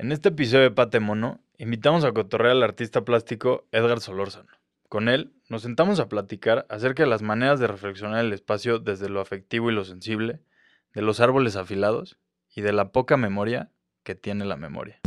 En 0.00 0.12
este 0.12 0.30
episodio 0.30 0.62
de 0.62 0.70
Pate 0.70 0.98
Mono, 0.98 1.40
invitamos 1.58 2.04
a 2.04 2.12
cotorrear 2.12 2.52
al 2.52 2.62
artista 2.62 3.04
plástico 3.04 3.68
Edgar 3.70 4.00
Solórzano. 4.00 4.48
Con 4.88 5.10
él, 5.10 5.34
nos 5.50 5.60
sentamos 5.60 6.00
a 6.00 6.08
platicar 6.08 6.64
acerca 6.70 7.02
de 7.02 7.10
las 7.10 7.20
maneras 7.20 7.60
de 7.60 7.66
reflexionar 7.66 8.24
el 8.24 8.32
espacio 8.32 8.78
desde 8.78 9.10
lo 9.10 9.20
afectivo 9.20 9.70
y 9.70 9.74
lo 9.74 9.84
sensible, 9.84 10.40
de 10.94 11.02
los 11.02 11.20
árboles 11.20 11.56
afilados 11.56 12.16
y 12.48 12.62
de 12.62 12.72
la 12.72 12.92
poca 12.92 13.18
memoria 13.18 13.72
que 14.02 14.14
tiene 14.14 14.46
la 14.46 14.56
memoria. 14.56 15.00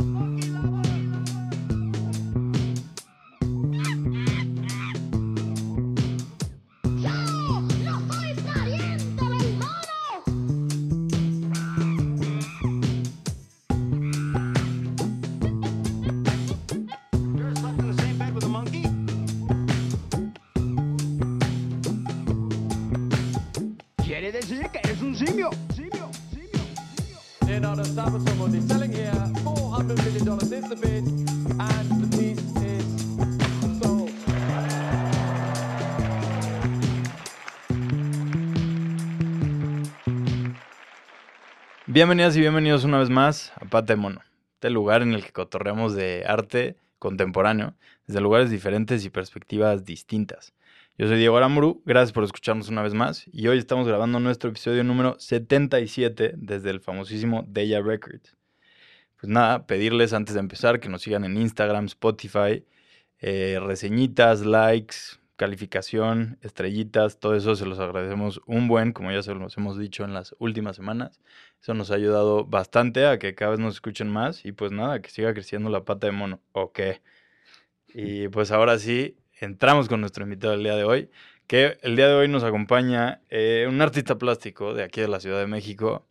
Bienvenidas 42.04 42.36
y 42.36 42.40
bienvenidos 42.40 42.84
una 42.84 42.98
vez 42.98 43.08
más 43.08 43.50
a 43.56 43.64
Pate 43.64 43.96
Mono, 43.96 44.20
este 44.56 44.68
lugar 44.68 45.00
en 45.00 45.14
el 45.14 45.24
que 45.24 45.32
cotorreamos 45.32 45.94
de 45.94 46.22
arte 46.26 46.76
contemporáneo 46.98 47.76
desde 48.06 48.20
lugares 48.20 48.50
diferentes 48.50 49.06
y 49.06 49.08
perspectivas 49.08 49.86
distintas. 49.86 50.52
Yo 50.98 51.08
soy 51.08 51.16
Diego 51.16 51.38
Aramburu, 51.38 51.80
gracias 51.86 52.12
por 52.12 52.24
escucharnos 52.24 52.68
una 52.68 52.82
vez 52.82 52.92
más 52.92 53.24
y 53.32 53.48
hoy 53.48 53.56
estamos 53.56 53.88
grabando 53.88 54.20
nuestro 54.20 54.50
episodio 54.50 54.84
número 54.84 55.18
77 55.18 56.34
desde 56.36 56.68
el 56.68 56.80
famosísimo 56.80 57.46
Deya 57.48 57.80
Records. 57.80 58.36
Pues 59.18 59.32
nada, 59.32 59.66
pedirles 59.66 60.12
antes 60.12 60.34
de 60.34 60.40
empezar 60.40 60.80
que 60.80 60.90
nos 60.90 61.00
sigan 61.00 61.24
en 61.24 61.38
Instagram, 61.38 61.86
Spotify, 61.86 62.66
eh, 63.18 63.58
reseñitas, 63.62 64.42
likes, 64.44 64.96
calificación, 65.36 66.38
estrellitas, 66.42 67.18
todo 67.18 67.34
eso 67.34 67.56
se 67.56 67.64
los 67.64 67.78
agradecemos 67.78 68.42
un 68.46 68.68
buen, 68.68 68.92
como 68.92 69.10
ya 69.10 69.22
se 69.22 69.34
los 69.34 69.56
hemos 69.56 69.78
dicho 69.78 70.04
en 70.04 70.12
las 70.12 70.34
últimas 70.38 70.76
semanas. 70.76 71.20
Eso 71.64 71.72
nos 71.72 71.90
ha 71.90 71.94
ayudado 71.94 72.44
bastante 72.44 73.06
a 73.06 73.18
que 73.18 73.34
cada 73.34 73.52
vez 73.52 73.58
nos 73.58 73.72
escuchen 73.72 74.06
más 74.06 74.44
y 74.44 74.52
pues 74.52 74.70
nada, 74.70 75.00
que 75.00 75.08
siga 75.08 75.32
creciendo 75.32 75.70
la 75.70 75.82
pata 75.82 76.06
de 76.06 76.12
mono. 76.12 76.42
Ok. 76.52 76.78
Y 77.88 78.28
pues 78.28 78.50
ahora 78.50 78.78
sí, 78.78 79.16
entramos 79.40 79.88
con 79.88 80.02
nuestro 80.02 80.24
invitado 80.24 80.52
del 80.52 80.62
día 80.62 80.76
de 80.76 80.84
hoy, 80.84 81.10
que 81.46 81.78
el 81.80 81.96
día 81.96 82.06
de 82.08 82.16
hoy 82.16 82.28
nos 82.28 82.44
acompaña 82.44 83.22
eh, 83.30 83.64
un 83.66 83.80
artista 83.80 84.18
plástico 84.18 84.74
de 84.74 84.82
aquí 84.82 85.00
de 85.00 85.08
la 85.08 85.20
Ciudad 85.20 85.38
de 85.38 85.46
México, 85.46 86.06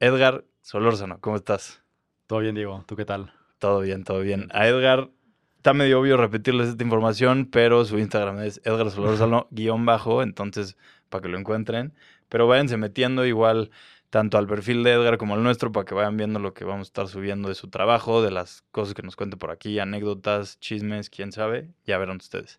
Edgar 0.00 0.46
Solórzano. 0.62 1.20
¿Cómo 1.20 1.36
estás? 1.36 1.84
Todo 2.26 2.40
bien, 2.40 2.56
Diego. 2.56 2.82
¿Tú 2.88 2.96
qué 2.96 3.04
tal? 3.04 3.32
Todo 3.60 3.82
bien, 3.82 4.02
todo 4.02 4.18
bien. 4.18 4.48
A 4.50 4.66
Edgar 4.66 5.10
está 5.58 5.74
medio 5.74 6.00
obvio 6.00 6.16
repetirles 6.16 6.70
esta 6.70 6.82
información, 6.82 7.46
pero 7.46 7.84
su 7.84 8.00
Instagram 8.00 8.40
es 8.40 8.60
Edgar 8.64 8.90
Solórzano 8.90 9.46
guion 9.52 9.86
bajo, 9.86 10.24
entonces 10.24 10.76
para 11.08 11.22
que 11.22 11.28
lo 11.28 11.38
encuentren. 11.38 11.94
Pero 12.28 12.48
váyanse 12.48 12.78
metiendo 12.78 13.24
igual 13.26 13.70
tanto 14.12 14.36
al 14.36 14.46
perfil 14.46 14.84
de 14.84 14.92
Edgar 14.92 15.16
como 15.16 15.32
al 15.32 15.42
nuestro 15.42 15.72
para 15.72 15.86
que 15.86 15.94
vayan 15.94 16.18
viendo 16.18 16.38
lo 16.38 16.52
que 16.52 16.66
vamos 16.66 16.86
a 16.86 16.90
estar 16.90 17.08
subiendo 17.08 17.48
de 17.48 17.54
su 17.54 17.70
trabajo, 17.70 18.20
de 18.20 18.30
las 18.30 18.60
cosas 18.70 18.92
que 18.92 19.00
nos 19.00 19.16
cuente 19.16 19.38
por 19.38 19.50
aquí, 19.50 19.78
anécdotas, 19.78 20.60
chismes, 20.60 21.08
quién 21.08 21.32
sabe, 21.32 21.70
ya 21.86 21.96
verán 21.96 22.18
ustedes. 22.18 22.58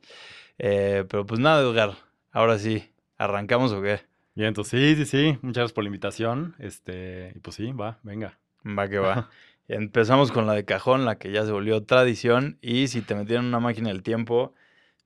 Eh, 0.58 1.06
pero 1.08 1.28
pues 1.28 1.40
nada, 1.40 1.62
Edgar, 1.62 1.94
ahora 2.32 2.58
sí, 2.58 2.90
¿arrancamos 3.20 3.72
o 3.72 3.84
qué? 3.84 4.02
Bien, 4.34 4.48
entonces 4.48 4.98
sí, 4.98 5.06
sí, 5.06 5.06
sí. 5.06 5.38
Muchas 5.44 5.62
gracias 5.62 5.74
por 5.74 5.84
la 5.84 5.90
invitación. 5.90 6.56
Este, 6.58 7.34
y 7.36 7.40
pues 7.40 7.56
sí, 7.56 7.72
va, 7.72 8.00
venga. 8.02 8.40
Va 8.66 8.90
que 8.90 8.98
va. 8.98 9.30
Empezamos 9.68 10.32
con 10.32 10.48
la 10.48 10.54
de 10.54 10.66
cajón, 10.66 11.06
la 11.06 11.20
que 11.20 11.32
ya 11.32 11.46
se 11.46 11.52
volvió 11.52 11.84
tradición. 11.84 12.58
Y 12.64 12.88
si 12.88 13.04
te 13.04 13.14
metieran 13.14 13.46
en 13.46 13.50
una 13.50 13.60
máquina 13.60 13.90
del 13.90 14.02
tiempo, 14.02 14.56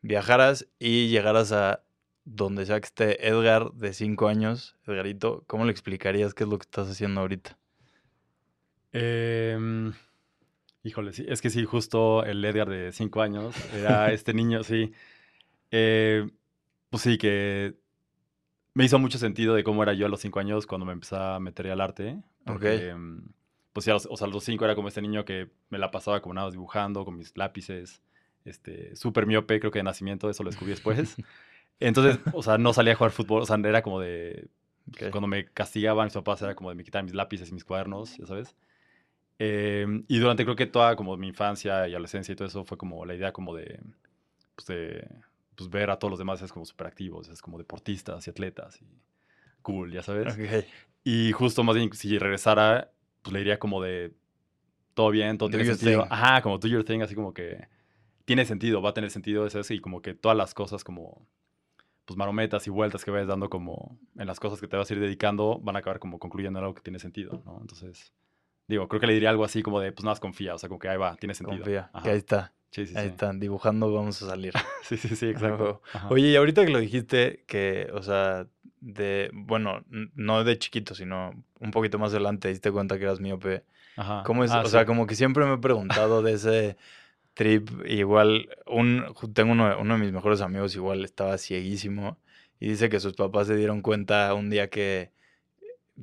viajaras 0.01 0.65
y 0.79 1.09
llegaras 1.09 1.51
a 1.51 1.83
donde 2.29 2.65
sea 2.65 2.79
que 2.81 2.85
esté 2.85 3.25
Edgar 3.27 3.71
de 3.71 3.93
5 3.93 4.27
años, 4.27 4.75
Edgarito, 4.85 5.45
¿cómo 5.47 5.63
le 5.63 5.71
explicarías 5.71 6.33
qué 6.33 6.43
es 6.43 6.49
lo 6.49 6.57
que 6.57 6.63
estás 6.63 6.89
haciendo 6.89 7.21
ahorita? 7.21 7.57
Em, 8.91 9.93
híjole, 10.83 11.13
sí, 11.13 11.25
es 11.27 11.41
que 11.41 11.49
sí, 11.49 11.63
justo 11.65 12.23
el 12.25 12.43
Edgar 12.43 12.69
de 12.69 12.91
5 12.91 13.21
años 13.21 13.55
era 13.73 14.11
este 14.11 14.33
niño, 14.33 14.63
sí. 14.63 14.91
Eh, 15.71 16.29
pues 16.89 17.03
sí, 17.03 17.17
que 17.17 17.75
me 18.73 18.85
hizo 18.85 18.99
mucho 18.99 19.17
sentido 19.17 19.55
de 19.55 19.63
cómo 19.63 19.83
era 19.83 19.93
yo 19.93 20.05
a 20.05 20.09
los 20.09 20.19
5 20.19 20.39
años 20.39 20.67
cuando 20.67 20.85
me 20.85 20.93
empecé 20.93 21.15
a 21.15 21.39
meter 21.39 21.69
al 21.71 21.81
arte. 21.81 22.21
Porque, 22.45 22.89
em, 22.89 23.21
pues 23.73 23.85
sí, 23.85 23.91
a 23.91 23.93
los- 23.93 24.07
o 24.09 24.17
sea, 24.17 24.27
a 24.27 24.29
los 24.29 24.43
5 24.43 24.65
era 24.65 24.75
como 24.75 24.87
este 24.89 25.01
niño 25.01 25.25
que 25.25 25.49
me 25.69 25.77
la 25.77 25.91
pasaba 25.91 26.21
como 26.21 26.33
nada 26.33 26.51
dibujando 26.51 27.05
con 27.05 27.17
mis 27.17 27.35
lápices. 27.37 28.01
Este, 28.45 28.95
súper 28.95 29.25
miope, 29.25 29.59
creo 29.59 29.71
que 29.71 29.79
de 29.79 29.83
nacimiento, 29.83 30.29
eso 30.29 30.43
lo 30.43 30.49
descubrí 30.49 30.71
después. 30.71 31.15
Entonces, 31.79 32.19
o 32.33 32.41
sea, 32.43 32.57
no 32.57 32.73
salía 32.73 32.93
a 32.93 32.95
jugar 32.95 33.11
fútbol, 33.11 33.41
o 33.43 33.45
sea, 33.45 33.57
era 33.57 33.81
como 33.81 33.99
de, 33.99 34.47
Ok. 34.89 35.09
cuando 35.11 35.27
me 35.27 35.45
castigaban 35.45 36.05
mis 36.05 36.13
papás 36.13 36.41
era 36.41 36.55
como 36.55 36.69
de 36.69 36.75
me 36.75 36.83
quitar 36.83 37.03
mis 37.03 37.13
lápices 37.13 37.49
y 37.49 37.53
mis 37.53 37.63
cuadernos, 37.65 38.17
ya 38.17 38.25
sabes. 38.25 38.55
Em, 39.39 40.03
y 40.07 40.17
durante 40.19 40.43
creo 40.43 40.55
que 40.55 40.65
toda 40.65 40.95
como 40.95 41.15
mi 41.17 41.27
infancia 41.27 41.87
y 41.87 41.91
adolescencia 41.93 42.33
y 42.33 42.35
todo 42.35 42.47
eso 42.47 42.63
fue 42.63 42.77
como 42.77 43.05
la 43.05 43.13
idea 43.13 43.31
como 43.31 43.53
de, 43.55 43.79
pues 44.55 44.65
de 44.67 45.07
pues 45.55 45.69
ver 45.69 45.89
a 45.89 45.97
todos 45.99 46.11
los 46.11 46.19
demás 46.19 46.41
es 46.41 46.51
como 46.51 46.65
súper 46.65 46.87
activos, 46.87 47.29
es 47.29 47.41
como 47.41 47.57
deportistas 47.57 48.25
y 48.27 48.29
atletas 48.29 48.81
y 48.81 48.85
cool, 49.61 49.91
ya 49.91 50.01
sabes. 50.01 50.33
Ok. 50.33 50.65
Y 51.03 51.31
justo 51.31 51.63
más 51.63 51.75
bien 51.75 51.91
si 51.93 52.17
regresara, 52.17 52.91
pues 53.21 53.33
le 53.33 53.39
diría 53.39 53.59
como 53.59 53.81
de 53.81 54.13
todo 54.93 55.11
bien, 55.11 55.37
todo 55.37 55.49
Do 55.49 55.57
tiene 55.57 55.75
sentido. 55.75 56.03
thing. 56.03 56.11
Ajá, 56.11 56.41
como 56.41 56.57
do 56.57 56.67
your 56.67 56.83
thing, 56.83 57.01
así 57.01 57.13
como 57.13 57.33
que 57.33 57.67
tiene 58.25 58.45
sentido, 58.45 58.81
va 58.81 58.89
a 58.89 58.93
tener 58.93 59.11
sentido 59.11 59.45
ese 59.45 59.73
y 59.73 59.79
como 59.79 60.01
que 60.01 60.13
todas 60.15 60.35
las 60.37 60.53
cosas 60.53 60.83
como 60.83 61.27
pues 62.07 62.17
marometas 62.17 62.65
y 62.67 62.69
vueltas 62.69 63.03
que 63.03 63.11
vayas 63.11 63.27
dando 63.27 63.49
como 63.49 63.99
en 64.17 64.25
las 64.25 64.39
cosas 64.39 64.61
que 64.61 64.67
te 64.67 64.77
vas 64.77 64.89
a 64.89 64.93
ir 64.93 65.01
dedicando 65.01 65.59
van 65.61 65.75
a 65.75 65.79
acabar 65.79 65.99
como 65.99 66.17
concluyendo 66.19 66.57
en 66.57 66.63
algo 66.63 66.73
que 66.73 66.81
tiene 66.81 66.99
sentido, 66.99 67.43
¿no? 67.45 67.57
Entonces, 67.59 68.13
digo, 68.65 68.87
creo 68.87 69.01
que 69.01 69.07
le 69.07 69.13
diría 69.13 69.29
algo 69.29 69.43
así 69.43 69.61
como 69.61 69.81
de 69.81 69.91
pues 69.91 70.05
nada 70.05 70.13
más 70.13 70.21
confía, 70.21 70.55
o 70.55 70.57
sea, 70.57 70.69
como 70.69 70.79
que 70.79 70.87
ahí 70.87 70.97
va, 70.97 71.17
tiene 71.17 71.35
sentido. 71.35 71.59
Confía, 71.59 71.89
Ajá. 71.91 72.03
que 72.03 72.09
ahí 72.11 72.17
está, 72.17 72.53
Sí, 72.71 72.85
sí, 72.85 72.97
ahí 72.97 73.03
sí. 73.03 73.09
están, 73.09 73.39
dibujando 73.41 73.91
vamos 73.93 74.21
a 74.23 74.27
salir. 74.27 74.53
Sí, 74.83 74.95
sí, 74.95 75.17
sí, 75.17 75.25
exacto. 75.29 75.81
Ajá. 75.91 76.07
Oye, 76.09 76.29
y 76.29 76.35
ahorita 76.37 76.65
que 76.65 76.71
lo 76.71 76.79
dijiste, 76.79 77.43
que, 77.45 77.89
o 77.93 78.01
sea, 78.01 78.47
de, 78.79 79.29
bueno, 79.33 79.83
no 80.15 80.45
de 80.45 80.57
chiquito, 80.57 80.95
sino 80.95 81.31
un 81.59 81.71
poquito 81.71 81.99
más 81.99 82.11
adelante, 82.11 82.43
te 82.43 82.49
diste 82.49 82.71
cuenta 82.71 82.97
que 82.97 83.03
eras 83.03 83.19
miope. 83.19 83.65
Ajá. 83.97 84.23
¿Cómo 84.25 84.45
es? 84.45 84.51
Ah, 84.51 84.61
o 84.61 84.67
sea, 84.69 84.85
como 84.85 85.07
que 85.07 85.15
siempre 85.15 85.45
me 85.45 85.55
he 85.55 85.57
preguntado 85.57 86.21
de 86.21 86.33
ese 86.33 86.77
trip. 87.37 87.69
Igual, 87.85 88.49
un, 88.65 89.05
tengo 89.33 89.51
uno, 89.51 89.79
uno 89.79 89.93
de 89.93 89.99
mis 89.99 90.11
mejores 90.11 90.41
amigos, 90.41 90.75
igual 90.75 91.05
estaba 91.05 91.37
cieguísimo. 91.37 92.17
Y 92.59 92.67
dice 92.69 92.89
que 92.89 92.99
sus 92.99 93.13
papás 93.13 93.47
se 93.47 93.55
dieron 93.55 93.81
cuenta 93.81 94.33
un 94.33 94.49
día 94.49 94.69
que 94.69 95.11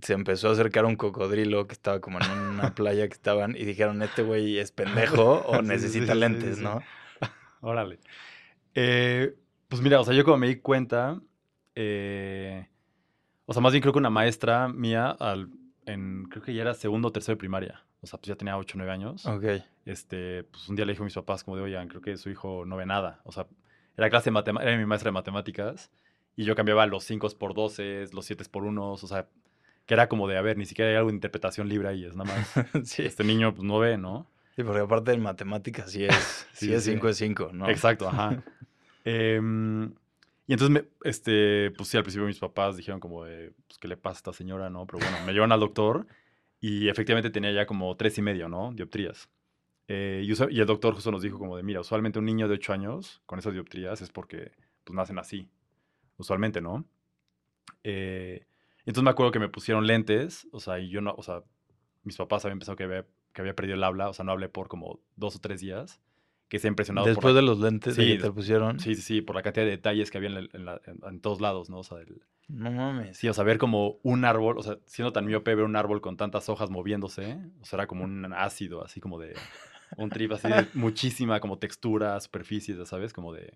se 0.00 0.12
empezó 0.12 0.48
a 0.48 0.52
acercar 0.52 0.84
un 0.84 0.96
cocodrilo 0.96 1.66
que 1.66 1.72
estaba 1.72 2.00
como 2.00 2.20
en 2.20 2.30
una 2.30 2.72
playa 2.74 3.08
que 3.08 3.14
estaban 3.14 3.56
y 3.56 3.64
dijeron, 3.64 4.02
este 4.02 4.22
güey 4.22 4.58
es 4.58 4.70
pendejo 4.70 5.42
o 5.46 5.56
Sí, 5.56 5.62
necesita 5.62 6.12
sí, 6.12 6.18
lentes, 6.18 6.58
sí. 6.58 6.62
¿no? 6.62 6.80
Órale. 7.60 7.98
Eh, 8.74 9.34
pues 9.68 9.82
mira, 9.82 10.00
o 10.00 10.04
sea, 10.04 10.14
yo 10.14 10.24
como 10.24 10.36
me 10.36 10.46
di 10.46 10.56
cuenta, 10.56 11.20
eh, 11.74 12.68
o 13.46 13.52
sea, 13.52 13.60
más 13.60 13.72
bien 13.72 13.82
creo 13.82 13.92
que 13.92 13.98
una 13.98 14.10
maestra 14.10 14.68
mía, 14.68 15.10
al, 15.10 15.48
en, 15.86 16.24
creo 16.30 16.42
que 16.42 16.54
ya 16.54 16.62
era 16.62 16.74
segundo 16.74 17.08
o 17.08 17.12
tercero 17.12 17.34
de 17.36 17.38
primaria, 17.40 17.84
o 18.00 18.06
sea, 18.06 18.18
pues 18.18 18.28
ya 18.28 18.36
tenía 18.36 18.56
8 18.56 18.76
o 18.76 18.78
9 18.78 18.92
años, 18.92 19.26
Ok. 19.26 19.44
este, 19.84 20.44
pues 20.44 20.68
un 20.68 20.76
día 20.76 20.84
le 20.84 20.92
dijo 20.92 21.02
a 21.02 21.06
mis 21.06 21.14
papás 21.14 21.44
como 21.44 21.56
de, 21.56 21.62
oigan, 21.62 21.88
creo 21.88 22.00
que 22.00 22.16
su 22.16 22.30
hijo 22.30 22.64
no 22.66 22.76
ve 22.76 22.86
nada, 22.86 23.20
o 23.24 23.32
sea, 23.32 23.46
era 23.96 24.10
clase 24.10 24.26
de 24.26 24.32
matemáticas, 24.32 24.68
era 24.68 24.78
mi 24.78 24.86
maestra 24.86 25.08
de 25.08 25.12
matemáticas, 25.14 25.90
y 26.36 26.44
yo 26.44 26.54
cambiaba 26.54 26.86
los 26.86 27.04
5 27.04 27.28
por 27.38 27.54
12, 27.54 28.06
los 28.12 28.24
7 28.26 28.44
por 28.50 28.64
1, 28.64 28.92
o 28.92 28.96
sea, 28.96 29.28
que 29.86 29.94
era 29.94 30.08
como 30.08 30.26
de, 30.28 30.36
a 30.38 30.42
ver, 30.42 30.56
ni 30.56 30.66
siquiera 30.66 30.90
hay 30.90 30.96
algo 30.96 31.10
de 31.10 31.14
interpretación 31.14 31.68
libre 31.68 31.88
ahí, 31.88 32.04
es 32.04 32.16
nada 32.16 32.34
más, 32.34 32.54
sí. 32.88 33.02
este 33.02 33.22
niño 33.24 33.54
pues 33.54 33.64
no 33.64 33.78
ve, 33.78 33.96
¿no? 33.98 34.26
Sí, 34.56 34.62
porque 34.62 34.80
aparte 34.80 35.10
de 35.10 35.18
matemáticas 35.18 35.90
sí 35.90 36.04
es, 36.04 36.14
sí, 36.52 36.66
Sí, 36.66 36.74
es 36.74 36.84
sí. 36.84 36.92
5 36.92 37.08
es 37.08 37.16
5, 37.18 37.50
¿no? 37.52 37.68
Exacto, 37.68 38.08
ajá. 38.08 38.42
Em, 39.06 39.92
y 40.46 40.52
entonces, 40.52 40.70
me, 40.70 41.08
este, 41.08 41.70
pues 41.72 41.88
sí, 41.88 41.96
al 41.96 42.02
principio 42.02 42.26
mis 42.26 42.38
papás 42.38 42.76
dijeron 42.76 43.00
como 43.00 43.24
de, 43.24 43.52
pues, 43.66 43.78
¿qué 43.78 43.88
le 43.88 43.96
pasa 43.96 44.16
a 44.16 44.18
esta 44.18 44.32
señora, 44.32 44.70
no? 44.70 44.86
Pero 44.86 44.98
bueno, 44.98 45.16
me 45.26 45.32
llevaron 45.32 45.52
al 45.52 45.60
doctor 45.60 46.06
y 46.60 46.88
efectivamente 46.88 47.30
tenía 47.30 47.52
ya 47.52 47.66
como 47.66 47.96
tres 47.96 48.18
y 48.18 48.22
medio, 48.22 48.48
¿no? 48.48 48.72
Dioptrías. 48.72 49.28
Eh, 49.88 50.22
y, 50.24 50.54
y 50.54 50.60
el 50.60 50.66
doctor 50.66 50.94
justo 50.94 51.10
nos 51.10 51.22
dijo 51.22 51.38
como 51.38 51.56
de, 51.56 51.62
mira, 51.62 51.80
usualmente 51.80 52.18
un 52.18 52.24
niño 52.26 52.48
de 52.48 52.54
8 52.54 52.72
años 52.72 53.22
con 53.26 53.38
esas 53.38 53.52
dioptrías 53.52 54.02
es 54.02 54.10
porque, 54.10 54.52
pues, 54.84 54.94
nacen 54.96 55.18
así. 55.18 55.48
Usualmente, 56.16 56.60
¿no? 56.60 56.86
Eh, 57.82 58.46
entonces 58.86 59.04
me 59.04 59.10
acuerdo 59.10 59.32
que 59.32 59.38
me 59.38 59.48
pusieron 59.48 59.86
lentes, 59.86 60.46
o 60.52 60.60
sea, 60.60 60.78
y 60.78 60.90
yo 60.90 61.00
no, 61.00 61.14
o 61.16 61.22
sea, 61.22 61.42
mis 62.02 62.16
papás 62.16 62.44
habían 62.44 62.58
pensado 62.58 62.76
que 62.76 62.84
había 62.84 63.06
que 63.34 63.42
había 63.42 63.54
perdido 63.54 63.74
el 63.74 63.84
habla, 63.84 64.08
o 64.08 64.14
sea, 64.14 64.24
no 64.24 64.32
hablé 64.32 64.48
por 64.48 64.68
como 64.68 65.00
dos 65.16 65.36
o 65.36 65.40
tres 65.40 65.60
días, 65.60 66.00
que 66.48 66.58
se 66.58 66.68
ha 66.68 66.70
impresionado 66.70 67.06
Después 67.06 67.22
por 67.24 67.34
de 67.34 67.42
la, 67.42 67.48
los 67.48 67.58
lentes 67.60 67.96
de 67.96 68.04
Sí, 68.04 68.16
que 68.16 68.22
te 68.22 68.30
pusieron. 68.32 68.78
sí, 68.78 68.94
sí, 68.94 69.02
sí, 69.02 69.20
por 69.22 69.36
la 69.36 69.42
cantidad 69.42 69.64
de 69.66 69.72
detalles 69.72 70.10
que 70.10 70.18
había 70.18 70.28
en, 70.30 70.34
la- 70.34 70.48
en 70.52 70.64
la- 70.64 70.80
en- 70.86 71.00
en 71.08 71.20
todos 71.20 71.40
lados, 71.40 71.70
¿no? 71.70 71.78
O 71.78 71.84
sea, 71.84 71.98
el- 71.98 72.22
No 72.48 72.70
mames. 72.70 73.16
sí, 73.18 73.28
o 73.28 73.34
sea, 73.34 73.44
ver 73.44 73.58
como 73.58 73.98
un 74.02 74.24
árbol, 74.24 74.58
o 74.58 74.62
sea, 74.62 74.78
siendo 74.86 75.12
tan 75.12 75.24
miope, 75.26 75.54
ver 75.54 75.64
un 75.64 75.76
árbol 75.76 76.00
con 76.00 76.16
tantas 76.16 76.48
hojas 76.48 76.70
moviéndose, 76.70 77.38
o 77.60 77.64
sea, 77.64 77.78
era 77.78 77.86
como 77.86 78.04
un 78.04 78.32
ácido, 78.34 78.84
así 78.84 79.00
como 79.00 79.18
de, 79.18 79.48
un 79.96 80.10
trip 80.12 80.32
así 80.32 80.48
de 80.48 80.70
muchísima 80.74 81.40
como 81.40 81.58
textura, 81.58 82.20
superficies, 82.20 82.86
sabes, 82.88 83.12
como 83.12 83.32
de... 83.32 83.52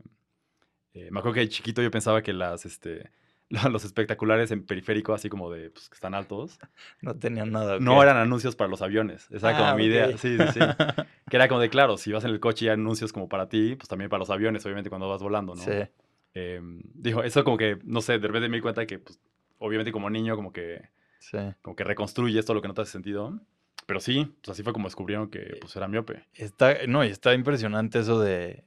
eh, 0.95 1.11
me 1.11 1.21
acuerdo 1.21 1.35
que 1.35 1.41
de 1.41 1.49
chiquito 1.49 1.83
yo 1.83 1.91
pensaba 1.91 2.23
que 2.23 2.33
las, 2.33 2.67
este, 2.67 3.11
los 3.71 3.85
espectaculares 3.85 4.51
en 4.51 4.65
periférico, 4.67 5.15
así 5.15 5.29
como 5.29 5.51
de, 5.51 5.71
pues, 5.71 5.89
que 5.89 5.95
están 5.95 6.15
altos, 6.15 6.59
No 7.01 7.15
tenía 7.17 7.45
nada. 7.47 7.77
¿o 7.77 7.81
no 7.81 8.03
eran 8.03 8.17
anuncios 8.17 8.57
para 8.57 8.69
los 8.69 8.83
aviones. 8.83 9.27
Esa 9.31 9.51
era 9.51 9.59
como 9.59 9.71
Ah, 9.71 9.75
mi 9.77 9.85
idea. 9.87 10.17
Sí, 10.19 10.37
sí, 10.37 10.45
sí. 10.55 10.61
que 11.31 11.37
era 11.37 11.49
como 11.49 11.61
de, 11.61 11.71
claro, 11.71 11.97
si 11.97 12.13
vas 12.13 12.25
en 12.25 12.31
el 12.31 12.41
coche 12.41 12.67
y 12.67 12.69
hay 12.69 12.75
anuncios 12.75 13.13
como 13.13 13.29
para 13.29 13.49
ti, 13.49 13.75
pues 13.77 13.89
también 13.89 14.11
para 14.11 14.19
los 14.19 14.31
aviones, 14.31 14.65
obviamente, 14.67 14.91
cuando 14.91 15.09
vas 15.09 15.23
volando, 15.23 15.55
¿no? 15.55 15.63
Sí. 15.63 15.73
Em, 16.35 16.83
digo, 16.95 17.23
eso 17.23 17.43
como 17.45 17.57
que, 17.57 17.79
no 17.85 18.01
sé, 18.03 18.19
de 18.19 18.27
repente 18.27 18.49
me 18.49 18.57
di 18.59 18.61
cuenta 18.61 18.87
que, 18.87 18.99
pues, 18.99 19.19
obviamente 19.59 19.93
como 19.93 20.11
niño, 20.11 20.37
como 20.37 20.53
que, 20.53 20.89
Sí. 21.19 21.39
como 21.63 21.75
que 21.75 21.85
reconstruyes 21.85 22.45
todo 22.45 22.55
lo 22.55 22.63
que 22.63 22.69
no 22.69 22.75
te 22.75 22.83
hace 22.83 22.93
sentido. 22.93 23.41
Pero 23.87 24.01
sí, 24.01 24.37
pues 24.43 24.51
así 24.51 24.63
fue 24.63 24.73
como 24.75 24.87
descubrieron 24.89 25.31
que, 25.31 25.57
pues, 25.61 25.75
era 25.75 25.89
miope. 25.89 26.27
Está, 26.35 26.75
no, 26.87 27.03
y 27.05 27.09
está 27.09 27.33
impresionante 27.35 27.99
eso 28.01 28.21
de. 28.21 28.65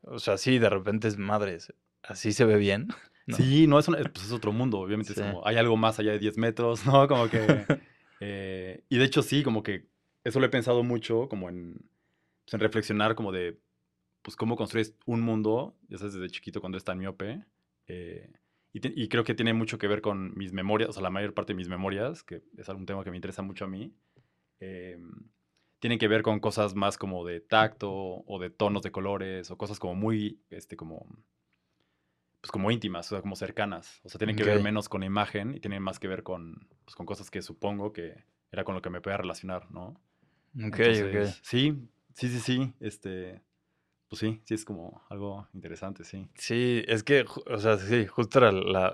O 0.00 0.18
sea, 0.18 0.38
sí, 0.38 0.58
de 0.58 0.70
repente 0.70 1.06
es 1.08 1.18
madres. 1.18 1.72
Así 2.02 2.32
se 2.32 2.44
ve 2.46 2.56
bien. 2.56 2.88
¿No? 3.26 3.36
Sí, 3.36 3.66
no, 3.66 3.78
es, 3.78 3.88
un- 3.88 3.96
pues, 4.12 4.26
es 4.26 4.32
otro 4.32 4.52
mundo, 4.52 4.78
obviamente. 4.80 5.14
Sí. 5.14 5.20
Es 5.20 5.26
como, 5.26 5.46
hay 5.46 5.56
algo 5.56 5.76
más 5.76 5.98
allá 5.98 6.12
de 6.12 6.18
10 6.18 6.36
metros, 6.38 6.84
¿no? 6.86 7.06
Como 7.08 7.28
que... 7.28 7.66
eh, 8.20 8.84
y 8.88 8.98
de 8.98 9.04
hecho 9.04 9.22
sí, 9.22 9.42
como 9.42 9.62
que 9.62 9.86
eso 10.24 10.40
lo 10.40 10.46
he 10.46 10.50
pensado 10.50 10.82
mucho, 10.82 11.28
como 11.28 11.48
en, 11.48 11.74
pues, 12.44 12.54
en 12.54 12.60
reflexionar 12.60 13.14
como 13.14 13.32
de, 13.32 13.58
pues, 14.22 14.36
cómo 14.36 14.56
construyes 14.56 14.94
un 15.06 15.20
mundo, 15.20 15.76
ya 15.88 15.98
sabes, 15.98 16.14
desde 16.14 16.30
chiquito 16.30 16.60
cuando 16.60 16.78
es 16.78 16.84
tan 16.84 16.98
miope. 16.98 17.44
eh, 17.88 18.30
y, 18.74 18.80
te- 18.80 18.92
y 18.96 19.08
creo 19.08 19.24
que 19.24 19.34
tiene 19.34 19.52
mucho 19.52 19.78
que 19.78 19.86
ver 19.88 20.00
con 20.00 20.34
mis 20.36 20.52
memorias, 20.52 20.90
o 20.90 20.92
sea, 20.94 21.02
la 21.02 21.10
mayor 21.10 21.34
parte 21.34 21.52
de 21.52 21.56
mis 21.58 21.68
memorias, 21.68 22.22
que 22.22 22.42
es 22.56 22.68
algún 22.70 22.86
tema 22.86 23.04
que 23.04 23.10
me 23.10 23.16
interesa 23.18 23.42
mucho 23.42 23.66
a 23.66 23.68
mí, 23.68 23.92
eh, 24.60 24.98
tienen 25.80 25.98
que 25.98 26.08
ver 26.08 26.22
con 26.22 26.40
cosas 26.40 26.74
más 26.74 26.96
como 26.96 27.24
de 27.26 27.40
tacto 27.40 27.90
o 27.92 28.38
de 28.40 28.50
tonos 28.50 28.82
de 28.82 28.92
colores 28.92 29.50
o 29.50 29.58
cosas 29.58 29.78
como 29.78 29.94
muy, 29.94 30.40
este, 30.50 30.76
como 30.76 31.06
pues 32.42 32.50
como 32.50 32.72
íntimas, 32.72 33.06
o 33.06 33.14
sea, 33.14 33.22
como 33.22 33.36
cercanas. 33.36 34.00
O 34.02 34.08
sea, 34.08 34.18
tienen 34.18 34.34
que 34.34 34.42
ver 34.42 34.60
menos 34.60 34.88
con 34.88 35.04
imagen 35.04 35.54
y 35.54 35.60
tienen 35.60 35.80
más 35.80 36.00
que 36.00 36.08
ver 36.08 36.24
con, 36.24 36.68
pues, 36.84 36.96
con 36.96 37.06
cosas 37.06 37.30
que 37.30 37.40
supongo 37.40 37.92
que 37.92 38.24
era 38.50 38.64
con 38.64 38.74
lo 38.74 38.82
que 38.82 38.90
me 38.90 39.00
podía 39.00 39.16
relacionar, 39.16 39.70
¿no? 39.70 40.00
Ok, 40.56 40.80
Entonces, 40.80 41.38
ok. 41.38 41.44
Sí, 41.44 41.88
sí, 42.14 42.28
sí, 42.28 42.40
sí. 42.40 42.72
Este, 42.80 43.40
pues 44.12 44.20
sí, 44.20 44.42
sí 44.44 44.52
es 44.52 44.66
como 44.66 45.02
algo 45.08 45.48
interesante, 45.54 46.04
sí. 46.04 46.28
Sí, 46.34 46.84
es 46.86 47.02
que, 47.02 47.24
o 47.46 47.56
sea, 47.58 47.78
sí, 47.78 48.06
justo 48.06 48.40
era 48.40 48.52
la- 48.52 48.88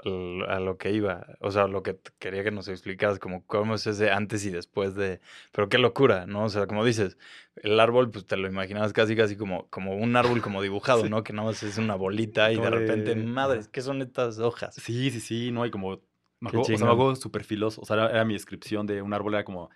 a 0.46 0.60
lo 0.60 0.78
que 0.78 0.92
iba. 0.92 1.26
O 1.40 1.50
sea, 1.50 1.66
lo 1.66 1.82
que 1.82 1.98
quería 2.20 2.44
que 2.44 2.52
nos 2.52 2.68
explicaras, 2.68 3.18
como 3.18 3.44
cómo 3.44 3.74
es 3.74 3.84
ese 3.88 4.12
antes 4.12 4.44
y 4.46 4.50
después 4.50 4.94
de. 4.94 5.20
Pero 5.50 5.68
qué 5.68 5.78
locura, 5.78 6.26
¿no? 6.26 6.44
O 6.44 6.48
sea, 6.48 6.68
como 6.68 6.84
dices, 6.84 7.18
el 7.56 7.80
árbol, 7.80 8.12
pues 8.12 8.28
te 8.28 8.36
lo 8.36 8.46
imaginabas 8.46 8.92
casi, 8.92 9.16
casi 9.16 9.36
como, 9.36 9.66
como 9.70 9.96
un 9.96 10.14
árbol 10.14 10.40
como 10.40 10.62
dibujado, 10.62 11.02
Sí. 11.02 11.10
¿no? 11.10 11.24
Que 11.24 11.32
nada 11.32 11.48
más 11.48 11.64
es 11.64 11.78
una 11.78 11.96
bolita 11.96 12.52
y 12.52 12.60
de 12.60 12.70
repente, 12.70 13.16
de- 13.16 13.24
madres. 13.24 13.66
¿qué 13.66 13.80
son 13.80 14.00
estas 14.02 14.38
hojas? 14.38 14.76
Sí, 14.76 15.10
sí, 15.10 15.18
sí, 15.18 15.50
no 15.50 15.64
hay 15.64 15.72
como... 15.72 16.00
Me 16.38 16.50
acuerdo, 16.50 16.72
o 16.72 16.78
sea, 16.78 16.94
me 16.94 17.16
súper 17.16 17.42
filoso. 17.42 17.80
O 17.80 17.86
sea, 17.86 17.96
era, 17.96 18.10
era 18.10 18.24
mi 18.24 18.34
descripción 18.34 18.86
de 18.86 19.02
un 19.02 19.12
árbol, 19.12 19.34
era 19.34 19.42
como... 19.42 19.68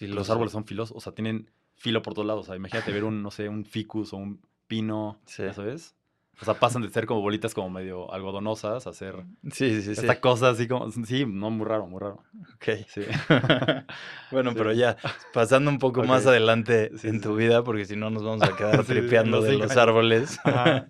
Los 0.00 0.28
árboles 0.28 0.52
son 0.52 0.66
filosos, 0.66 0.94
o 0.94 1.00
sea, 1.00 1.14
tienen 1.14 1.50
filo 1.76 2.02
por 2.02 2.12
todos 2.12 2.26
lados. 2.26 2.42
O 2.42 2.46
sea, 2.48 2.56
imagínate 2.56 2.92
ver 2.92 3.04
un, 3.04 3.22
no 3.22 3.30
sé, 3.30 3.48
un 3.48 3.64
ficus 3.64 4.12
o 4.12 4.18
un 4.18 4.42
pino, 4.70 5.18
Sí. 5.26 5.42
¿ya 5.42 5.52
sabes? 5.52 5.94
O 6.40 6.44
sea, 6.46 6.54
pasan 6.54 6.80
de 6.80 6.88
ser 6.88 7.04
como 7.04 7.20
bolitas 7.20 7.52
como 7.52 7.68
medio 7.68 8.10
algodonosas 8.14 8.86
a 8.86 8.94
ser 8.94 9.16
Sí, 9.52 9.82
sí, 9.82 9.94
sí. 9.94 10.00
esta 10.00 10.20
cosa 10.22 10.48
así 10.48 10.66
como... 10.66 10.90
Sí, 10.90 11.26
no, 11.26 11.50
muy 11.50 11.66
raro, 11.66 11.86
muy 11.86 12.00
raro. 12.00 12.22
Ok. 12.54 12.86
Sí. 12.88 13.02
Bueno, 14.30 14.52
pero 14.54 14.72
ya, 14.72 14.96
pasando 15.34 15.70
un 15.70 15.78
poco 15.78 16.02
más 16.04 16.26
adelante 16.26 16.92
en 17.02 17.20
tu 17.20 17.34
vida, 17.36 17.62
porque 17.64 17.84
si 17.84 17.96
no 17.96 18.08
nos 18.10 18.22
vamos 18.22 18.42
a 18.42 18.56
quedar 18.56 18.84
tripeando 18.86 19.42
de 19.42 19.58
los 19.58 19.76
árboles. 19.76 20.38
Ajá. 20.44 20.86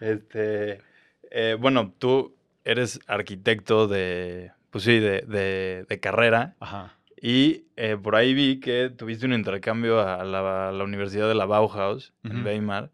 Este, 0.00 0.82
eh, 1.30 1.56
bueno, 1.58 1.94
tú 1.98 2.34
eres 2.64 3.00
arquitecto 3.06 3.86
de, 3.88 4.50
pues 4.70 4.84
sí, 4.84 4.98
de, 4.98 5.22
de- 5.22 5.86
de 5.88 6.00
carrera. 6.00 6.54
Ajá. 6.60 6.98
Y 7.24 7.66
eh, 7.76 7.96
por 7.96 8.16
ahí 8.16 8.34
vi 8.34 8.58
que 8.58 8.90
tuviste 8.90 9.26
un 9.26 9.32
intercambio 9.32 10.00
a 10.00 10.24
la, 10.24 10.70
a 10.70 10.72
la 10.72 10.82
Universidad 10.82 11.28
de 11.28 11.36
la 11.36 11.46
Bauhaus 11.46 12.12
en. 12.24 12.44
Weimar. 12.44 12.90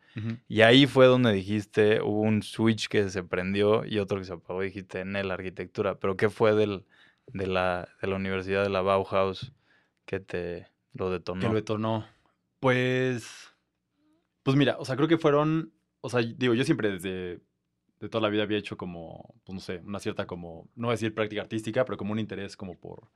Y 0.48 0.60
ahí 0.60 0.86
fue 0.86 1.06
donde 1.06 1.32
dijiste, 1.32 2.02
hubo 2.02 2.20
un 2.20 2.42
switch 2.42 2.88
que 2.88 3.08
se 3.08 3.22
prendió 3.22 3.86
y 3.86 3.98
otro 4.00 4.18
que 4.18 4.24
se 4.24 4.34
apagó. 4.34 4.60
Dijiste 4.60 5.00
en 5.00 5.14
la 5.14 5.32
arquitectura. 5.32 5.98
Pero 5.98 6.18
¿qué 6.18 6.28
fue 6.28 6.54
del, 6.54 6.84
de, 7.28 7.46
la, 7.46 7.88
de 8.02 8.08
la 8.08 8.16
Universidad 8.16 8.62
de 8.62 8.68
la 8.68 8.82
Bauhaus 8.82 9.54
que 10.04 10.20
te 10.20 10.68
lo 10.92 11.10
detonó? 11.10 11.40
Que 11.40 11.48
lo 11.48 11.54
detonó. 11.54 12.06
Pues. 12.60 13.54
Pues 14.42 14.58
mira, 14.58 14.76
o 14.78 14.84
sea, 14.84 14.96
creo 14.96 15.08
que 15.08 15.16
fueron. 15.16 15.72
O 16.02 16.10
sea, 16.10 16.20
digo, 16.20 16.52
yo 16.52 16.64
siempre 16.64 16.92
desde. 16.92 17.40
De 17.98 18.08
toda 18.08 18.20
la 18.20 18.28
vida 18.28 18.42
había 18.42 18.58
hecho 18.58 18.76
como. 18.76 19.34
Pues 19.44 19.54
no 19.54 19.60
sé, 19.60 19.80
una 19.86 20.00
cierta 20.00 20.26
como. 20.26 20.68
No 20.74 20.88
voy 20.88 20.92
a 20.92 20.96
decir 20.96 21.14
práctica 21.14 21.40
artística, 21.40 21.86
pero 21.86 21.96
como 21.96 22.12
un 22.12 22.18
interés 22.18 22.58
como 22.58 22.78
por. 22.78 23.08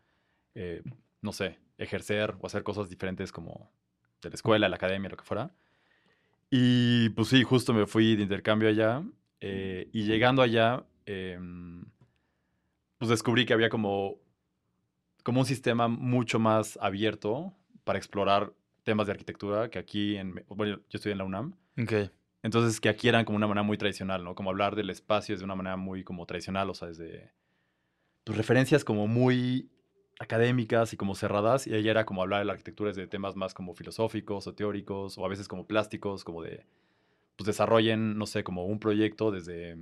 Eh, 0.54 0.82
no 1.20 1.32
sé, 1.32 1.58
ejercer 1.78 2.34
o 2.40 2.46
hacer 2.46 2.62
cosas 2.62 2.88
diferentes 2.88 3.32
como. 3.32 3.70
De 4.20 4.28
la 4.28 4.34
escuela, 4.36 4.68
la 4.68 4.76
academia, 4.76 5.10
lo 5.10 5.16
que 5.16 5.24
fuera. 5.24 5.50
Y 6.48 7.08
pues 7.10 7.28
sí, 7.28 7.42
justo 7.42 7.72
me 7.72 7.86
fui 7.86 8.14
de 8.14 8.22
intercambio 8.22 8.68
allá. 8.68 9.02
eh, 9.40 9.88
y 9.92 10.04
llegando 10.04 10.42
allá. 10.42 10.84
em, 11.06 11.84
pues 12.98 13.08
descubrí 13.08 13.44
que 13.46 13.52
había 13.52 13.68
como. 13.68 14.20
Como 15.24 15.40
un 15.40 15.46
sistema 15.46 15.88
mucho 15.88 16.38
más 16.38 16.78
abierto 16.80 17.52
para 17.84 17.98
explorar 17.98 18.52
temas 18.82 19.06
de 19.06 19.12
arquitectura 19.12 19.70
que 19.70 19.78
aquí 19.78 20.16
en... 20.16 20.44
Bueno, 20.48 20.76
yo 20.76 20.96
estoy 20.96 21.12
en 21.12 21.18
la 21.18 21.24
UNAM. 21.24 21.54
Entonces, 22.42 22.80
que 22.80 22.88
aquí 22.88 23.08
eran 23.08 23.24
como 23.24 23.36
una 23.36 23.46
manera 23.46 23.62
muy 23.62 23.78
tradicional, 23.78 24.24
¿no? 24.24 24.34
Como 24.34 24.50
hablar 24.50 24.74
del 24.74 24.90
espacio 24.90 25.36
de 25.36 25.44
una 25.44 25.54
manera 25.54 25.76
muy 25.76 26.02
como 26.02 26.26
tradicional, 26.26 26.70
o 26.70 26.74
sea, 26.74 26.88
desde... 26.88 27.32
Pues 28.24 28.36
referencias 28.36 28.84
como 28.84 29.06
muy 29.06 29.70
académicas 30.22 30.92
y 30.92 30.96
como 30.96 31.14
cerradas, 31.14 31.66
y 31.66 31.74
ella 31.74 31.90
era 31.90 32.04
como 32.06 32.22
hablar 32.22 32.40
de 32.40 32.44
la 32.46 32.52
arquitectura 32.52 32.88
desde 32.90 33.06
temas 33.06 33.36
más 33.36 33.54
como 33.54 33.74
filosóficos 33.74 34.46
o 34.46 34.54
teóricos, 34.54 35.18
o 35.18 35.24
a 35.24 35.28
veces 35.28 35.48
como 35.48 35.66
plásticos, 35.66 36.24
como 36.24 36.42
de... 36.42 36.64
Pues 37.36 37.46
desarrollen, 37.46 38.18
no 38.18 38.26
sé, 38.26 38.44
como 38.44 38.66
un 38.66 38.78
proyecto 38.78 39.30
desde 39.30 39.76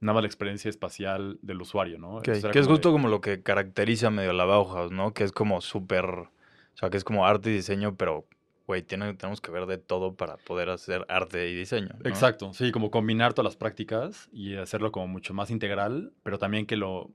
nada 0.00 0.14
más 0.14 0.22
la 0.22 0.26
experiencia 0.26 0.68
espacial 0.70 1.38
del 1.42 1.60
usuario, 1.60 1.98
¿no? 1.98 2.20
Que 2.20 2.32
es 2.32 2.42
de- 2.42 2.62
justo 2.62 2.92
como 2.92 3.08
lo 3.08 3.20
que 3.20 3.42
caracteriza 3.42 4.10
medio 4.10 4.32
la 4.32 4.44
Bauhaus, 4.44 4.90
¿no? 4.90 5.12
Que 5.12 5.24
es 5.24 5.32
como 5.32 5.60
súper, 5.60 6.04
o 6.06 6.30
sea, 6.74 6.88
que 6.90 6.96
es 6.96 7.04
como 7.04 7.26
arte 7.26 7.50
y 7.50 7.54
diseño, 7.54 7.94
pero, 7.96 8.24
güey, 8.66 8.82
tenemos 8.82 9.40
que 9.40 9.50
ver 9.50 9.66
de 9.66 9.76
todo 9.78 10.14
para 10.14 10.38
poder 10.38 10.70
hacer 10.70 11.04
arte 11.08 11.48
y 11.50 11.54
diseño. 11.56 11.90
¿no? 11.98 12.08
Exacto, 12.08 12.52
sí, 12.54 12.72
como 12.72 12.90
combinar 12.90 13.34
todas 13.34 13.52
las 13.52 13.56
prácticas 13.56 14.28
y 14.32 14.56
hacerlo 14.56 14.90
como 14.92 15.08
mucho 15.08 15.34
más 15.34 15.50
integral, 15.50 16.12
pero 16.22 16.38
también 16.38 16.64
que 16.66 16.76
lo, 16.76 17.10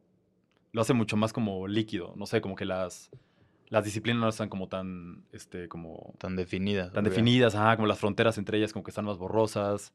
lo 0.74 0.82
hace 0.82 0.94
mucho 0.94 1.18
más 1.18 1.34
como 1.34 1.68
líquido, 1.68 2.14
no 2.18 2.26
sé, 2.28 2.42
como 2.42 2.56
que 2.56 2.66
las, 2.66 3.12
las 3.70 3.86
disciplinas 3.86 4.22
no 4.22 4.30
están 4.30 4.50
como 4.50 4.68
tan, 4.70 5.26
este, 5.32 5.70
como 5.70 6.16
Tan 6.20 6.36
definidas. 6.36 6.92
tan 6.94 7.06
definidas, 7.06 7.56
ajá, 7.56 7.76
como 7.78 7.88
las 7.88 8.00
fronteras 8.00 8.38
entre 8.38 8.58
ellas 8.58 8.74
como 8.74 8.84
que 8.84 8.92
están 8.92 9.06
más 9.06 9.18
borrosas. 9.18 9.94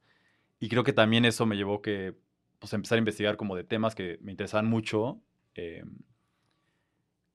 Y 0.61 0.69
creo 0.69 0.85
que 0.85 0.93
también 0.95 1.25
eso 1.27 1.47
me 1.47 1.57
llevó 1.57 1.83
que, 1.83 2.15
pues, 2.61 2.73
empezar 2.73 2.97
a 2.97 3.01
investigar 3.01 3.37
como 3.37 3.57
de 3.57 3.65
temas 3.65 3.95
que 3.95 4.19
me 4.23 4.33
interesaban 4.33 4.67
mucho. 4.67 5.21
eh, 5.55 5.85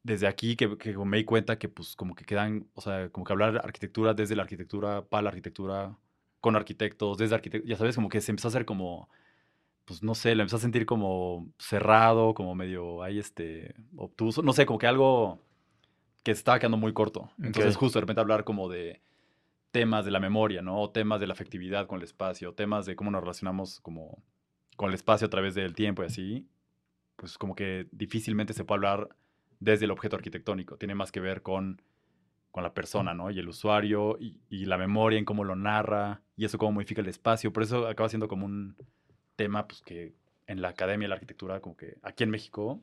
desde 0.03 0.27
aquí 0.27 0.55
que, 0.55 0.77
que 0.77 0.97
me 0.97 1.17
di 1.17 1.23
cuenta 1.25 1.57
que, 1.57 1.69
pues, 1.69 1.95
como 1.95 2.15
que 2.15 2.25
quedan, 2.25 2.67
o 2.73 2.81
sea, 2.81 3.09
como 3.09 3.23
que 3.25 3.33
hablar 3.33 3.57
arquitectura 3.63 4.13
desde 4.13 4.35
la 4.35 4.43
arquitectura, 4.43 5.05
para 5.05 5.23
la 5.23 5.29
arquitectura, 5.29 5.97
con 6.41 6.55
arquitectos, 6.57 7.17
desde 7.17 7.35
arquitectos, 7.35 7.69
ya 7.69 7.77
sabes, 7.77 7.95
como 7.95 8.09
que 8.09 8.19
se 8.21 8.31
empezó 8.31 8.47
a 8.47 8.49
hacer 8.49 8.65
como, 8.65 9.09
pues, 9.85 10.03
no 10.03 10.15
sé, 10.15 10.35
lo 10.35 10.43
empezó 10.43 10.57
a 10.57 10.59
sentir 10.59 10.85
como 10.85 11.51
cerrado, 11.57 12.33
como 12.33 12.55
medio 12.55 13.03
ahí, 13.03 13.19
este, 13.19 13.75
obtuso, 13.97 14.41
no 14.41 14.53
sé, 14.53 14.65
como 14.65 14.79
que 14.79 14.87
algo 14.87 15.39
que 16.23 16.31
estaba 16.31 16.59
quedando 16.59 16.77
muy 16.77 16.93
corto. 16.93 17.29
Entonces, 17.41 17.75
justo 17.75 17.99
de 17.99 18.01
repente 18.01 18.21
hablar 18.21 18.43
como 18.45 18.69
de 18.69 19.01
temas 19.71 20.05
de 20.05 20.11
la 20.11 20.19
memoria, 20.19 20.61
¿no? 20.61 20.79
O 20.79 20.91
temas 20.91 21.19
de 21.19 21.27
la 21.27 21.33
afectividad 21.33 21.87
con 21.87 21.97
el 21.97 22.03
espacio, 22.03 22.53
temas 22.53 22.85
de 22.85 22.95
cómo 22.95 23.11
nos 23.11 23.21
relacionamos 23.21 23.81
como 23.81 24.23
con 24.77 24.89
el 24.89 24.95
espacio 24.95 25.27
a 25.27 25.29
través 25.29 25.53
del 25.55 25.75
tiempo 25.75 26.03
y 26.03 26.05
así, 26.05 26.47
pues 27.17 27.37
como 27.37 27.55
que 27.55 27.87
difícilmente 27.91 28.53
se 28.53 28.63
puede 28.63 28.77
hablar 28.77 29.09
desde 29.59 29.85
el 29.85 29.91
objeto 29.91 30.15
arquitectónico. 30.15 30.77
Tiene 30.77 30.95
más 30.95 31.11
que 31.11 31.19
ver 31.19 31.41
con, 31.41 31.81
con 32.51 32.63
la 32.63 32.73
persona, 32.73 33.13
¿no? 33.13 33.31
Y 33.31 33.39
el 33.39 33.49
usuario 33.49 34.17
y, 34.19 34.39
y 34.49 34.65
la 34.65 34.77
memoria 34.77 35.19
en 35.19 35.25
cómo 35.25 35.43
lo 35.43 35.55
narra 35.55 36.21
y 36.37 36.45
eso 36.45 36.57
cómo 36.57 36.71
modifica 36.71 37.01
el 37.01 37.07
espacio. 37.07 37.51
Por 37.51 37.63
eso 37.63 37.87
acaba 37.87 38.07
siendo 38.07 38.29
como 38.29 38.45
un 38.45 38.77
tema, 39.35 39.67
pues 39.67 39.81
que 39.81 40.13
en 40.47 40.61
la 40.61 40.69
academia 40.69 41.05
de 41.05 41.09
la 41.09 41.15
arquitectura, 41.15 41.59
como 41.61 41.75
que 41.77 41.97
aquí 42.01 42.23
en 42.23 42.29
México, 42.29 42.81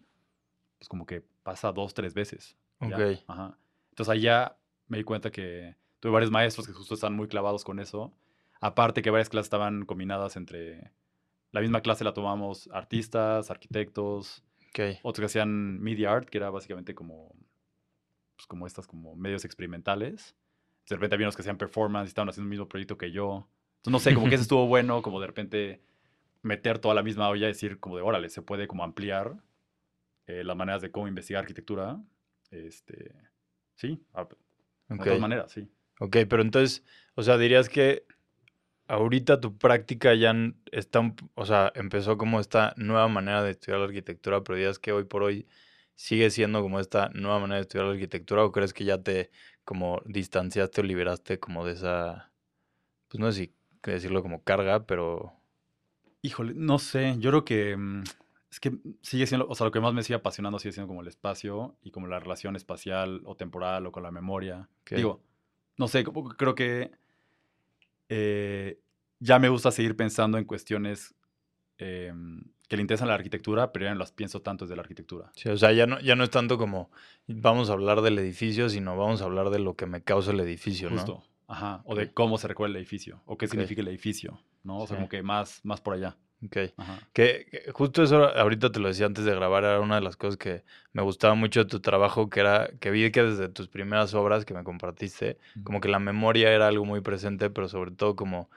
pues 0.78 0.88
como 0.88 1.06
que 1.06 1.22
pasa 1.42 1.72
dos, 1.72 1.94
tres 1.94 2.14
veces. 2.14 2.56
ya. 2.80 2.88
Ok. 2.96 3.18
Ajá. 3.26 3.58
Entonces 3.90 4.12
allá 4.12 4.56
me 4.86 4.98
di 4.98 5.04
cuenta 5.04 5.30
que 5.30 5.76
tuve 6.00 6.12
varios 6.12 6.30
maestros 6.30 6.66
que 6.66 6.72
justo 6.72 6.94
están 6.94 7.14
muy 7.14 7.28
clavados 7.28 7.64
con 7.64 7.78
eso. 7.78 8.12
Aparte 8.60 9.02
que 9.02 9.10
varias 9.10 9.28
clases 9.28 9.46
estaban 9.46 9.84
combinadas 9.84 10.36
entre... 10.36 10.90
La 11.52 11.60
misma 11.60 11.80
clase 11.80 12.04
la 12.04 12.14
tomamos 12.14 12.68
artistas, 12.72 13.50
arquitectos, 13.50 14.44
Ok. 14.68 14.98
otros 15.02 15.20
que 15.20 15.26
hacían 15.26 15.80
media 15.80 16.12
art, 16.12 16.28
que 16.28 16.38
era 16.38 16.48
básicamente 16.50 16.94
como, 16.94 17.34
pues 18.36 18.46
como 18.46 18.66
estas 18.68 18.86
como 18.86 19.16
medios 19.16 19.44
experimentales. 19.44 20.36
De 20.88 20.94
repente 20.94 21.16
había 21.16 21.26
unos 21.26 21.34
que 21.36 21.42
hacían 21.42 21.58
performance 21.58 22.06
y 22.06 22.10
estaban 22.10 22.28
haciendo 22.28 22.46
el 22.46 22.50
mismo 22.50 22.68
proyecto 22.68 22.96
que 22.96 23.10
yo. 23.10 23.48
Entonces, 23.78 23.92
no 23.92 23.98
sé, 23.98 24.14
como 24.14 24.28
que 24.28 24.36
eso 24.36 24.42
estuvo 24.42 24.66
bueno, 24.66 25.02
como 25.02 25.20
de 25.20 25.26
repente 25.26 25.80
meter 26.42 26.78
toda 26.78 26.94
la 26.94 27.02
misma 27.02 27.28
olla 27.28 27.46
y 27.46 27.48
decir 27.48 27.80
como 27.80 27.96
de, 27.96 28.02
órale, 28.02 28.28
se 28.30 28.42
puede 28.42 28.66
como 28.66 28.84
ampliar 28.84 29.36
eh, 30.26 30.44
las 30.44 30.56
maneras 30.56 30.82
de 30.82 30.90
cómo 30.90 31.08
investigar 31.08 31.42
arquitectura. 31.42 32.00
Este, 32.50 33.14
sí, 33.76 34.02
a- 34.14 34.24
de 34.24 34.98
todas 35.04 35.20
maneras, 35.20 35.52
sí. 35.52 35.68
Ok, 36.00 36.16
pero 36.28 36.42
entonces, 36.42 36.84
o 37.14 37.22
sea, 37.22 37.38
dirías 37.38 37.68
que 37.68 38.04
ahorita 38.88 39.40
tu 39.40 39.56
práctica 39.58 40.14
ya 40.14 40.34
está, 40.72 41.14
o 41.34 41.46
sea, 41.46 41.72
empezó 41.74 42.16
como 42.18 42.40
esta 42.40 42.74
nueva 42.76 43.08
manera 43.08 43.42
de 43.42 43.52
estudiar 43.52 43.80
la 43.80 43.86
arquitectura, 43.86 44.42
pero 44.42 44.56
dirías 44.56 44.78
que 44.78 44.92
hoy 44.92 45.04
por 45.04 45.22
hoy 45.22 45.46
sigue 45.94 46.30
siendo 46.30 46.62
como 46.62 46.80
esta 46.80 47.10
nueva 47.14 47.38
manera 47.38 47.56
de 47.56 47.62
estudiar 47.62 47.86
la 47.86 47.92
arquitectura 47.94 48.44
o 48.44 48.52
crees 48.52 48.72
que 48.72 48.84
ya 48.84 49.02
te 49.02 49.30
como 49.64 50.00
distanciaste 50.06 50.80
o 50.80 50.84
liberaste 50.84 51.38
como 51.38 51.64
de 51.66 51.72
esa, 51.74 52.32
pues 53.08 53.20
no 53.20 53.32
sé 53.32 53.38
si 53.46 53.54
decirlo 53.82 54.22
como 54.22 54.44
carga, 54.44 54.86
pero 54.86 55.39
Híjole, 56.22 56.52
no 56.54 56.78
sé, 56.78 57.16
yo 57.18 57.30
creo 57.30 57.44
que 57.44 57.76
mm, 57.76 58.02
es 58.50 58.60
que 58.60 58.78
sigue 59.02 59.26
siendo, 59.26 59.46
o 59.48 59.54
sea, 59.54 59.66
lo 59.66 59.70
que 59.70 59.80
más 59.80 59.94
me 59.94 60.02
sigue 60.02 60.16
apasionando 60.16 60.58
sigue 60.58 60.72
siendo 60.72 60.88
como 60.88 61.02
el 61.02 61.08
espacio 61.08 61.76
y 61.82 61.90
como 61.92 62.08
la 62.08 62.18
relación 62.18 62.56
espacial 62.56 63.22
o 63.24 63.36
temporal 63.36 63.86
o 63.86 63.92
con 63.92 64.02
la 64.02 64.10
memoria. 64.10 64.68
Digo, 64.90 65.22
no 65.76 65.86
sé, 65.86 66.04
creo 66.04 66.54
que 66.54 66.90
eh, 68.08 68.80
ya 69.20 69.38
me 69.38 69.48
gusta 69.48 69.70
seguir 69.70 69.96
pensando 69.96 70.36
en 70.36 70.44
cuestiones 70.44 71.14
em, 71.78 72.42
que 72.68 72.76
le 72.76 72.82
interesan 72.82 73.06
a 73.06 73.10
la 73.10 73.14
arquitectura, 73.14 73.72
pero 73.72 73.84
ya 73.84 73.92
no 73.92 74.00
las 74.00 74.10
pienso 74.10 74.42
tanto 74.42 74.64
desde 74.64 74.74
la 74.74 74.82
arquitectura. 74.82 75.30
sí, 75.36 75.48
o 75.48 75.56
sea, 75.56 75.72
ya 75.72 75.86
no, 75.86 76.00
ya 76.00 76.16
no 76.16 76.24
es 76.24 76.30
tanto 76.30 76.58
como 76.58 76.90
vamos 77.28 77.70
a 77.70 77.74
hablar 77.74 78.02
del 78.02 78.18
edificio, 78.18 78.68
sino 78.68 78.96
vamos 78.96 79.22
a 79.22 79.26
hablar 79.26 79.50
de 79.50 79.60
lo 79.60 79.74
que 79.76 79.86
me 79.86 80.02
causa 80.02 80.32
el 80.32 80.40
edificio, 80.40 80.90
¿no? 80.90 81.22
Ajá. 81.50 81.82
O 81.84 81.96
de 81.96 82.12
cómo 82.12 82.38
se 82.38 82.46
recuerda 82.46 82.70
el 82.70 82.76
edificio, 82.76 83.20
o 83.26 83.36
qué 83.36 83.48
significa 83.48 83.80
el 83.82 83.88
edificio, 83.88 84.40
¿no? 84.62 84.78
O 84.78 84.86
sea, 84.86 84.96
como 84.96 85.08
que 85.08 85.20
más, 85.22 85.60
más 85.64 85.80
por 85.80 85.94
allá. 85.94 86.16
Ok. 86.46 86.56
Ajá. 86.76 87.00
Que, 87.12 87.48
que 87.50 87.72
justo 87.72 88.04
eso 88.04 88.24
ahorita 88.36 88.70
te 88.70 88.78
lo 88.78 88.86
decía 88.86 89.06
antes 89.06 89.24
de 89.24 89.34
grabar, 89.34 89.64
era 89.64 89.80
una 89.80 89.96
de 89.96 90.00
las 90.00 90.16
cosas 90.16 90.36
que 90.36 90.62
me 90.92 91.02
gustaba 91.02 91.34
mucho 91.34 91.64
de 91.64 91.66
tu 91.68 91.80
trabajo, 91.80 92.30
que 92.30 92.38
era 92.38 92.70
que 92.78 92.92
vi 92.92 93.10
que 93.10 93.24
desde 93.24 93.48
tus 93.48 93.66
primeras 93.66 94.14
obras 94.14 94.44
que 94.44 94.54
me 94.54 94.62
compartiste, 94.62 95.38
como 95.64 95.80
que 95.80 95.88
la 95.88 95.98
memoria 95.98 96.52
era 96.52 96.68
algo 96.68 96.84
muy 96.84 97.00
presente, 97.00 97.50
pero 97.50 97.68
sobre 97.68 97.90
todo 97.90 98.14
como, 98.14 98.48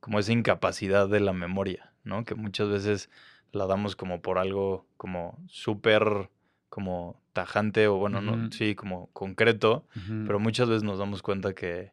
como 0.00 0.18
esa 0.18 0.32
incapacidad 0.32 1.08
de 1.08 1.20
la 1.20 1.32
memoria, 1.32 1.92
¿no? 2.02 2.24
Que 2.24 2.34
muchas 2.34 2.68
veces 2.68 3.10
la 3.52 3.66
damos 3.66 3.94
como 3.94 4.20
por 4.22 4.38
algo 4.38 4.86
como 4.96 5.38
súper 5.46 6.30
como 6.68 7.20
tajante 7.32 7.86
o 7.86 7.96
bueno, 7.96 8.20
no, 8.20 8.50
sí, 8.50 8.74
como 8.74 9.08
concreto, 9.12 9.84
pero 10.26 10.40
muchas 10.40 10.68
veces 10.68 10.82
nos 10.82 10.98
damos 10.98 11.22
cuenta 11.22 11.54
que 11.54 11.92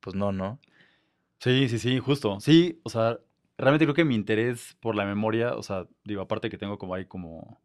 pues 0.00 0.16
no, 0.16 0.32
¿no? 0.32 0.58
Sí, 1.38 1.68
sí, 1.68 1.78
sí, 1.78 1.98
justo. 1.98 2.38
Sí, 2.40 2.80
o 2.82 2.90
sea, 2.90 3.18
realmente 3.58 3.84
creo 3.86 3.94
que 3.94 4.04
mi 4.04 4.14
interés 4.14 4.76
por 4.80 4.94
la 4.94 5.04
memoria, 5.04 5.54
o 5.54 5.62
sea, 5.62 5.86
digo, 6.04 6.22
aparte 6.22 6.50
que 6.50 6.58
tengo 6.58 6.78
como 6.78 6.94
ahí 6.94 7.06
como 7.06 7.60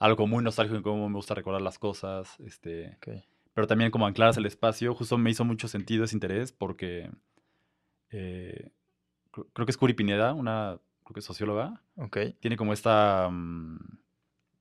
algo 0.00 0.26
muy 0.26 0.44
nostálgico 0.44 0.76
en 0.76 0.82
cómo 0.82 1.08
me 1.08 1.16
gusta 1.16 1.34
recordar 1.34 1.62
las 1.62 1.78
cosas, 1.78 2.38
este, 2.40 2.98
pero 3.54 3.66
también 3.66 3.90
como 3.90 4.06
ancladas 4.06 4.36
al 4.36 4.46
espacio, 4.46 4.94
justo 4.94 5.16
me 5.18 5.30
hizo 5.30 5.44
mucho 5.44 5.68
sentido 5.68 6.04
ese 6.04 6.16
interés 6.16 6.52
porque 6.52 7.10
eh, 8.10 8.70
cre- 9.32 9.46
creo 9.52 9.66
que 9.66 9.70
es 9.70 9.76
Curi 9.78 9.94
Pineda, 9.94 10.32
una, 10.34 10.78
creo 11.04 11.14
que 11.14 11.20
es 11.20 11.26
socióloga, 11.26 11.82
Ok. 11.96 12.18
tiene 12.40 12.56
como 12.56 12.72
esta, 12.72 13.28
mm, 13.30 13.78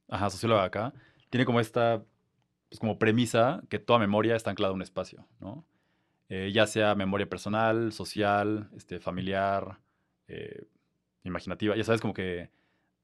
ajá, 0.10 0.30
socióloga 0.30 0.63
acá, 0.63 0.94
tiene 1.30 1.46
como 1.46 1.60
esta, 1.60 2.03
pues 2.70 2.80
como 2.80 3.00
premisa 3.00 3.63
que 3.70 3.80
toda 3.80 4.00
memoria 4.00 4.36
está 4.36 4.51
anclada 4.51 4.72
a 4.72 4.75
un 4.75 4.82
espacio, 4.82 5.27
¿no? 5.39 5.65
Eh, 6.36 6.52
ya 6.52 6.66
sea 6.66 6.96
memoria 6.96 7.30
personal, 7.30 7.92
social, 7.92 8.68
este, 8.75 9.00
familiar, 9.00 9.78
eh, 10.28 10.66
imaginativa, 11.24 11.75
ya 11.75 11.84
sabes, 11.84 12.02
como 12.02 12.16
que 12.16 12.50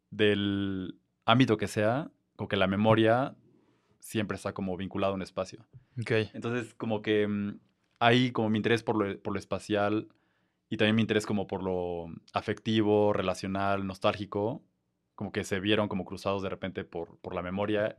del 0.10 0.98
ámbito 1.26 1.56
que 1.56 1.68
sea, 1.68 2.10
como 2.36 2.48
que 2.48 2.58
la 2.58 2.66
memoria 2.66 3.36
siempre 4.00 4.36
está 4.36 4.54
como 4.54 4.76
vinculada 4.78 5.12
a 5.12 5.16
un 5.16 5.22
espacio. 5.22 5.64
Ok. 6.02 6.10
Entonces, 6.34 6.74
como 6.74 7.04
que 7.04 7.28
mm, 7.28 7.60
hay 8.00 8.32
como 8.32 8.50
mi 8.50 8.58
interés 8.58 8.82
por 8.82 8.96
lo, 8.98 9.22
por 9.22 9.34
lo 9.34 9.38
espacial 9.38 10.08
y 10.68 10.78
también 10.78 10.96
mi 10.96 11.04
interés 11.04 11.28
como 11.28 11.46
por 11.46 11.62
lo 11.62 12.08
afectivo, 12.34 13.14
relacional, 13.14 13.86
nostálgico, 13.86 14.64
como 15.14 15.32
que 15.32 15.44
se 15.44 15.60
vieron 15.60 15.88
como 15.88 16.04
cruzados 16.04 16.42
de 16.42 16.50
repente 16.50 16.84
por, 16.84 17.20
por 17.20 17.36
la 17.36 17.44
memoria. 17.44 17.96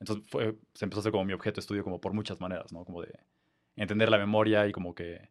Entonces 0.00 0.26
fue, 0.28 0.58
se 0.72 0.84
empezó 0.84 0.98
a 0.98 1.02
hacer 1.02 1.12
como 1.12 1.24
mi 1.24 1.32
objeto 1.32 1.56
de 1.56 1.60
estudio 1.60 1.84
como 1.84 2.00
por 2.00 2.12
muchas 2.12 2.40
maneras, 2.40 2.72
¿no? 2.72 2.84
Como 2.84 3.02
de 3.02 3.16
entender 3.76 4.08
la 4.10 4.18
memoria 4.18 4.66
y 4.66 4.72
como 4.72 4.94
que 4.94 5.30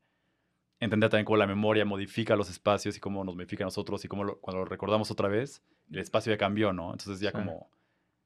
entender 0.79 1.09
también 1.09 1.25
cómo 1.25 1.38
la 1.38 1.47
memoria 1.47 1.85
modifica 1.85 2.35
los 2.35 2.50
espacios 2.50 2.97
y 2.97 3.00
cómo 3.00 3.23
nos 3.23 3.35
modifica 3.35 3.63
a 3.63 3.67
nosotros 3.67 4.03
y 4.03 4.07
cómo 4.07 4.23
lo- 4.23 4.39
cuando 4.41 4.59
lo 4.59 4.65
recordamos 4.65 5.12
otra 5.12 5.27
vez, 5.29 5.63
el 5.91 6.00
espacio 6.00 6.31
ya 6.33 6.38
cambió, 6.38 6.73
¿no? 6.73 6.91
Entonces 6.91 7.19
ya 7.19 7.31
Sí. 7.31 7.38
como 7.38 7.69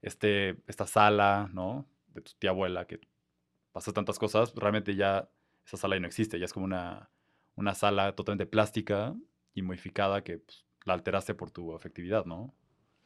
este, 0.02 0.58
esta 0.68 0.88
sala, 0.88 1.50
¿no? 1.54 1.86
De 2.08 2.22
tu 2.22 2.32
tía 2.40 2.52
abuela 2.52 2.86
que 2.86 3.00
pasó 3.72 3.94
tantas 3.94 4.18
cosas, 4.20 4.54
realmente 4.56 4.96
ya 4.96 5.30
esa 5.66 5.78
sala 5.78 5.96
ya 5.96 6.00
no 6.02 6.08
existe, 6.08 6.40
ya 6.40 6.46
es 6.46 6.54
como 6.54 6.66
una, 6.66 7.10
una 7.56 7.76
sala 7.76 8.16
totalmente 8.16 8.46
plástica 8.48 9.16
y 9.54 9.62
modificada 9.62 10.24
que 10.24 10.40
pues, 10.40 10.66
la 10.86 10.94
alteraste 10.94 11.34
por 11.36 11.52
tu 11.52 11.76
afectividad, 11.76 12.26
¿no? 12.26 12.54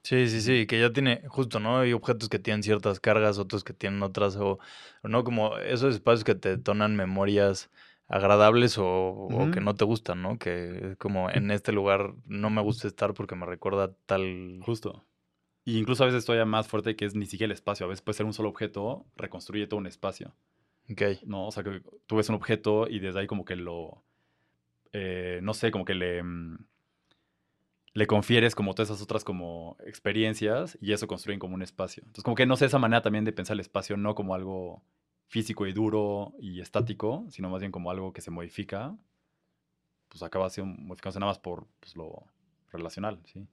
Sí, 0.03 0.27
sí, 0.29 0.41
sí, 0.41 0.65
que 0.65 0.79
ya 0.79 0.91
tiene, 0.91 1.21
justo, 1.27 1.59
¿no? 1.59 1.79
Hay 1.79 1.93
objetos 1.93 2.27
que 2.27 2.39
tienen 2.39 2.63
ciertas 2.63 2.99
cargas, 2.99 3.37
otros 3.37 3.63
que 3.63 3.73
tienen 3.73 4.01
otras, 4.01 4.35
o, 4.35 4.57
no, 5.03 5.23
como 5.23 5.57
esos 5.59 5.93
espacios 5.93 6.23
que 6.23 6.33
te 6.33 6.49
detonan 6.49 6.95
memorias 6.95 7.69
agradables 8.07 8.77
o, 8.77 8.87
o 8.87 9.51
que 9.51 9.61
no 9.61 9.75
te 9.75 9.85
gustan, 9.85 10.21
¿no? 10.21 10.39
Que 10.39 10.91
es 10.91 10.97
como 10.97 11.29
en 11.29 11.51
este 11.51 11.71
lugar 11.71 12.13
no 12.25 12.49
me 12.49 12.61
gusta 12.61 12.87
estar 12.87 13.13
porque 13.13 13.35
me 13.35 13.45
recuerda 13.45 13.93
tal... 14.05 14.59
Justo. 14.65 15.05
Y 15.63 15.77
incluso 15.77 16.03
a 16.03 16.07
veces 16.07 16.25
todavía 16.25 16.45
más 16.45 16.67
fuerte 16.67 16.95
que 16.95 17.05
es 17.05 17.15
ni 17.15 17.27
siquiera 17.27 17.51
el 17.51 17.55
espacio, 17.55 17.85
a 17.85 17.89
veces 17.89 18.01
puede 18.01 18.17
ser 18.17 18.25
un 18.25 18.33
solo 18.33 18.49
objeto, 18.49 19.05
reconstruye 19.15 19.67
todo 19.67 19.79
un 19.79 19.87
espacio, 19.87 20.33
Ok, 20.91 21.01
¿no? 21.25 21.47
O 21.47 21.51
sea, 21.51 21.63
que 21.63 21.83
tú 22.07 22.15
ves 22.15 22.27
un 22.29 22.35
objeto 22.35 22.87
y 22.89 22.99
desde 22.99 23.19
ahí 23.19 23.27
como 23.27 23.45
que 23.45 23.55
lo, 23.55 24.03
eh, 24.91 25.39
no 25.43 25.53
sé, 25.53 25.71
como 25.71 25.85
que 25.85 25.95
le, 25.95 26.23
mm, 26.23 26.57
le 27.93 28.07
confieres 28.07 28.55
como 28.55 28.73
todas 28.73 28.89
esas 28.89 29.01
otras 29.03 29.23
como 29.23 29.77
experiencias 29.85 30.77
y 30.81 30.93
eso 30.93 31.07
construyen 31.07 31.39
como 31.39 31.55
un 31.55 31.61
espacio. 31.63 32.01
Entonces 32.03 32.23
como 32.23 32.35
que 32.35 32.45
no 32.45 32.55
sé 32.57 32.65
esa 32.65 32.79
manera 32.79 33.01
también 33.01 33.25
de 33.25 33.33
pensar 33.33 33.55
el 33.55 33.61
espacio 33.61 33.97
no 33.97 34.15
como 34.15 34.35
algo 34.35 34.83
físico 35.27 35.67
y 35.67 35.73
duro 35.73 36.33
y 36.39 36.61
estático, 36.61 37.25
sino 37.29 37.49
más 37.49 37.61
bien 37.61 37.71
como 37.71 37.91
algo 37.91 38.13
que 38.13 38.21
se 38.21 38.31
modifica, 38.31 38.95
pues 40.09 40.21
acaba 40.23 40.49
siendo 40.49 40.79
modificándose 40.81 41.19
nada 41.19 41.31
más 41.31 41.39
por 41.39 41.67
pues, 41.79 41.95
lo 41.95 42.25
relacional, 42.71 43.19
¿sí? 43.25 43.47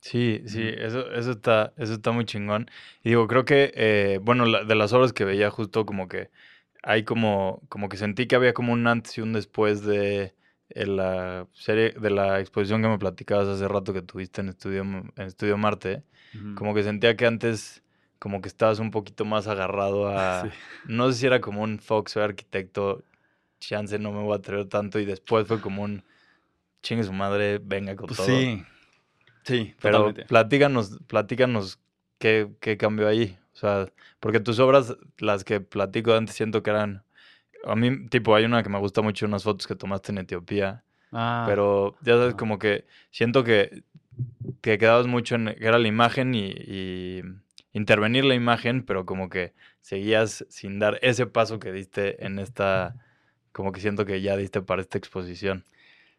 Sí, 0.00 0.42
sí, 0.46 0.62
eso, 0.78 1.12
eso 1.12 1.30
está, 1.30 1.72
eso 1.76 1.92
está 1.94 2.10
muy 2.10 2.24
chingón. 2.24 2.68
Y 3.04 3.10
digo, 3.10 3.28
creo 3.28 3.44
que, 3.44 3.72
eh, 3.76 4.18
bueno, 4.22 4.46
la- 4.46 4.64
de 4.64 4.74
las 4.74 4.92
obras 4.92 5.12
que 5.12 5.24
veía 5.24 5.50
justo 5.50 5.86
como 5.86 6.08
que 6.08 6.30
hay 6.82 7.04
como, 7.04 7.62
como 7.68 7.88
que 7.88 7.96
sentí 7.96 8.26
que 8.26 8.34
había 8.36 8.52
como 8.54 8.72
un 8.72 8.86
antes 8.88 9.16
y 9.18 9.20
un 9.22 9.32
después 9.32 9.84
de 9.84 10.34
eh, 10.74 10.86
la 10.86 11.46
serie, 11.52 11.90
de 11.92 12.10
la 12.10 12.40
exposición 12.40 12.82
que 12.82 12.88
me 12.88 12.98
platicabas 12.98 13.48
hace 13.48 13.68
rato 13.68 13.92
que 13.92 14.02
tuviste 14.02 14.40
en 14.40 14.48
Estudio, 14.50 14.82
en 14.82 15.12
Estudio 15.16 15.56
Marte. 15.58 16.04
Como 16.54 16.74
que 16.74 16.82
sentía 16.82 17.16
que 17.16 17.26
antes 17.26 17.82
como 18.18 18.40
que 18.40 18.48
estabas 18.48 18.78
un 18.78 18.90
poquito 18.90 19.24
más 19.24 19.48
agarrado 19.48 20.08
a, 20.18 20.42
Sí. 20.42 20.50
no 20.88 21.10
sé 21.12 21.18
si 21.18 21.26
era 21.26 21.40
como 21.40 21.62
un 21.62 21.78
Fox, 21.78 22.12
soy 22.12 22.22
arquitecto, 22.24 23.02
chance 23.60 23.98
no 23.98 24.12
me 24.12 24.22
voy 24.22 24.32
a 24.32 24.36
atrever 24.36 24.66
tanto 24.68 24.98
y 25.00 25.04
después 25.04 25.46
fue 25.46 25.60
como 25.60 25.82
un 25.82 26.04
chingue 26.82 27.04
su 27.04 27.12
madre, 27.12 27.58
venga 27.62 27.96
con 27.96 28.06
Pues 28.06 28.18
todo. 28.18 28.26
sí, 28.26 28.64
sí, 29.44 29.74
Pero 29.80 30.04
totalmente. 30.04 30.26
platícanos, 30.28 30.98
platícanos 31.06 31.80
qué, 32.18 32.50
qué 32.60 32.76
cambió 32.76 33.08
ahí. 33.08 33.38
O 33.54 33.56
sea, 33.56 33.92
porque 34.20 34.40
tus 34.40 34.58
obras, 34.58 34.96
las 35.18 35.44
que 35.44 35.60
platico 35.60 36.14
antes, 36.14 36.34
siento 36.36 36.62
que 36.62 36.70
eran. 36.70 37.04
A 37.64 37.76
mí, 37.76 38.08
tipo, 38.08 38.34
hay 38.34 38.44
una 38.44 38.62
que 38.62 38.68
me 38.68 38.78
gusta 38.78 39.02
mucho, 39.02 39.26
unas 39.26 39.44
fotos 39.44 39.66
que 39.66 39.76
tomaste 39.76 40.12
en 40.12 40.18
Etiopía. 40.18 40.84
Ah, 41.12 41.44
Pero 41.44 41.96
ya 42.02 42.14
sabes, 42.16 42.34
ajá. 42.34 42.36
como 42.36 42.58
que 42.58 42.86
siento 43.10 43.44
que, 43.44 43.84
que 44.62 44.78
quedabas 44.78 45.06
mucho 45.08 45.36
en 45.36 45.46
que 45.56 45.66
era 45.66 45.78
la 45.78 45.88
imagen 45.88 46.34
y, 46.34 46.48
y 46.50 47.22
intervenir 47.72 48.24
la 48.24 48.34
imagen, 48.34 48.84
pero 48.84 49.06
como 49.06 49.28
que 49.30 49.54
seguías 49.80 50.46
sin 50.50 50.78
dar 50.80 50.98
ese 51.02 51.26
paso 51.26 51.58
que 51.60 51.72
diste 51.72 52.24
en 52.26 52.38
esta. 52.38 52.96
Como 53.52 53.72
que 53.72 53.80
siento 53.80 54.06
que 54.06 54.22
ya 54.22 54.36
diste 54.36 54.62
para 54.62 54.82
esta 54.82 54.98
exposición. 54.98 55.64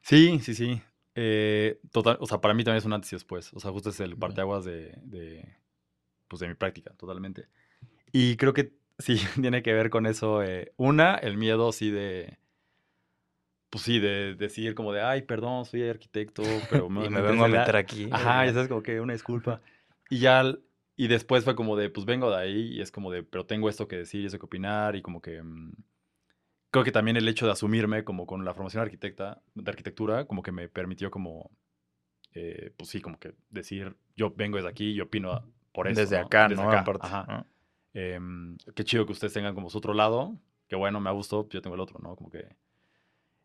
Sí, 0.01 0.39
sí, 0.41 0.53
sí. 0.55 0.81
Eh, 1.15 1.79
total, 1.91 2.17
o 2.19 2.25
sea, 2.25 2.41
para 2.41 2.53
mí 2.53 2.63
también 2.63 2.79
es 2.79 2.85
un 2.85 2.93
antes 2.93 3.11
y 3.13 3.15
después. 3.15 3.53
O 3.53 3.59
sea, 3.59 3.71
justo 3.71 3.89
es 3.89 3.99
el 3.99 4.17
parteaguas 4.17 4.65
de, 4.65 4.97
de, 5.03 5.47
pues 6.27 6.39
de 6.41 6.47
mi 6.49 6.55
práctica, 6.55 6.93
totalmente. 6.97 7.47
Y 8.11 8.37
creo 8.37 8.53
que 8.53 8.73
sí, 8.99 9.17
tiene 9.41 9.63
que 9.63 9.73
ver 9.73 9.89
con 9.89 10.05
eso. 10.05 10.43
eh, 10.43 10.73
una, 10.77 11.15
el 11.15 11.37
miedo, 11.37 11.71
sí, 11.71 11.91
de, 11.91 12.37
pues 13.69 13.83
sí, 13.83 13.99
de 13.99 14.35
decir 14.35 14.75
como 14.75 14.93
de, 14.93 15.01
ay, 15.01 15.23
perdón, 15.23 15.65
soy 15.65 15.87
arquitecto, 15.89 16.43
pero 16.69 16.87
y 16.95 17.09
me 17.09 17.21
vengo 17.21 17.43
a 17.43 17.47
meter 17.47 17.75
aquí. 17.75 18.07
Ajá, 18.11 18.45
ya 18.45 18.53
sabes, 18.53 18.67
como 18.67 18.83
que 18.83 18.99
una 19.01 19.13
disculpa. 19.13 19.61
Y 20.09 20.19
ya, 20.19 20.43
y 20.95 21.07
después 21.07 21.43
fue 21.43 21.55
como 21.55 21.75
de, 21.75 21.89
pues 21.89 22.05
vengo 22.05 22.29
de 22.29 22.37
ahí 22.37 22.73
y 22.73 22.81
es 22.81 22.91
como 22.91 23.11
de, 23.11 23.23
pero 23.23 23.45
tengo 23.45 23.69
esto 23.69 23.87
que 23.87 23.97
decir 23.97 24.21
y 24.21 24.25
eso 24.27 24.37
que 24.39 24.45
opinar 24.45 24.95
y 24.95 25.01
como 25.01 25.21
que... 25.21 25.41
mm, 25.41 25.73
creo 26.71 26.83
que 26.83 26.91
también 26.91 27.17
el 27.17 27.27
hecho 27.27 27.45
de 27.45 27.51
asumirme 27.53 28.03
como 28.03 28.25
con 28.25 28.45
la 28.45 28.53
formación 28.53 28.83
arquitecta, 28.83 29.41
de 29.55 29.69
arquitectura, 29.71 30.25
como 30.25 30.43
que 30.43 30.51
me 30.51 30.69
permitió 30.69 31.11
como, 31.11 31.51
eh, 32.33 32.71
pues 32.77 32.89
sí, 32.89 33.01
como 33.01 33.19
que 33.19 33.33
decir, 33.49 33.95
yo 34.15 34.31
vengo 34.35 34.57
desde 34.57 34.69
aquí 34.69 34.91
y 34.91 35.01
opino 35.01 35.43
por 35.71 35.87
eso. 35.87 36.01
Desde 36.01 36.19
¿no? 36.19 36.25
acá, 36.25 36.47
Desde 36.47 36.63
¿no? 36.63 36.69
acá, 36.69 36.79
Aparte, 36.81 37.07
ajá. 37.07 37.25
¿no? 37.27 37.47
Em, 37.93 38.57
qué 38.75 38.83
chido 38.83 39.05
que 39.05 39.11
ustedes 39.13 39.33
tengan 39.33 39.55
como 39.55 39.69
su 39.69 39.77
otro 39.79 39.93
lado. 39.93 40.37
Que 40.67 40.75
bueno, 40.75 40.99
me 40.99 41.09
ha 41.09 41.13
gustado, 41.13 41.47
yo 41.49 41.61
tengo 41.61 41.75
el 41.75 41.81
otro, 41.81 41.99
¿no? 41.99 42.15
Como 42.15 42.29
que. 42.29 42.47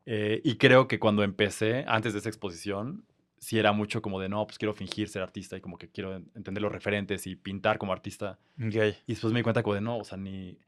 eh, 0.07 0.40
y 0.45 0.57
creo 0.57 0.88
que 0.88 0.99
cuando 0.99 1.23
empecé, 1.23 1.85
antes 1.87 2.12
de 2.12 2.21
esa 2.21 2.28
exposición, 2.28 3.05
sí 3.38 3.59
era 3.59 3.73
mucho 3.73 4.02
como 4.02 4.21
de 4.21 4.28
no, 4.28 4.47
pues 4.47 4.59
quiero 4.59 4.75
fingir 4.75 5.09
ser 5.09 5.23
artista 5.23 5.57
y 5.57 5.61
como 5.61 5.78
que 5.78 5.90
quiero 5.90 6.17
en- 6.17 6.31
entender 6.35 6.62
los 6.62 6.73
referentes 6.73 7.26
y 7.26 7.37
pintar 7.37 7.78
como 7.78 7.93
artista. 7.93 8.38
Ok. 8.59 8.75
Y 9.07 9.12
después 9.12 9.33
me 9.33 9.40
di 9.40 9.43
cuenta 9.45 9.62
como 9.62 9.75
de 9.75 9.81
no, 9.81 9.99
o 9.99 10.05
sea, 10.05 10.19
ni, 10.19 10.59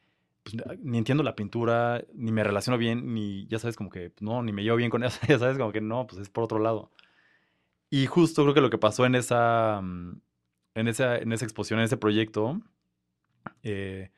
pues, 0.42 0.56
ni 0.82 0.98
entiendo 0.98 1.22
la 1.24 1.36
pintura, 1.36 2.04
ni 2.14 2.32
me 2.32 2.44
relaciono 2.44 2.78
bien, 2.78 3.14
ni 3.14 3.46
ya 3.48 3.58
sabes, 3.58 3.76
como 3.76 3.90
que 3.90 4.12
no, 4.20 4.42
ni 4.42 4.52
me 4.52 4.62
llevo 4.62 4.76
bien 4.76 4.90
con 4.90 5.02
eso, 5.04 5.20
ya 5.28 5.38
sabes, 5.38 5.58
como 5.58 5.72
que 5.72 5.80
no, 5.80 6.06
pues 6.06 6.22
es 6.22 6.28
por 6.30 6.44
otro 6.44 6.58
lado. 6.60 6.90
Y 7.90 8.06
justo 8.06 8.42
creo 8.42 8.54
que 8.54 8.60
lo 8.60 8.70
que 8.70 8.78
pasó 8.78 9.06
en 9.06 9.14
esa, 9.14 9.80
mm, 9.82 10.20
en 10.76 10.88
esa, 10.88 11.18
en 11.18 11.32
esa 11.32 11.44
exposición, 11.44 11.80
en 11.80 11.86
ese 11.86 11.96
proyecto, 11.96 12.60
eh, 13.62 14.10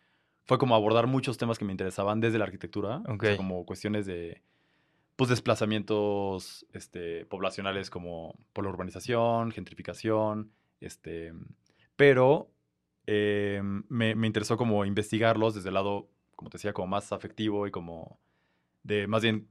fue 0.45 0.59
como 0.59 0.75
abordar 0.75 1.07
muchos 1.07 1.39
temas 1.39 1.59
que 1.59 1.65
me 1.65 1.73
interesaban 1.73 2.21
desde 2.21 2.39
la 2.39 2.45
arquitectura, 2.45 2.99
o 3.07 3.19
sea, 3.21 3.33
Ok. 3.33 3.37
como 3.37 3.65
cuestiones 3.67 4.07
de 4.07 4.43
pues 5.17 5.29
desplazamientos 5.31 6.67
este, 6.73 7.27
poblacionales 7.27 7.91
como 7.91 8.35
por 8.53 8.65
la 8.65 8.71
urbanización, 8.71 9.53
gentrificación, 9.53 10.51
este, 10.81 11.33
pero 11.97 12.51
eh, 13.07 13.61
me, 13.89 14.15
me 14.15 14.27
interesó 14.27 14.57
como 14.57 14.85
investigarlos 14.85 15.55
desde 15.55 15.69
el 15.69 15.75
lado, 15.75 16.09
como 16.35 16.51
te 16.51 16.57
decía, 16.59 16.73
como 16.73 16.89
más 16.89 17.13
afectivo 17.13 17.67
y 17.67 17.71
como 17.71 18.19
de 18.83 19.07
más 19.07 19.23
bien 19.23 19.49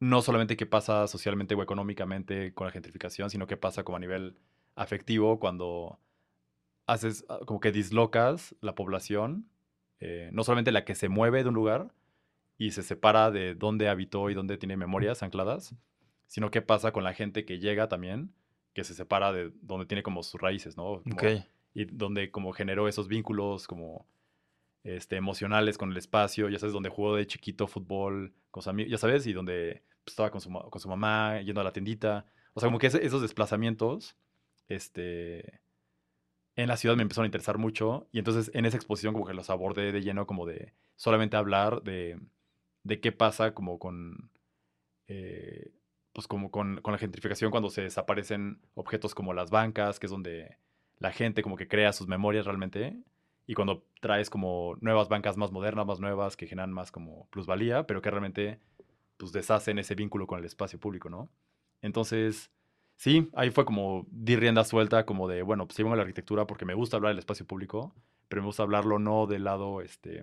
no 0.00 0.22
solamente 0.22 0.56
qué 0.56 0.66
pasa 0.66 1.06
socialmente 1.06 1.54
o 1.54 1.62
económicamente 1.62 2.52
con 2.54 2.66
la 2.66 2.72
gentrificación, 2.72 3.30
sino 3.30 3.46
qué 3.46 3.56
pasa 3.56 3.84
como 3.84 3.96
a 3.96 4.00
nivel 4.00 4.38
afectivo 4.74 5.38
cuando 5.38 5.98
haces 6.92 7.24
ah, 7.28 7.40
como 7.46 7.60
que 7.60 7.72
dislocas 7.72 8.54
la 8.60 8.74
población, 8.74 9.48
eh, 10.00 10.30
no 10.32 10.44
solamente 10.44 10.72
la 10.72 10.84
que 10.84 10.94
se 10.94 11.08
mueve 11.08 11.42
de 11.42 11.48
un 11.48 11.54
lugar 11.54 11.92
y 12.58 12.72
se 12.72 12.82
separa 12.82 13.30
de 13.30 13.54
dónde 13.54 13.88
habitó 13.88 14.30
y 14.30 14.34
dónde 14.34 14.56
tiene 14.58 14.76
memorias 14.76 15.22
ancladas, 15.22 15.74
sino 16.26 16.50
qué 16.50 16.62
pasa 16.62 16.92
con 16.92 17.04
la 17.04 17.12
gente 17.14 17.44
que 17.44 17.58
llega 17.58 17.88
también, 17.88 18.32
que 18.72 18.84
se 18.84 18.94
separa 18.94 19.32
de 19.32 19.50
donde 19.62 19.86
tiene 19.86 20.02
como 20.02 20.22
sus 20.22 20.40
raíces, 20.40 20.76
¿no? 20.76 21.02
Como- 21.02 21.14
Ok. 21.14 21.24
y 21.74 21.84
donde 21.84 22.30
como 22.30 22.52
generó 22.52 22.88
esos 22.88 23.08
vínculos 23.08 23.66
como 23.66 24.06
este, 24.82 25.16
emocionales 25.16 25.76
con 25.76 25.90
el 25.90 25.96
espacio, 25.98 26.48
ya 26.48 26.58
sabes, 26.58 26.72
donde 26.72 26.88
jugó 26.88 27.14
de 27.16 27.26
chiquito 27.26 27.66
fútbol 27.66 28.32
con 28.50 28.62
sus 28.62 28.68
amigos, 28.68 28.90
ya 28.90 28.98
sabes, 28.98 29.26
y 29.26 29.32
donde 29.32 29.82
pues, 30.04 30.12
estaba 30.12 30.30
con 30.30 30.40
su, 30.40 30.50
con 30.50 30.80
su 30.80 30.88
mamá 30.88 31.40
yendo 31.42 31.60
a 31.60 31.64
la 31.64 31.72
tiendita. 31.72 32.24
O 32.54 32.60
sea, 32.60 32.68
como 32.68 32.78
que 32.78 32.86
ese- 32.88 33.04
esos 33.04 33.20
desplazamientos, 33.22 34.16
este, 34.68 35.60
en 36.60 36.68
la 36.68 36.76
ciudad 36.76 36.96
me 36.96 37.02
empezaron 37.02 37.24
a 37.24 37.28
interesar 37.28 37.58
mucho 37.58 38.08
y 38.12 38.18
entonces 38.18 38.50
en 38.54 38.66
esa 38.66 38.76
exposición 38.76 39.14
como 39.14 39.26
que 39.26 39.34
los 39.34 39.50
abordé 39.50 39.92
de 39.92 40.02
lleno 40.02 40.26
como 40.26 40.46
de 40.46 40.74
solamente 40.96 41.36
hablar 41.36 41.82
de, 41.82 42.20
qué 43.00 43.12
pasa 43.12 43.54
como 43.54 43.78
con, 43.78 44.30
eh, 45.08 45.72
pues 46.12 46.26
como 46.26 46.50
con, 46.50 46.80
con 46.82 46.92
la 46.92 46.98
gentrificación 46.98 47.50
cuando 47.50 47.70
se 47.70 47.82
desaparecen 47.82 48.60
objetos 48.74 49.14
como 49.14 49.32
las 49.32 49.50
bancas, 49.50 49.98
que 49.98 50.06
es 50.06 50.10
donde 50.10 50.58
la 50.98 51.12
gente 51.12 51.42
como 51.42 51.56
que 51.56 51.68
crea 51.68 51.92
sus 51.92 52.08
memorias 52.08 52.44
realmente 52.44 52.96
y 53.46 53.54
cuando 53.54 53.84
traes 54.00 54.30
como 54.30 54.76
nuevas 54.80 55.08
bancas 55.08 55.36
más 55.36 55.50
modernas, 55.50 55.86
más 55.86 55.98
nuevas, 55.98 56.36
que 56.36 56.46
generan 56.46 56.72
más 56.72 56.92
como 56.92 57.26
plusvalía, 57.30 57.86
pero 57.86 58.00
que 58.00 58.10
realmente 58.10 58.60
pues 59.16 59.32
deshacen 59.32 59.78
ese 59.78 59.94
vínculo 59.94 60.26
con 60.26 60.38
el 60.38 60.44
espacio 60.44 60.78
público, 60.78 61.10
¿no? 61.10 61.28
Entonces, 61.82 62.50
sí, 63.00 63.28
ahí 63.34 63.50
fue 63.50 63.64
como 63.64 64.06
di 64.10 64.36
rienda 64.36 64.64
suelta, 64.64 65.04
como 65.06 65.28
de, 65.28 65.42
bueno, 65.42 65.66
pues 65.66 65.76
sí 65.76 65.82
vengo 65.82 65.94
a 65.94 65.96
la 65.96 66.02
arquitectura 66.02 66.46
porque 66.46 66.64
me 66.64 66.74
gusta 66.74 66.96
hablar 66.96 67.10
del 67.12 67.18
espacio 67.20 67.46
público, 67.46 67.94
pero 68.28 68.42
me 68.42 68.46
gusta 68.46 68.62
hablarlo 68.64 68.98
no 68.98 69.26
del 69.26 69.44
lado, 69.44 69.80
este, 69.82 70.22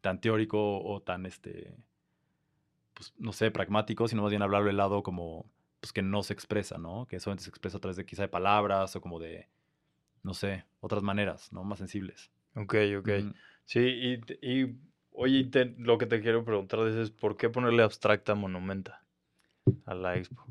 tan 0.00 0.20
teórico 0.20 0.58
o 0.80 1.00
tan, 1.02 1.26
este, 1.26 1.74
pues, 2.94 3.12
no 3.18 3.32
sé, 3.32 3.50
pragmático, 3.50 4.08
sino 4.08 4.22
más 4.22 4.30
bien 4.30 4.42
hablarlo 4.42 4.66
del 4.68 4.76
lado 4.76 5.02
como, 5.02 5.46
pues 5.80 5.92
que 5.92 6.02
no 6.02 6.22
se 6.22 6.32
expresa, 6.32 6.78
¿no? 6.78 7.06
Que 7.06 7.20
solamente 7.20 7.44
se 7.44 7.50
expresa 7.50 7.78
a 7.78 7.80
través 7.80 7.96
de 7.96 8.06
quizá 8.06 8.22
de 8.22 8.28
palabras 8.28 8.94
o 8.96 9.00
como 9.00 9.18
de, 9.20 9.48
no 10.22 10.34
sé, 10.34 10.64
otras 10.80 11.02
maneras, 11.02 11.52
¿no? 11.52 11.64
Más 11.64 11.78
sensibles. 11.80 12.30
Ok, 12.56 12.74
ok. 13.00 13.10
Sí, 13.66 13.80
y, 13.80 14.20
y 14.42 14.76
oye, 15.12 15.44
te- 15.46 15.74
lo 15.78 15.98
que 15.98 16.06
te 16.06 16.20
quiero 16.22 16.44
preguntar 16.44 16.80
es, 16.88 16.96
es, 16.96 17.10
¿por 17.10 17.36
qué 17.36 17.50
ponerle 17.50 17.82
abstracta 17.82 18.34
monumenta 18.34 19.04
a 19.86 19.94
la 19.94 20.16
expo? 20.16 20.46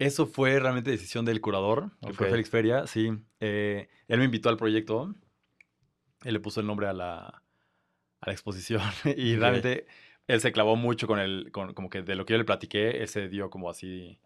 Eso 0.00 0.26
fue 0.26 0.58
realmente 0.58 0.90
decisión 0.90 1.24
del 1.24 1.40
curador, 1.40 1.90
que 2.04 2.12
fue. 2.12 2.30
Félix 2.30 2.50
Feria, 2.50 2.86
sí. 2.86 3.10
Eh, 3.38 3.88
él 4.08 4.18
me 4.18 4.24
invitó 4.24 4.48
al 4.48 4.56
proyecto, 4.56 5.14
él 6.24 6.32
le 6.34 6.40
puso 6.40 6.60
el 6.60 6.66
nombre 6.66 6.86
a 6.88 6.92
la, 6.92 7.18
a 8.20 8.26
la 8.26 8.32
exposición 8.32 8.82
y 9.16 9.36
realmente 9.36 9.86
él 10.26 10.40
se 10.40 10.52
clavó 10.52 10.76
mucho 10.76 11.06
con 11.06 11.18
el, 11.18 11.50
con, 11.52 11.74
como 11.74 11.90
que 11.90 12.02
de 12.02 12.14
lo 12.14 12.24
que 12.24 12.32
yo 12.34 12.38
le 12.38 12.44
platiqué, 12.44 13.02
él 13.02 13.08
se 13.08 13.28
dio 13.28 13.50
como 13.50 13.68
así 13.70 14.18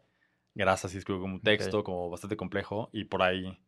grasas 0.55 0.95
y 0.95 0.99
escribió 0.99 1.21
como 1.23 1.35
un 1.35 1.41
texto 1.41 1.83
como 1.85 2.11
bastante 2.11 2.37
complejo 2.37 2.89
y 2.93 3.05
por 3.05 3.23
ahí 3.23 3.59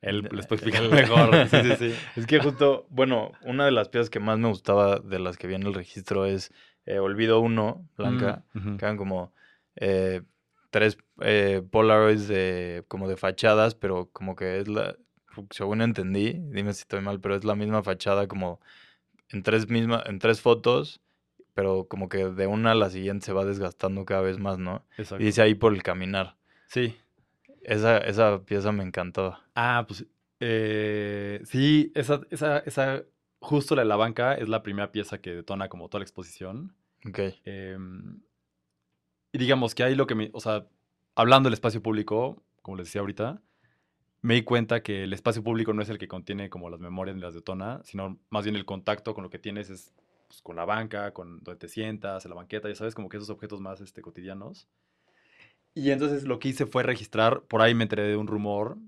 él 0.00 0.28
les 0.30 0.46
puede 0.46 0.58
explicar 0.60 0.84
él- 0.84 0.90
mejor. 0.92 1.30
Sí, 1.48 1.60
sí, 1.62 1.74
sí. 1.76 1.94
Es 2.16 2.26
que 2.26 2.38
justo, 2.38 2.86
bueno, 2.90 3.32
una 3.42 3.64
de 3.64 3.72
las 3.72 3.88
piezas 3.88 4.10
que 4.10 4.20
más 4.20 4.38
me 4.38 4.48
gustaba 4.48 5.00
de 5.00 5.18
las 5.18 5.36
que 5.36 5.48
viene 5.48 5.66
el 5.66 5.74
registro 5.74 6.24
es 6.24 6.52
eh, 6.86 7.00
Olvido 7.00 7.40
Uno, 7.40 7.84
Blanca, 7.96 8.44
Mm, 8.54 8.76
que 8.76 8.84
eran 8.84 8.96
como 8.96 9.32
eh, 9.76 10.22
tres 10.70 10.98
eh, 11.20 11.62
Polaroids 11.70 12.28
de, 12.28 12.84
como 12.88 13.08
de 13.08 13.16
fachadas, 13.16 13.74
pero 13.74 14.10
como 14.12 14.36
que 14.36 14.58
es 14.60 14.68
la, 14.68 14.96
según 15.50 15.82
entendí, 15.82 16.34
dime 16.38 16.72
si 16.74 16.80
estoy 16.80 17.00
mal, 17.00 17.20
pero 17.20 17.36
es 17.36 17.44
la 17.44 17.54
misma 17.54 17.82
fachada 17.82 18.28
como 18.28 18.60
en 19.30 19.42
tres, 19.42 19.68
misma, 19.68 20.02
en 20.06 20.18
tres 20.18 20.40
fotos, 20.40 21.00
pero 21.54 21.86
como 21.88 22.08
que 22.08 22.26
de 22.26 22.46
una 22.46 22.72
a 22.72 22.74
la 22.74 22.90
siguiente 22.90 23.26
se 23.26 23.32
va 23.32 23.44
desgastando 23.44 24.04
cada 24.04 24.22
vez 24.22 24.38
más, 24.38 24.58
¿no? 24.58 24.84
Exacto. 24.96 25.22
Y 25.22 25.26
dice 25.26 25.42
ahí 25.42 25.54
por 25.54 25.74
el 25.74 25.82
caminar. 25.82 26.36
Sí. 26.68 26.96
Esa, 27.62 27.98
esa 27.98 28.44
pieza 28.44 28.72
me 28.72 28.84
encantaba. 28.84 29.44
Ah, 29.54 29.84
pues 29.86 30.06
eh, 30.40 31.40
sí, 31.44 31.92
esa, 31.94 32.20
esa, 32.30 32.58
esa, 32.60 33.02
justo 33.40 33.74
la 33.74 33.82
de 33.82 33.88
la 33.88 33.96
banca 33.96 34.34
es 34.34 34.48
la 34.48 34.62
primera 34.62 34.92
pieza 34.92 35.18
que 35.18 35.34
detona 35.34 35.68
como 35.68 35.88
toda 35.88 36.00
la 36.00 36.04
exposición. 36.04 36.74
Ok, 37.06 37.18
Em, 37.44 38.20
y 39.32 39.38
digamos 39.38 39.74
que 39.74 39.82
ahí 39.82 39.94
lo 39.94 40.06
que 40.06 40.14
me, 40.14 40.30
o 40.32 40.40
sea, 40.40 40.66
hablando 41.14 41.48
del 41.48 41.54
espacio 41.54 41.82
público, 41.82 42.42
como 42.62 42.76
les 42.76 42.86
decía 42.86 43.00
ahorita, 43.00 43.40
me 44.20 44.34
di 44.34 44.42
cuenta 44.42 44.82
que 44.82 45.04
el 45.04 45.12
espacio 45.12 45.42
público 45.42 45.72
no 45.72 45.82
es 45.82 45.88
el 45.88 45.98
que 45.98 46.08
contiene 46.08 46.50
como 46.50 46.70
las 46.70 46.80
memorias 46.80 47.16
ni 47.16 47.22
las 47.22 47.34
detona, 47.34 47.80
sino 47.84 48.18
más 48.30 48.44
bien 48.44 48.56
el 48.56 48.64
contacto 48.64 49.14
con 49.14 49.24
lo 49.24 49.30
que 49.30 49.38
tienes 49.38 49.70
es 49.70 49.94
pues, 50.28 50.42
con 50.42 50.56
la 50.56 50.64
banca, 50.64 51.12
con 51.12 51.42
donde 51.42 51.58
te 51.58 51.68
sientas, 51.68 52.24
en 52.24 52.30
la 52.30 52.36
banqueta, 52.36 52.68
ya 52.68 52.74
sabes, 52.74 52.94
como 52.94 53.08
que 53.08 53.16
esos 53.16 53.30
objetos 53.30 53.60
más 53.60 53.80
este, 53.80 54.02
cotidianos. 54.02 54.68
Y 55.74 55.90
entonces 55.90 56.24
lo 56.24 56.38
que 56.38 56.48
hice 56.48 56.66
fue 56.66 56.82
registrar, 56.82 57.42
por 57.42 57.62
ahí 57.62 57.74
me 57.74 57.84
enteré 57.84 58.02
de 58.02 58.16
un 58.16 58.26
rumor, 58.26 58.78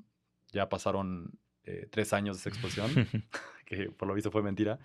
ya 0.52 0.68
pasaron 0.68 1.38
eh, 1.64 1.86
tres 1.90 2.12
años 2.12 2.36
de 2.36 2.40
esa 2.40 2.48
exposición, 2.48 2.90
que 3.66 3.90
por 3.90 4.08
lo 4.08 4.14
visto 4.14 4.30
fue 4.30 4.42
mentira, 4.42 4.78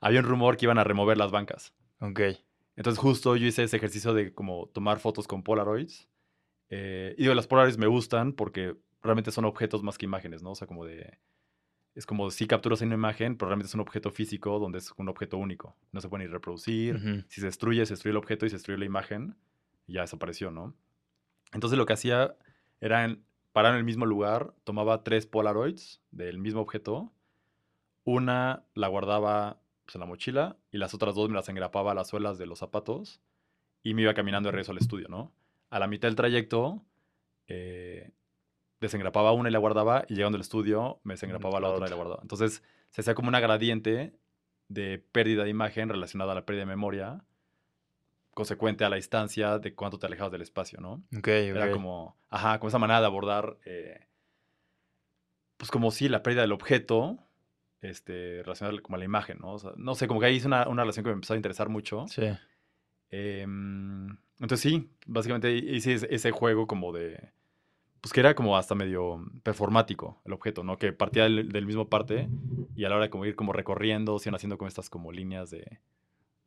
había 0.00 0.20
un 0.20 0.26
rumor 0.26 0.56
que 0.56 0.66
iban 0.66 0.78
a 0.78 0.84
remover 0.84 1.16
las 1.16 1.30
bancas. 1.30 1.72
ok, 2.00 2.20
Entonces 2.76 2.98
justo 2.98 3.36
yo 3.36 3.46
hice 3.46 3.64
ese 3.64 3.76
ejercicio 3.76 4.14
de 4.14 4.32
como 4.32 4.68
tomar 4.68 4.98
fotos 4.98 5.26
con 5.28 5.42
Polaroids. 5.42 6.08
eh, 6.70 7.14
y 7.18 7.22
digo, 7.22 7.34
las 7.34 7.46
Polaroids 7.46 7.76
me 7.78 7.86
gustan 7.86 8.32
porque 8.32 8.74
realmente 9.02 9.30
son 9.30 9.44
objetos 9.44 9.82
más 9.82 9.98
que 9.98 10.06
imágenes, 10.06 10.42
¿no? 10.42 10.52
O 10.52 10.54
sea, 10.54 10.66
como 10.66 10.84
de... 10.84 11.18
Es 11.94 12.06
como 12.06 12.30
si 12.30 12.46
capturas 12.46 12.80
una 12.80 12.94
imagen, 12.94 13.36
pero 13.36 13.48
realmente 13.50 13.68
es 13.68 13.74
un 13.74 13.80
objeto 13.80 14.10
físico 14.10 14.58
donde 14.58 14.78
es 14.78 14.90
un 14.96 15.10
objeto 15.10 15.36
único. 15.36 15.76
No 15.92 16.00
se 16.00 16.08
puede 16.08 16.24
ni 16.24 16.30
reproducir. 16.30 16.96
Si 17.28 17.40
se 17.42 17.46
destruye, 17.48 17.84
se 17.84 17.92
destruye 17.92 18.12
el 18.12 18.16
objeto 18.16 18.46
y 18.46 18.48
se 18.48 18.56
destruye 18.56 18.78
la 18.78 18.86
imagen. 18.86 19.36
Y 19.86 19.94
ya 19.94 20.00
desapareció, 20.00 20.50
¿no? 20.50 20.74
Entonces 21.52 21.76
lo 21.78 21.84
que 21.84 21.92
hacía 21.92 22.34
era 22.80 23.04
en- 23.04 23.22
parar 23.52 23.72
en 23.72 23.78
el 23.80 23.84
mismo 23.84 24.06
lugar, 24.06 24.54
tomaba 24.64 25.04
tres 25.04 25.26
Polaroids 25.26 26.00
del 26.10 26.38
mismo 26.38 26.62
objeto. 26.62 27.12
Una 28.04 28.64
la 28.74 28.88
guardaba 28.88 29.60
pues, 29.92 29.96
en 29.96 30.00
la 30.00 30.06
mochila 30.06 30.56
y 30.70 30.78
las 30.78 30.94
otras 30.94 31.14
dos 31.14 31.28
me 31.28 31.34
las 31.34 31.48
engrapaba 31.48 31.92
a 31.92 31.94
las 31.94 32.08
suelas 32.08 32.38
de 32.38 32.46
los 32.46 32.58
zapatos 32.58 33.20
y 33.82 33.92
me 33.94 34.02
iba 34.02 34.14
caminando 34.14 34.48
de 34.48 34.52
regreso 34.52 34.72
al 34.72 34.78
estudio, 34.78 35.08
¿no? 35.08 35.32
A 35.68 35.78
la 35.78 35.86
mitad 35.86 36.08
del 36.08 36.16
trayecto 36.16 36.82
eh, 37.46 38.10
desengrapaba 38.80 39.32
una 39.32 39.50
y 39.50 39.52
la 39.52 39.58
guardaba 39.58 40.04
y 40.08 40.14
llegando 40.14 40.36
al 40.36 40.40
estudio 40.40 41.00
me 41.04 41.14
desengrapaba 41.14 41.60
la 41.60 41.68
la 41.68 41.74
otra 41.74 41.86
y 41.86 41.90
la 41.90 41.96
guardaba. 41.96 42.20
Entonces 42.22 42.62
se 42.90 43.00
hacía 43.02 43.14
como 43.14 43.28
una 43.28 43.40
gradiente 43.40 44.14
de 44.68 44.98
pérdida 44.98 45.44
de 45.44 45.50
imagen 45.50 45.90
relacionada 45.90 46.32
a 46.32 46.36
la 46.36 46.46
pérdida 46.46 46.62
de 46.62 46.70
memoria 46.70 47.24
consecuente 48.32 48.84
a 48.84 48.88
la 48.88 48.96
distancia 48.96 49.58
de 49.58 49.74
cuánto 49.74 49.98
te 49.98 50.06
alejabas 50.06 50.32
del 50.32 50.40
espacio, 50.40 50.80
¿no? 50.80 51.02
Ok, 51.18 51.28
Era 51.28 51.70
como, 51.70 52.16
ajá, 52.30 52.58
como 52.58 52.68
esa 52.68 52.78
manera 52.78 53.00
de 53.00 53.06
abordar, 53.06 53.58
eh, 53.66 54.06
pues 55.58 55.70
como 55.70 55.90
si 55.90 56.08
la 56.08 56.22
pérdida 56.22 56.40
del 56.40 56.52
objeto, 56.52 57.18
este, 57.82 58.42
relacionada 58.42 58.80
como 58.80 58.96
a 58.96 58.98
la 58.98 59.04
imagen, 59.04 59.38
¿no? 59.40 59.54
O 59.54 59.58
sea, 59.58 59.72
no 59.76 59.94
sé, 59.94 60.06
como 60.06 60.20
que 60.20 60.26
ahí 60.26 60.36
hice 60.36 60.46
una, 60.46 60.68
una 60.68 60.82
relación 60.82 61.04
que 61.04 61.10
me 61.10 61.14
empezó 61.14 61.34
a 61.34 61.36
interesar 61.36 61.68
mucho. 61.68 62.06
Sí. 62.06 62.22
Em, 63.10 64.16
entonces 64.40 64.60
sí, 64.60 64.88
básicamente 65.06 65.52
hice 65.52 65.94
ese, 65.94 66.30
juego 66.30 66.66
como 66.66 66.92
de, 66.92 67.30
pues 68.00 68.12
que 68.12 68.20
era 68.20 68.34
como 68.34 68.56
hasta 68.56 68.74
medio 68.74 69.24
performático 69.42 70.20
el 70.24 70.32
objeto, 70.32 70.64
¿no? 70.64 70.78
Que 70.78 70.92
partía 70.92 71.24
del, 71.24 71.50
del 71.50 71.66
mismo 71.66 71.88
parte 71.88 72.28
y 72.74 72.84
a 72.84 72.88
la 72.88 72.96
hora 72.96 73.04
de 73.04 73.10
como 73.10 73.26
ir 73.26 73.36
como 73.36 73.52
recorriendo, 73.52 74.18
iban 74.24 74.36
haciendo 74.36 74.56
como 74.56 74.68
estas 74.68 74.88
como 74.88 75.12
líneas 75.12 75.50
de, 75.50 75.80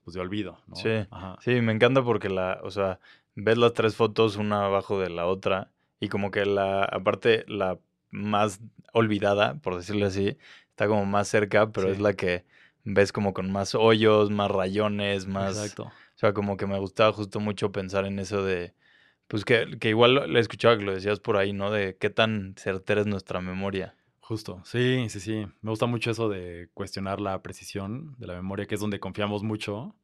pues 0.04 0.16
de 0.16 0.22
olvido, 0.22 0.58
¿no? 0.68 0.76
Sí. 0.76 1.06
Ajá. 1.12 1.38
Sí, 1.42 1.62
me 1.62 1.74
encanta 1.74 2.04
porque 2.04 2.30
la, 2.30 2.60
o 2.64 2.72
sea, 2.72 3.00
ves 3.36 3.58
las 3.58 3.74
tres 3.74 3.96
fotos 3.96 4.38
una 4.38 4.66
abajo 4.66 5.00
de 5.00 5.10
la 5.10 5.28
otra 5.28 5.72
y 6.00 6.08
como 6.08 6.32
que 6.32 6.46
la, 6.46 6.84
aparte 6.84 7.44
la 7.48 7.78
más 8.12 8.62
olvidada, 8.94 9.56
por 9.56 9.76
decirlo 9.76 10.06
así, 10.06 10.38
está 10.76 10.88
como 10.90 11.06
más 11.06 11.30
cerca, 11.30 11.72
pero 11.72 11.90
es 11.90 12.02
la 12.02 12.14
que 12.14 12.44
ves 12.84 13.14
como 13.14 13.34
con 13.34 13.50
más 13.50 13.76
hoyos, 13.76 14.30
más 14.30 14.52
rayones, 14.52 15.26
más, 15.26 15.56
Exacto. 15.58 15.84
o 15.86 16.18
sea, 16.18 16.34
como 16.34 16.58
que 16.58 16.68
me 16.68 16.78
gustaba 16.78 17.14
justo 17.14 17.40
mucho 17.40 17.72
pensar 17.72 18.06
en 18.06 18.20
eso 18.20 18.44
de, 18.44 18.74
pues 19.30 19.46
que, 19.46 19.78
que 19.80 19.88
igual 19.88 20.16
lo- 20.16 20.28
le 20.28 20.38
escuchaba 20.42 20.78
que 20.78 20.84
lo 20.84 20.94
decías 20.94 21.22
por 21.22 21.38
ahí, 21.38 21.54
¿no? 21.54 21.72
De 21.72 21.96
qué 21.98 22.10
tan 22.10 22.56
certera 22.58 23.00
es 23.00 23.08
nuestra 23.08 23.40
memoria. 23.40 23.96
Justo, 24.20 24.62
sí, 24.66 25.08
sí, 25.10 25.22
sí. 25.22 25.48
Me 25.62 25.70
gusta 25.70 25.86
mucho 25.86 26.12
eso 26.12 26.28
de 26.28 26.68
cuestionar 26.74 27.22
la 27.22 27.42
precisión 27.42 28.16
de 28.20 28.28
la 28.28 28.34
memoria, 28.36 28.66
que 28.66 28.76
es 28.76 28.82
donde 28.82 29.00
confiamos 29.00 29.44
mucho, 29.44 29.96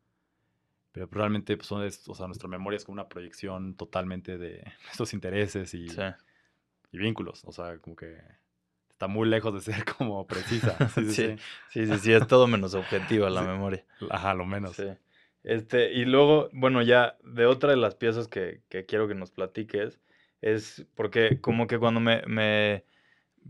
pero 0.93 1.07
realmente 1.11 1.57
pues, 1.57 1.69
es- 1.85 2.07
o 2.07 2.15
sea, 2.15 2.27
nuestra 2.27 2.47
memoria 2.47 2.77
es 2.77 2.85
como 2.85 2.93
una 2.93 3.09
proyección 3.09 3.75
totalmente 3.75 4.37
de 4.37 4.63
nuestros 4.85 5.13
intereses 5.13 5.73
y, 5.73 5.89
Sí. 5.89 6.01
y 6.93 6.97
vínculos. 6.97 7.43
O 7.45 7.51
sea, 7.51 7.77
como 7.79 7.97
que 7.97 8.15
está 9.01 9.07
muy 9.07 9.27
lejos 9.27 9.51
de 9.51 9.61
ser 9.61 9.83
como 9.97 10.27
precisa. 10.27 10.75
Sí, 10.93 11.05
sí, 11.05 11.13
Sí. 11.13 11.13
sí. 11.13 11.35
Sí, 11.71 11.87
sí, 11.87 11.97
sí, 11.97 12.13
es 12.13 12.27
todo 12.27 12.45
menos 12.45 12.75
objetiva 12.75 13.31
la 13.31 13.41
memoria. 13.41 13.83
Ajá, 14.11 14.35
lo 14.35 14.45
menos. 14.45 14.75
Sí. 14.75 14.83
Este, 15.43 15.91
y 15.91 16.05
luego, 16.05 16.49
bueno, 16.53 16.83
ya 16.83 17.17
de 17.23 17.47
otra 17.47 17.71
de 17.71 17.77
las 17.77 17.95
piezas 17.95 18.27
que, 18.27 18.61
que 18.69 18.85
quiero 18.85 19.07
que 19.07 19.15
nos 19.15 19.31
platiques, 19.31 19.99
es 20.43 20.85
porque 20.93 21.41
como 21.41 21.65
que 21.65 21.79
cuando 21.79 21.99
me, 21.99 22.21
me, 22.27 22.83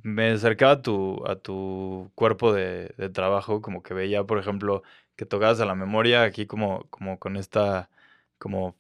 me 0.03 0.31
acercaba 0.31 0.73
a 0.73 0.81
tu, 0.81 1.21
a 1.27 1.35
tu 1.35 2.09
cuerpo 2.15 2.53
de, 2.53 2.93
de 2.97 3.09
trabajo, 3.09 3.61
como 3.61 3.83
que 3.83 3.93
veía, 3.93 4.23
por 4.23 4.39
ejemplo, 4.39 4.83
que 5.17 5.25
tocabas 5.25 5.59
a 5.59 5.65
la 5.65 5.75
memoria 5.75 6.23
aquí 6.23 6.45
como, 6.45 6.85
como 6.89 7.19
con 7.19 7.35
esta, 7.35 7.89
como, 8.37 8.75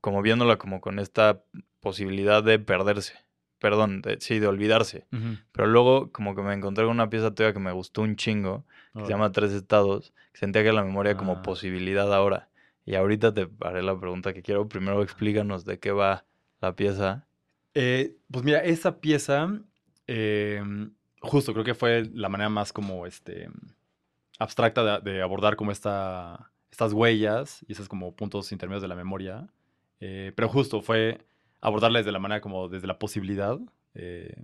como 0.00 0.22
viéndola 0.22 0.58
como 0.58 0.80
con 0.80 1.00
esta 1.00 1.42
posibilidad 1.80 2.42
de 2.44 2.60
perderse, 2.60 3.14
perdón, 3.58 4.02
de- 4.02 4.18
sí, 4.20 4.38
de 4.38 4.46
olvidarse. 4.46 5.06
Pero 5.52 5.66
luego 5.68 6.10
como 6.12 6.34
que 6.34 6.42
me 6.42 6.54
encontré 6.54 6.84
con 6.84 6.92
una 6.92 7.10
pieza 7.10 7.34
tuya 7.34 7.52
que 7.52 7.58
me 7.58 7.72
gustó 7.72 8.02
un 8.02 8.16
chingo, 8.16 8.64
que 8.94 9.02
se 9.02 9.08
llama 9.10 9.32
Tres 9.32 9.52
Estados, 9.52 10.12
que 10.32 10.38
sentía 10.38 10.62
que 10.62 10.72
la 10.72 10.84
memoria 10.84 11.16
como 11.16 11.32
Ah. 11.38 11.42
posibilidad 11.42 12.12
ahora. 12.14 12.48
Y 12.86 12.94
ahorita 12.94 13.34
te 13.34 13.48
haré 13.60 13.82
la 13.82 13.98
pregunta 13.98 14.32
que 14.32 14.42
quiero. 14.42 14.68
Primero 14.68 15.02
explícanos 15.02 15.64
de 15.64 15.78
qué 15.78 15.92
va 15.92 16.24
la 16.60 16.74
pieza. 16.74 17.26
Eh, 17.74 18.16
pues 18.30 18.44
mira, 18.44 18.60
esa 18.64 19.00
pieza, 19.00 19.60
eh, 20.06 20.62
justo 21.20 21.52
creo 21.52 21.64
que 21.64 21.74
fue 21.74 22.08
la 22.14 22.28
manera 22.28 22.48
más 22.48 22.72
como 22.72 23.06
este 23.06 23.48
abstracta 24.38 25.00
de, 25.00 25.10
de 25.12 25.22
abordar 25.22 25.56
como 25.56 25.70
esta, 25.72 26.50
estas 26.70 26.92
huellas 26.92 27.64
y 27.68 27.72
esos 27.72 27.88
como 27.88 28.14
puntos 28.14 28.52
intermedios 28.52 28.82
de 28.82 28.88
la 28.88 28.94
memoria. 28.94 29.48
Eh, 30.00 30.32
pero 30.36 30.48
justo 30.48 30.80
fue 30.80 31.18
abordarla 31.60 31.98
desde 32.00 32.12
la 32.12 32.18
manera 32.18 32.40
como 32.40 32.68
desde 32.68 32.86
la 32.86 32.98
posibilidad. 32.98 33.58
eh, 33.94 34.34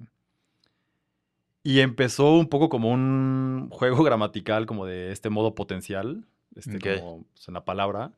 y 1.62 1.80
empezó 1.80 2.34
un 2.34 2.48
poco 2.48 2.68
como 2.68 2.90
un 2.90 3.68
juego 3.70 4.02
gramatical, 4.04 4.66
como 4.66 4.86
de 4.86 5.12
este 5.12 5.30
modo 5.30 5.54
potencial, 5.54 6.26
este, 6.54 6.72
como 7.00 7.24
pues, 7.32 7.48
en 7.48 7.54
la 7.54 7.64
palabra 7.64 8.12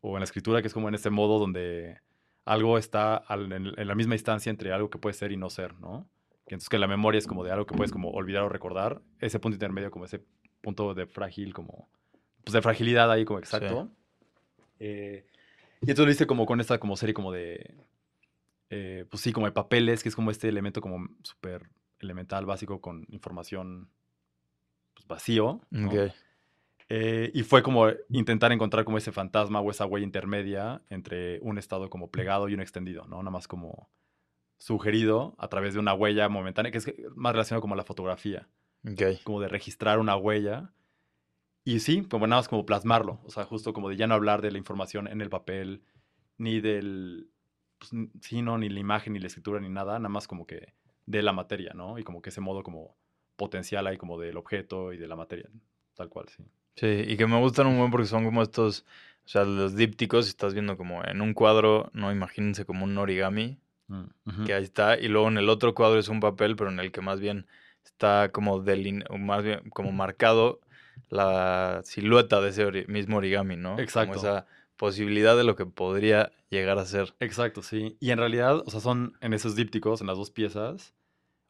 o 0.00 0.16
en 0.16 0.20
la 0.20 0.24
escritura, 0.24 0.60
que 0.60 0.68
es 0.68 0.74
como 0.74 0.88
en 0.88 0.94
este 0.94 1.10
modo 1.10 1.38
donde 1.38 1.98
algo 2.44 2.76
está 2.76 3.16
al- 3.16 3.50
en, 3.52 3.72
en 3.78 3.88
la 3.88 3.94
misma 3.94 4.14
instancia 4.14 4.50
entre 4.50 4.72
algo 4.72 4.90
que 4.90 4.98
puede 4.98 5.14
ser 5.14 5.32
y 5.32 5.36
no 5.38 5.48
ser, 5.48 5.74
¿no? 5.80 6.06
Que 6.46 6.54
entonces 6.56 6.68
que 6.68 6.78
la 6.78 6.86
memoria 6.86 7.18
es 7.18 7.26
como 7.26 7.42
de 7.42 7.50
algo 7.52 7.64
que 7.64 7.74
puedes 7.74 7.90
como 7.90 8.10
olvidar 8.10 8.42
o 8.42 8.50
recordar, 8.50 9.00
ese 9.18 9.40
punto 9.40 9.54
intermedio 9.56 9.90
como 9.90 10.04
ese 10.04 10.20
punto 10.60 10.92
de 10.92 11.06
frágil, 11.06 11.54
como, 11.54 11.88
pues 12.44 12.52
de 12.52 12.60
fragilidad 12.60 13.10
ahí 13.10 13.24
como 13.24 13.38
exacto. 13.38 13.88
Eh, 14.78 15.24
y 15.80 15.90
entonces 15.90 16.04
lo 16.04 16.12
hice 16.12 16.26
como 16.26 16.44
con 16.44 16.60
esta 16.60 16.78
como 16.78 16.96
serie 16.96 17.14
como 17.14 17.32
de, 17.32 17.74
eh, 18.76 19.04
pues 19.08 19.22
sí, 19.22 19.32
como 19.32 19.46
de 19.46 19.52
papeles, 19.52 20.02
que 20.02 20.08
es 20.08 20.16
como 20.16 20.32
este 20.32 20.48
elemento 20.48 20.80
como 20.80 21.06
súper 21.22 21.70
elemental, 22.00 22.44
básico, 22.44 22.80
con 22.80 23.06
información 23.08 23.88
pues, 24.94 25.06
vacío. 25.06 25.60
¿no? 25.70 25.88
Ok. 25.88 26.12
Eh, 26.88 27.30
y 27.32 27.44
fue 27.44 27.62
como 27.62 27.86
intentar 28.08 28.50
encontrar 28.50 28.84
como 28.84 28.98
ese 28.98 29.12
fantasma 29.12 29.60
o 29.60 29.70
esa 29.70 29.86
huella 29.86 30.04
intermedia 30.04 30.82
entre 30.90 31.38
un 31.40 31.56
estado 31.56 31.88
como 31.88 32.10
plegado 32.10 32.48
y 32.48 32.54
un 32.54 32.60
extendido, 32.60 33.06
¿no? 33.06 33.18
Nada 33.18 33.30
más 33.30 33.46
como 33.46 33.90
sugerido 34.58 35.36
a 35.38 35.46
través 35.46 35.74
de 35.74 35.80
una 35.80 35.94
huella 35.94 36.28
momentánea, 36.28 36.72
que 36.72 36.78
es 36.78 36.92
más 37.14 37.32
relacionado 37.32 37.60
como 37.62 37.74
a 37.74 37.76
la 37.76 37.84
fotografía, 37.84 38.48
Ok. 38.84 39.22
como 39.22 39.40
de 39.40 39.48
registrar 39.48 40.00
una 40.00 40.16
huella. 40.16 40.72
Y 41.64 41.78
sí, 41.78 42.02
como 42.02 42.26
nada 42.26 42.40
más 42.40 42.48
como 42.48 42.66
plasmarlo, 42.66 43.20
o 43.24 43.30
sea, 43.30 43.44
justo 43.44 43.72
como 43.72 43.88
de 43.88 43.96
ya 43.96 44.08
no 44.08 44.14
hablar 44.14 44.42
de 44.42 44.50
la 44.50 44.58
información 44.58 45.06
en 45.06 45.20
el 45.20 45.30
papel, 45.30 45.84
ni 46.38 46.60
del, 46.60 47.30
pues, 47.90 48.08
sí, 48.20 48.42
no, 48.42 48.58
ni 48.58 48.68
la 48.68 48.80
imagen, 48.80 49.12
ni 49.12 49.18
la 49.18 49.26
escritura, 49.26 49.60
ni 49.60 49.68
nada, 49.68 49.98
nada 49.98 50.08
más 50.08 50.26
como 50.28 50.46
que 50.46 50.74
de 51.06 51.22
la 51.22 51.32
materia, 51.32 51.72
¿no? 51.74 51.98
Y 51.98 52.04
como 52.04 52.22
que 52.22 52.30
ese 52.30 52.40
modo 52.40 52.62
como 52.62 52.96
potencial 53.36 53.86
ahí 53.86 53.96
como 53.96 54.18
del 54.18 54.36
objeto 54.36 54.92
y 54.92 54.98
de 54.98 55.08
la 55.08 55.16
materia, 55.16 55.48
tal 55.94 56.08
cual, 56.08 56.28
sí. 56.28 56.44
Sí, 56.76 56.86
y 57.06 57.16
que 57.16 57.26
me 57.26 57.38
gustan 57.38 57.66
un 57.66 57.78
buen 57.78 57.90
porque 57.90 58.06
son 58.06 58.24
como 58.24 58.42
estos, 58.42 58.84
o 59.24 59.28
sea, 59.28 59.44
los 59.44 59.76
dípticos, 59.76 60.28
estás 60.28 60.54
viendo 60.54 60.76
como 60.76 61.04
en 61.04 61.20
un 61.20 61.34
cuadro, 61.34 61.90
no 61.92 62.10
imagínense 62.12 62.64
como 62.64 62.84
un 62.84 62.96
origami, 62.98 63.58
Mm, 63.86 64.44
que 64.46 64.54
ahí 64.54 64.62
está, 64.64 64.98
y 64.98 65.08
luego 65.08 65.28
en 65.28 65.36
el 65.36 65.50
otro 65.50 65.74
cuadro 65.74 65.98
es 65.98 66.08
un 66.08 66.20
papel, 66.20 66.56
pero 66.56 66.70
en 66.70 66.80
el 66.80 66.90
que 66.90 67.02
más 67.02 67.20
bien 67.20 67.46
está 67.84 68.30
como 68.32 68.54
o 68.54 69.18
más 69.18 69.44
bien 69.44 69.68
como 69.70 69.92
marcado 69.92 70.60
la 71.10 71.82
silueta 71.84 72.40
de 72.40 72.48
ese 72.48 72.66
ori- 72.66 72.86
mismo 72.88 73.18
origami, 73.18 73.56
¿no? 73.56 73.78
Exacto. 73.78 74.14
Como 74.14 74.26
esa 74.26 74.46
posibilidad 74.76 75.36
de 75.36 75.44
lo 75.44 75.56
que 75.56 75.66
podría 75.66 76.32
llegar 76.50 76.78
a 76.78 76.84
ser. 76.84 77.14
Exacto, 77.20 77.62
sí. 77.62 77.96
Y 78.00 78.10
en 78.10 78.18
realidad, 78.18 78.62
o 78.66 78.70
sea, 78.70 78.80
son 78.80 79.16
en 79.20 79.32
esos 79.32 79.56
dípticos, 79.56 80.00
en 80.00 80.06
las 80.06 80.16
dos 80.16 80.30
piezas, 80.30 80.94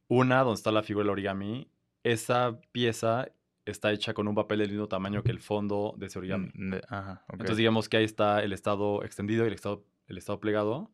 una 0.08 0.40
donde 0.40 0.54
está 0.54 0.70
la 0.70 0.82
figura 0.82 1.04
del 1.04 1.10
origami, 1.10 1.68
esa 2.02 2.60
pieza 2.72 3.28
está 3.64 3.92
hecha 3.92 4.12
con 4.12 4.28
un 4.28 4.34
papel 4.34 4.58
del 4.58 4.70
mismo 4.70 4.88
tamaño 4.88 5.22
que 5.22 5.30
el 5.30 5.40
fondo 5.40 5.94
de 5.96 6.06
ese 6.06 6.18
origami. 6.18 6.50
Mm, 6.54 6.74
ajá. 6.88 7.24
Entonces 7.30 7.56
digamos 7.56 7.88
que 7.88 7.96
ahí 7.96 8.04
está 8.04 8.42
el 8.42 8.52
estado 8.52 9.02
extendido 9.04 9.44
y 9.44 9.48
el 9.48 9.54
estado, 9.54 9.84
el 10.06 10.18
estado 10.18 10.40
plegado. 10.40 10.90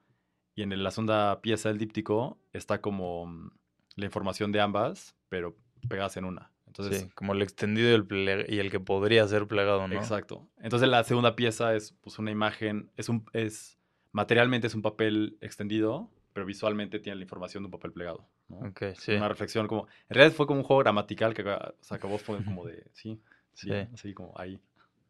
Y 0.54 0.62
en 0.62 0.82
la 0.82 0.90
segunda 0.90 1.40
pieza 1.40 1.68
del 1.68 1.78
díptico 1.78 2.38
está 2.52 2.80
como 2.80 3.26
mm, 3.26 3.50
la 3.96 4.04
información 4.04 4.52
de 4.52 4.60
ambas, 4.60 5.16
pero 5.28 5.56
pegadas 5.88 6.16
en 6.16 6.24
una. 6.24 6.52
Entonces, 6.70 7.02
sí, 7.02 7.10
como 7.16 7.32
el 7.32 7.42
extendido 7.42 7.90
y 7.90 7.94
el, 7.94 8.46
y 8.48 8.58
el 8.60 8.70
que 8.70 8.78
podría 8.78 9.26
ser 9.26 9.46
plegado, 9.48 9.88
¿no? 9.88 9.96
Exacto. 9.96 10.46
Entonces 10.62 10.88
la 10.88 11.02
segunda 11.02 11.34
pieza 11.34 11.74
es 11.74 11.92
pues 12.00 12.18
una 12.20 12.30
imagen, 12.30 12.90
es 12.96 13.08
un, 13.08 13.24
es, 13.32 13.76
materialmente 14.12 14.68
es 14.68 14.74
un 14.76 14.82
papel 14.82 15.36
extendido, 15.40 16.08
pero 16.32 16.46
visualmente 16.46 17.00
tiene 17.00 17.16
la 17.16 17.22
información 17.22 17.64
de 17.64 17.66
un 17.66 17.72
papel 17.72 17.92
plegado. 17.92 18.24
¿no? 18.48 18.68
Ok, 18.68 18.82
sí. 18.96 19.12
Una 19.14 19.28
reflexión 19.28 19.66
como, 19.66 19.88
en 20.08 20.14
realidad 20.14 20.36
fue 20.36 20.46
como 20.46 20.60
un 20.60 20.64
juego 20.64 20.80
gramatical 20.80 21.34
que 21.34 21.42
o 21.42 21.74
sea, 21.80 21.96
acabó 21.96 22.18
como 22.44 22.64
de, 22.64 22.84
sí, 22.92 23.20
sí, 23.52 23.68
Sí. 23.68 23.74
así 23.92 24.14
como 24.14 24.32
ahí. 24.38 24.60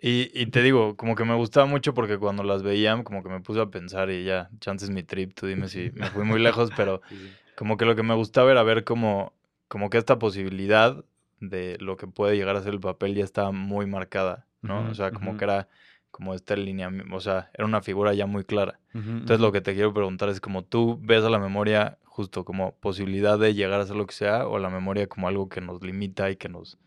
Y, 0.02 0.30
y 0.32 0.46
te 0.46 0.62
digo, 0.62 0.96
como 0.96 1.14
que 1.14 1.24
me 1.26 1.34
gustaba 1.34 1.66
mucho 1.66 1.92
porque 1.92 2.16
cuando 2.16 2.42
las 2.42 2.62
veía, 2.62 3.04
como 3.04 3.22
que 3.22 3.28
me 3.28 3.40
puse 3.40 3.60
a 3.60 3.66
pensar 3.66 4.10
y 4.10 4.24
ya, 4.24 4.48
chances 4.58 4.88
mi 4.88 5.02
trip, 5.02 5.34
tú 5.34 5.46
dime 5.46 5.68
si 5.68 5.90
me 5.94 6.08
fui 6.08 6.24
muy 6.24 6.40
lejos, 6.40 6.70
pero 6.76 7.02
Sí, 7.10 7.16
sí. 7.16 7.36
como 7.54 7.76
que 7.76 7.84
lo 7.84 7.94
que 7.94 8.02
me 8.02 8.14
gustaba 8.14 8.50
era 8.50 8.62
ver 8.62 8.84
como, 8.84 9.34
como 9.68 9.90
que 9.90 9.98
esta 9.98 10.18
posibilidad 10.18 11.04
de 11.40 11.76
lo 11.80 11.96
que 11.96 12.06
puede 12.06 12.36
llegar 12.36 12.56
a 12.56 12.62
ser 12.62 12.74
el 12.74 12.80
papel 12.80 13.14
ya 13.14 13.24
estaba 13.24 13.50
muy 13.50 13.86
marcada, 13.86 14.46
¿no? 14.62 14.88
O 14.90 14.94
sea, 14.94 15.10
como 15.10 15.36
que 15.36 15.44
era 15.44 15.68
como 16.10 16.34
este 16.34 16.56
lineamiento, 16.56 17.14
o 17.14 17.20
sea, 17.20 17.50
era 17.54 17.64
una 17.64 17.82
figura 17.82 18.12
ya 18.14 18.26
muy 18.26 18.44
clara. 18.44 18.78
Entonces 18.92 19.40
lo 19.40 19.52
que 19.52 19.60
te 19.60 19.74
quiero 19.74 19.94
preguntar 19.94 20.28
es 20.28 20.40
como 20.40 20.64
tú 20.64 20.98
ves 21.02 21.24
a 21.24 21.30
la 21.30 21.38
memoria 21.38 21.98
justo 22.04 22.44
como 22.44 22.74
posibilidad 22.76 23.38
de 23.38 23.54
llegar 23.54 23.80
a 23.80 23.86
ser 23.86 23.96
lo 23.96 24.06
que 24.06 24.14
sea 24.14 24.46
o 24.46 24.58
la 24.58 24.68
memoria 24.68 25.06
como 25.06 25.28
algo 25.28 25.48
que 25.48 25.60
nos 25.60 25.82
limita 25.82 26.30
y 26.30 26.36
que 26.36 26.48
nos 26.48 26.78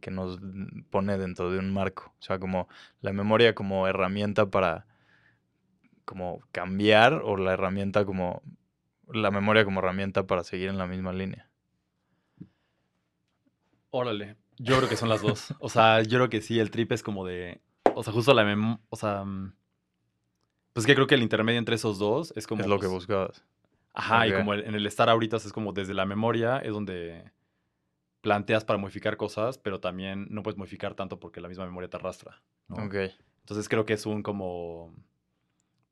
que 0.00 0.10
nos 0.10 0.38
pone 0.90 1.16
dentro 1.18 1.50
de 1.50 1.58
un 1.58 1.72
marco, 1.72 2.14
o 2.18 2.22
sea, 2.22 2.38
como 2.38 2.68
la 3.00 3.12
memoria 3.12 3.54
como 3.54 3.88
herramienta 3.88 4.50
para 4.50 4.86
como 6.04 6.40
cambiar 6.52 7.14
o 7.14 7.36
la 7.36 7.54
herramienta 7.54 8.04
como 8.04 8.42
la 9.08 9.30
memoria 9.30 9.64
como 9.64 9.80
herramienta 9.80 10.26
para 10.26 10.44
seguir 10.44 10.68
en 10.68 10.78
la 10.78 10.86
misma 10.86 11.12
línea. 11.12 11.45
Órale, 13.90 14.36
yo 14.58 14.76
creo 14.76 14.88
que 14.88 14.96
son 14.96 15.08
las 15.08 15.22
dos. 15.22 15.54
O 15.60 15.68
sea, 15.68 16.02
yo 16.02 16.18
creo 16.18 16.28
que 16.28 16.40
sí, 16.40 16.58
el 16.58 16.70
trip 16.70 16.92
es 16.92 17.02
como 17.02 17.24
de, 17.24 17.60
o 17.94 18.02
sea, 18.02 18.12
justo 18.12 18.34
la 18.34 18.44
mem, 18.44 18.78
o 18.88 18.96
sea, 18.96 19.24
mm, 19.24 19.54
Pues 20.72 20.84
que 20.86 20.94
creo 20.94 21.06
que 21.06 21.14
el 21.14 21.22
intermedio 21.22 21.58
entre 21.58 21.76
esos 21.76 21.98
dos 21.98 22.32
es 22.36 22.46
como... 22.46 22.62
es 22.62 22.68
lo 22.68 22.76
que 22.76 22.86
pues, 22.86 22.92
buscabas. 22.92 23.44
Ajá, 23.94 24.26
y 24.26 24.32
como 24.34 24.52
el- 24.52 24.64
en 24.64 24.74
el 24.74 24.86
estar 24.86 25.08
ahorita 25.08 25.38
es 25.38 25.52
como 25.52 25.72
desde 25.72 25.94
la 25.94 26.04
memoria 26.04 26.58
es 26.58 26.72
donde 26.72 27.30
planteas 28.20 28.64
para 28.64 28.78
modificar 28.78 29.16
cosas, 29.16 29.56
pero 29.56 29.80
también 29.80 30.26
no 30.30 30.42
puedes 30.42 30.58
modificar 30.58 30.94
tanto 30.94 31.18
porque 31.18 31.40
la 31.40 31.48
misma 31.48 31.64
memoria 31.64 31.88
te 31.88 31.96
arrastra. 31.96 32.42
¿no? 32.68 32.84
Ok. 32.84 32.94
Entonces 33.40 33.68
creo 33.68 33.86
que 33.86 33.94
es 33.94 34.04
un 34.04 34.22
como... 34.22 34.92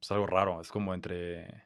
Pues 0.01 0.11
algo 0.13 0.27
raro, 0.27 0.61
es 0.61 0.69
como 0.71 0.93
entre... 0.93 1.65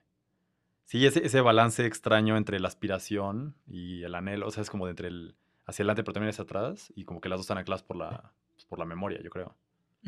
Sí, 0.85 1.05
ese, 1.05 1.27
ese 1.27 1.41
balance 1.41 1.85
extraño 1.85 2.37
entre 2.37 2.61
la 2.61 2.69
aspiración 2.69 3.57
y 3.67 4.05
el 4.05 4.15
anhelo, 4.15 4.47
o 4.47 4.51
sea, 4.53 4.63
es 4.63 4.71
como 4.71 4.85
de 4.87 4.91
entre 4.91 5.09
el 5.09 5.35
hacia 5.69 5.83
adelante 5.83 6.03
pero 6.03 6.15
también 6.15 6.31
hacia 6.31 6.45
atrás 6.45 6.93
y 6.97 7.05
como 7.05 7.21
que 7.21 7.29
las 7.29 7.39
dos 7.39 7.45
están 7.45 7.59
ancladas 7.59 7.83
por 7.83 7.97
la, 7.97 8.33
pues, 8.55 8.65
por 8.67 8.79
la 8.79 8.85
memoria, 8.85 9.21
yo 9.23 9.31
creo. 9.31 9.57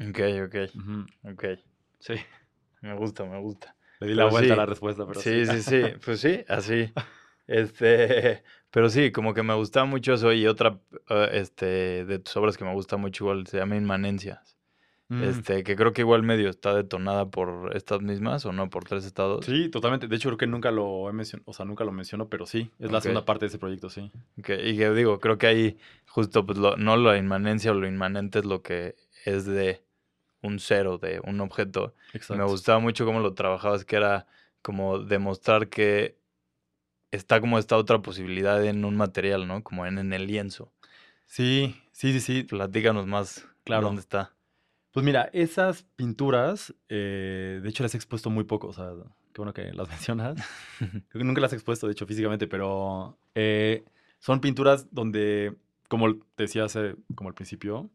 Ok, 0.09 0.19
ok. 0.47 0.55
Ujú. 0.75 1.07
Ok. 1.33 1.45
Sí, 1.99 2.15
Me 2.81 2.95
gusta, 2.95 3.25
me 3.25 3.39
gusta. 3.39 3.77
le 4.01 4.09
di 4.09 4.15
la 4.15 4.25
vuelta 4.27 4.55
a 4.55 4.57
sí. 4.57 4.59
la 4.61 4.67
respuesta, 4.67 5.07
pero 5.07 5.21
sí, 5.21 5.45
sí, 5.47 5.63
sí. 5.63 5.83
Pues 6.05 6.21
sí, 6.21 6.45
así. 6.49 6.93
Este, 7.47 8.43
pero 8.71 8.89
sí, 8.89 9.13
como 9.13 9.35
que 9.35 9.43
me 9.43 9.55
gusta 9.55 9.85
mucho 9.85 10.15
eso 10.15 10.33
y 10.33 10.47
otra, 10.47 10.81
eh, 11.11 11.29
este, 11.35 12.05
de 12.07 12.19
tus 12.21 12.37
obras 12.37 12.57
que 12.57 12.65
me 12.65 12.73
gusta 12.73 12.97
mucho 12.97 13.25
igual 13.25 13.47
se 13.47 13.59
llama 13.59 13.77
Inmanencias. 13.77 14.57
Mm. 15.11 15.25
Este, 15.25 15.65
que 15.65 15.75
creo 15.75 15.93
que 15.93 16.03
igual 16.03 16.23
medio 16.23 16.49
está 16.49 16.73
detonada 16.73 17.31
por 17.31 17.73
estas 17.77 18.01
mismas 18.01 18.47
o 18.47 18.53
no, 18.53 18.71
por 18.71 18.85
tres 18.85 19.05
estados. 19.05 19.45
Sí, 19.45 19.69
totalmente. 19.69 20.07
De 20.07 20.15
hecho, 20.15 20.29
creo 20.29 20.39
que 20.39 20.47
nunca 20.47 20.71
lo 20.71 21.09
he 21.11 21.13
mencionado, 21.13 21.51
o 21.51 21.53
sea, 21.53 21.67
nunca 21.67 21.83
lo 21.83 21.91
menciono, 21.91 22.29
pero 22.29 22.47
sí, 22.47 22.71
es 22.79 22.93
la 22.93 23.01
segunda 23.01 23.25
parte 23.25 23.45
de 23.47 23.49
ese 23.49 23.59
proyecto, 23.59 23.91
sí. 23.91 24.13
Y 24.37 24.43
que 24.43 24.91
digo, 24.93 25.19
creo 25.19 25.37
que 25.37 25.49
ahí 25.49 25.79
justo, 26.07 26.47
pues, 26.47 26.59
lo- 26.59 26.77
no 26.77 26.97
la 26.97 27.19
inmanencia 27.19 27.73
o 27.73 27.75
lo 27.75 27.89
inmanente 27.89 28.39
es 28.39 28.45
lo 28.45 28.63
que 28.63 28.95
es 29.25 29.47
de 29.47 29.83
un 30.43 30.61
cero, 30.61 30.97
de 30.99 31.21
un 31.25 31.41
objeto. 31.41 31.93
Me 32.29 32.45
gustaba 32.45 32.79
mucho 32.79 33.05
cómo 33.05 33.19
lo 33.19 33.35
trabajabas, 33.35 33.85
que 33.85 33.97
era 33.97 34.27
como 34.63 35.01
demostrar 35.01 35.69
que 35.69 36.17
está 37.11 37.41
como 37.41 37.59
esta 37.59 37.77
otra 37.77 38.01
posibilidad 38.01 38.65
en 38.65 38.85
un 38.85 38.97
material, 38.97 39.49
¿no? 39.49 39.65
Como 39.65 39.87
en, 39.87 39.99
en 39.99 40.13
el 40.13 40.29
lienzo. 40.29 40.71
Sí, 41.27 41.75
sí, 41.91 42.13
sí, 42.13 42.21
sí. 42.21 42.43
Platícanos 42.45 43.09
más 43.09 43.45
Claro. 43.65 43.87
dónde 43.89 44.01
está. 44.03 44.33
Pues 44.93 45.07
mira, 45.07 45.31
esas 45.33 45.85
pinturas, 45.95 46.75
eh, 46.89 47.61
de 47.63 47.69
hecho 47.69 47.85
las 47.85 47.95
he 47.95 47.97
expuesto 47.97 48.29
muy 48.29 48.45
poco, 48.45 48.69
o 48.69 48.73
sea, 48.73 48.93
qué 49.33 49.41
bueno 49.41 49.53
que 49.53 49.73
las 49.73 49.89
mencionas. 49.89 50.37
Creo 50.79 51.03
que 51.13 51.25
nunca 51.25 51.41
las 51.41 51.53
he 51.53 51.57
expuesto, 51.57 51.87
de 51.87 51.93
hecho, 51.93 52.07
físicamente, 52.07 52.49
pero 52.49 53.17
eh, 53.35 53.85
son 54.19 54.41
pinturas 54.41 54.93
donde, 54.93 55.57
como 55.89 56.17
te 56.35 56.45
decía 56.45 56.65
hace, 56.65 56.97
como 57.15 57.29
al 57.29 57.35
principio, 57.35 57.89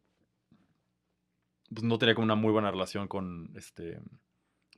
pues 1.73 1.83
no 1.83 1.97
tenía 1.97 2.15
como 2.15 2.25
una 2.25 2.35
muy 2.35 2.51
buena 2.51 2.71
relación 2.71 3.07
con, 3.07 3.51
este, 3.55 3.99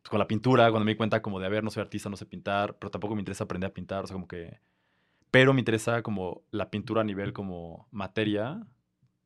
pues, 0.02 0.10
con 0.10 0.20
la 0.20 0.28
pintura, 0.28 0.72
cuando 0.72 0.86
me 0.86 0.94
di 0.94 0.98
cuenta 0.98 1.22
como 1.22 1.40
de, 1.40 1.46
a 1.46 1.50
ver, 1.50 1.64
no 1.64 1.70
soy 1.70 1.82
artista, 1.82 2.10
no 2.10 2.18
sé 2.18 2.26
pintar, 2.26 2.78
pero 2.80 2.90
tampoco 2.90 3.14
me 3.14 3.22
interesa 3.22 3.44
aprender 3.44 3.70
a 3.70 3.74
pintar, 3.74 4.04
o 4.04 4.08
sea, 4.08 4.16
como 4.16 4.28
que... 4.28 4.60
Pero 5.30 5.54
me 5.54 5.60
interesa 5.60 6.02
como 6.04 6.42
la 6.52 6.72
pintura 6.72 7.02
a 7.02 7.04
nivel 7.04 7.34
como 7.34 7.88
materia, 7.92 8.66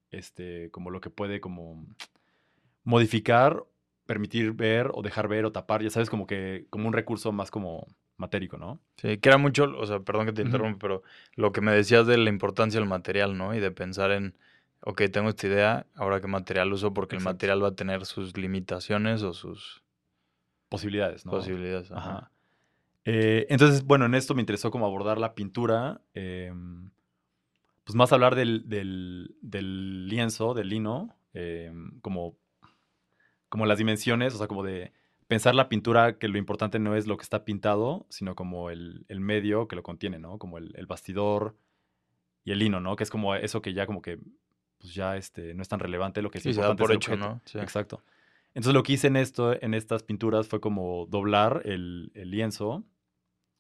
este, 0.09 0.71
como 0.71 0.89
lo 0.89 0.99
que 0.99 1.11
puede 1.11 1.39
como 1.39 1.85
modificar, 2.83 3.63
permitir 4.05 4.51
ver 4.53 4.89
o 4.93 5.01
dejar 5.01 5.27
ver 5.27 5.45
o 5.45 5.51
tapar, 5.51 5.81
ya 5.83 5.89
sabes, 5.89 6.09
como 6.09 6.27
que 6.27 6.65
como 6.69 6.87
un 6.87 6.93
recurso 6.93 7.31
más 7.31 7.51
como 7.51 7.87
matérico, 8.17 8.57
¿no? 8.57 8.79
Sí, 8.97 9.17
que 9.17 9.29
era 9.29 9.37
mucho, 9.37 9.63
o 9.77 9.85
sea, 9.85 9.99
perdón 10.01 10.25
que 10.27 10.33
te 10.33 10.41
interrumpa, 10.43 10.77
pero 10.79 11.03
lo 11.35 11.51
que 11.51 11.61
me 11.61 11.71
decías 11.71 12.05
de 12.05 12.17
la 12.17 12.29
importancia 12.29 12.79
del 12.79 12.89
material, 12.89 13.37
¿no? 13.37 13.55
Y 13.55 13.59
de 13.59 13.71
pensar 13.71 14.11
en, 14.11 14.35
ok, 14.81 15.03
tengo 15.11 15.29
esta 15.29 15.47
idea, 15.47 15.87
ahora 15.95 16.21
qué 16.21 16.27
material 16.27 16.71
uso, 16.73 16.93
porque 16.93 17.15
el 17.15 17.23
material 17.23 17.63
va 17.63 17.69
a 17.69 17.75
tener 17.75 18.05
sus 18.05 18.37
limitaciones 18.37 19.23
o 19.23 19.33
sus 19.33 19.83
Posibilidades, 20.69 21.25
¿no? 21.25 21.31
posibilidades. 21.31 21.91
Ajá. 21.91 22.09
Ajá. 22.11 22.31
Eh, 23.05 23.47
entonces, 23.49 23.83
bueno, 23.83 24.05
en 24.05 24.13
esto 24.15 24.35
me 24.35 24.41
interesó 24.41 24.71
como 24.71 24.85
abordar 24.85 25.17
la 25.17 25.33
pintura, 25.33 26.01
em, 26.13 26.91
pues 27.83 27.95
más 27.95 28.13
hablar 28.13 28.35
del, 28.35 28.69
del- 28.69 29.35
del 29.41 30.07
lienzo, 30.07 30.53
del 30.53 30.69
lino, 30.69 31.15
em, 31.33 31.99
como, 32.01 32.35
como 33.51 33.67
las 33.67 33.77
dimensiones, 33.77 34.33
o 34.33 34.37
sea, 34.39 34.47
como 34.47 34.63
de 34.63 34.91
pensar 35.27 35.53
la 35.53 35.69
pintura 35.69 36.17
que 36.17 36.27
lo 36.27 36.37
importante 36.39 36.79
no 36.79 36.95
es 36.95 37.05
lo 37.05 37.17
que 37.17 37.23
está 37.23 37.45
pintado, 37.45 38.05
sino 38.09 38.33
como 38.33 38.69
el, 38.71 39.05
el 39.09 39.19
medio 39.19 39.67
que 39.67 39.75
lo 39.75 39.83
contiene, 39.83 40.17
¿no? 40.19 40.39
Como 40.39 40.57
el, 40.57 40.73
el 40.75 40.87
bastidor 40.87 41.55
y 42.43 42.51
el 42.51 42.59
lino, 42.59 42.79
¿no? 42.79 42.95
Que 42.95 43.03
es 43.03 43.09
como 43.11 43.35
eso 43.35 43.61
que 43.61 43.73
ya 43.73 43.85
como 43.85 44.01
que 44.01 44.17
pues 44.79 44.95
ya 44.95 45.15
este, 45.17 45.53
no 45.53 45.61
es 45.61 45.67
tan 45.69 45.79
relevante, 45.79 46.21
lo 46.23 46.31
que 46.31 46.39
es 46.39 46.43
Sí, 46.43 46.53
se 46.53 46.61
da 46.61 46.71
importante 46.71 46.93
es 47.03 47.05
por 47.07 47.13
el 47.13 47.19
hecho. 47.19 47.29
¿no? 47.29 47.41
Sí. 47.45 47.59
Exacto. 47.59 48.01
Entonces 48.53 48.73
lo 48.73 48.83
que 48.83 48.93
hice 48.93 49.07
en 49.07 49.15
esto, 49.17 49.53
en 49.61 49.73
estas 49.75 50.01
pinturas, 50.03 50.47
fue 50.47 50.59
como 50.59 51.05
doblar 51.05 51.61
el, 51.65 52.11
el 52.15 52.31
lienzo 52.31 52.83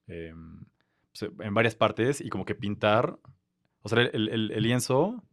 em, 0.07 0.65
pues, 1.11 1.31
en 1.39 1.53
varias 1.53 1.75
partes 1.75 2.21
y 2.21 2.29
como 2.29 2.43
que 2.45 2.55
pintar. 2.55 3.19
O 3.83 3.89
sea, 3.89 4.01
el, 4.01 4.29
el- 4.29 4.51
el 4.51 4.63
lienzo. 4.63 5.23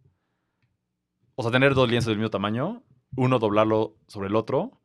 O 1.35 1.43
sea, 1.43 1.51
tener 1.53 1.75
dos 1.75 1.89
lienzos 1.89 2.09
del 2.09 2.19
mismo 2.19 2.31
tamaño, 2.31 2.83
uno 3.17 3.39
doblarlo 3.39 3.97
sobre 4.07 4.29
el 4.29 4.37
otro 4.37 4.79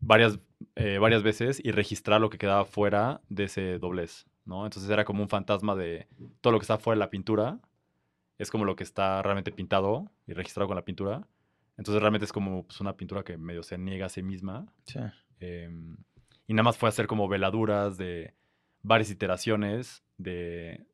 varias, 0.00 0.38
eh, 0.74 0.98
varias 0.98 1.22
veces 1.22 1.60
y 1.62 1.70
registrar 1.70 2.20
lo 2.20 2.30
que 2.30 2.38
quedaba 2.38 2.64
fuera 2.64 3.20
de 3.28 3.44
ese 3.44 3.78
doblez, 3.78 4.26
¿no? 4.44 4.64
Entonces 4.64 4.90
era 4.90 5.04
como 5.04 5.22
un 5.22 5.28
fantasma 5.28 5.74
de 5.74 6.08
todo 6.40 6.52
lo 6.52 6.58
que 6.58 6.64
está 6.64 6.78
fuera 6.78 6.96
de 6.96 7.00
la 7.00 7.10
pintura. 7.10 7.58
Es 8.38 8.50
como 8.50 8.64
lo 8.64 8.76
que 8.76 8.84
está 8.84 9.22
realmente 9.22 9.52
pintado 9.52 10.10
y 10.26 10.34
registrado 10.34 10.68
con 10.68 10.76
la 10.76 10.84
pintura. 10.84 11.26
Entonces 11.76 12.00
realmente 12.00 12.24
es 12.24 12.32
como 12.32 12.64
pues, 12.64 12.80
una 12.80 12.96
pintura 12.96 13.22
que 13.22 13.38
medio 13.38 13.62
se 13.62 13.78
niega 13.78 14.06
a 14.06 14.10
sí 14.10 14.22
misma. 14.22 14.66
Sí. 14.84 15.00
em, 15.40 15.96
y 16.46 16.54
nada 16.54 16.64
más 16.64 16.78
fue 16.78 16.88
hacer 16.88 17.06
como 17.06 17.28
veladuras 17.28 17.96
de 17.98 18.34
varias 18.82 19.10
iteraciones 19.10 20.04
de, 20.16 20.86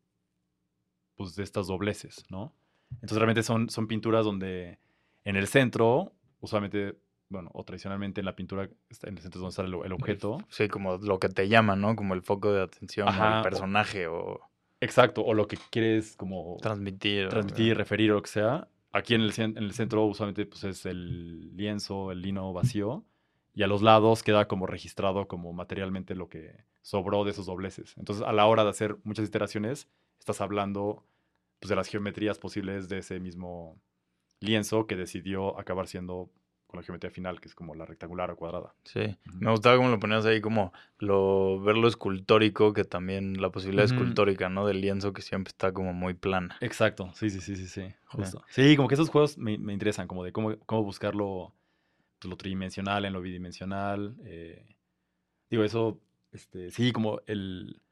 pues, 1.14 1.36
de 1.36 1.42
estas 1.42 1.66
dobleces, 1.66 2.24
¿no? 2.30 2.54
Entonces 2.94 3.18
realmente 3.18 3.42
son, 3.42 3.68
son 3.68 3.86
pinturas 3.86 4.24
donde 4.24 4.78
en 5.24 5.36
el 5.36 5.46
centro, 5.46 6.14
usualmente, 6.42 6.98
bueno, 7.30 7.50
o 7.54 7.64
tradicionalmente 7.64 8.20
en 8.20 8.26
la 8.26 8.36
pintura, 8.36 8.68
está- 8.90 9.08
en 9.08 9.16
el 9.16 9.22
centro 9.22 9.40
donde 9.40 9.50
está 9.50 9.62
el, 9.62 9.74
el 9.86 9.92
objeto. 9.92 10.36
Sí, 10.50 10.68
como 10.68 10.98
lo 10.98 11.18
que 11.18 11.30
te 11.30 11.48
llama, 11.48 11.74
¿no? 11.76 11.96
Como 11.96 12.12
el 12.12 12.20
foco 12.20 12.52
de 12.52 12.62
atención, 12.62 13.08
o 13.08 13.10
Ajá, 13.10 13.34
el 13.36 13.40
o- 13.40 13.42
personaje 13.42 14.06
o 14.06 14.38
Exacto, 14.80 15.22
o 15.24 15.32
lo 15.32 15.46
que 15.46 15.56
quieres 15.70 16.16
como 16.16 16.58
transmitir. 16.60 17.26
o- 17.26 17.30
transmitir, 17.30 17.76
referir 17.76 18.10
o 18.10 18.16
lo 18.16 18.22
que 18.22 18.28
sea. 18.30 18.68
Aquí 18.90 19.14
en 19.14 19.22
el, 19.22 19.32
en 19.38 19.56
el 19.56 19.72
centro 19.72 20.04
usualmente 20.04 20.44
pues, 20.44 20.64
es 20.64 20.84
el 20.84 21.56
lienzo, 21.56 22.12
el 22.12 22.20
lino 22.20 22.52
vacío, 22.52 23.04
y 23.54 23.62
a 23.62 23.66
los 23.66 23.80
lados 23.80 24.22
queda 24.22 24.48
como 24.48 24.66
registrado 24.66 25.28
como 25.28 25.52
materialmente 25.52 26.14
lo 26.14 26.28
que 26.28 26.64
sobró 26.82 27.22
de 27.24 27.30
esos 27.30 27.46
dobleces. 27.46 27.94
Entonces, 27.96 28.24
a 28.26 28.32
la 28.32 28.44
hora 28.46 28.64
de 28.64 28.70
hacer 28.70 28.96
muchas 29.04 29.26
iteraciones, 29.28 29.88
estás 30.18 30.40
hablando 30.40 31.04
pues, 31.60 31.68
de 31.70 31.76
las 31.76 31.86
geometrías 31.88 32.38
posibles 32.38 32.88
de 32.88 32.98
ese 32.98 33.20
mismo 33.20 33.80
lienzo 34.42 34.86
que 34.86 34.96
decidió 34.96 35.58
acabar 35.58 35.86
siendo 35.88 36.30
con 36.66 36.80
la 36.80 36.84
geometría 36.84 37.10
final, 37.10 37.40
que 37.40 37.48
es 37.48 37.54
como 37.54 37.74
la 37.74 37.84
rectangular 37.84 38.30
o 38.30 38.36
cuadrada. 38.36 38.74
Sí, 38.84 39.16
me 39.24 39.50
gustaba 39.50 39.76
cómo 39.76 39.90
lo 39.90 39.98
ponías 40.00 40.24
ahí, 40.24 40.40
como 40.40 40.72
lo 40.98 41.60
ver 41.60 41.76
lo 41.76 41.86
escultórico, 41.86 42.72
que 42.72 42.84
también 42.84 43.40
la 43.42 43.50
posibilidad 43.50 43.84
escultórica, 43.84 44.48
¿no? 44.48 44.66
Del 44.66 44.80
lienzo 44.80 45.12
que 45.12 45.20
siempre 45.20 45.50
está 45.50 45.72
como 45.72 45.92
muy 45.92 46.14
plana. 46.14 46.56
Exacto, 46.60 47.10
sí, 47.14 47.28
sí, 47.28 47.40
sí, 47.42 47.56
sí, 47.56 47.66
sí, 47.66 47.94
justo. 48.06 48.42
Sí, 48.48 48.74
como 48.76 48.88
que 48.88 48.94
esos 48.94 49.10
juegos 49.10 49.36
me, 49.36 49.58
me 49.58 49.74
interesan, 49.74 50.08
como 50.08 50.24
de 50.24 50.32
cómo, 50.32 50.56
cómo 50.64 50.82
buscarlo 50.82 51.52
pues, 52.18 52.30
lo 52.30 52.36
tridimensional 52.38 53.04
en 53.04 53.12
lo 53.12 53.20
bidimensional. 53.20 54.16
eh, 54.24 54.64
digo, 55.50 55.64
eso, 55.64 56.00
este, 56.32 56.70
sí, 56.70 56.90
como 56.92 57.20
el, 57.26 57.82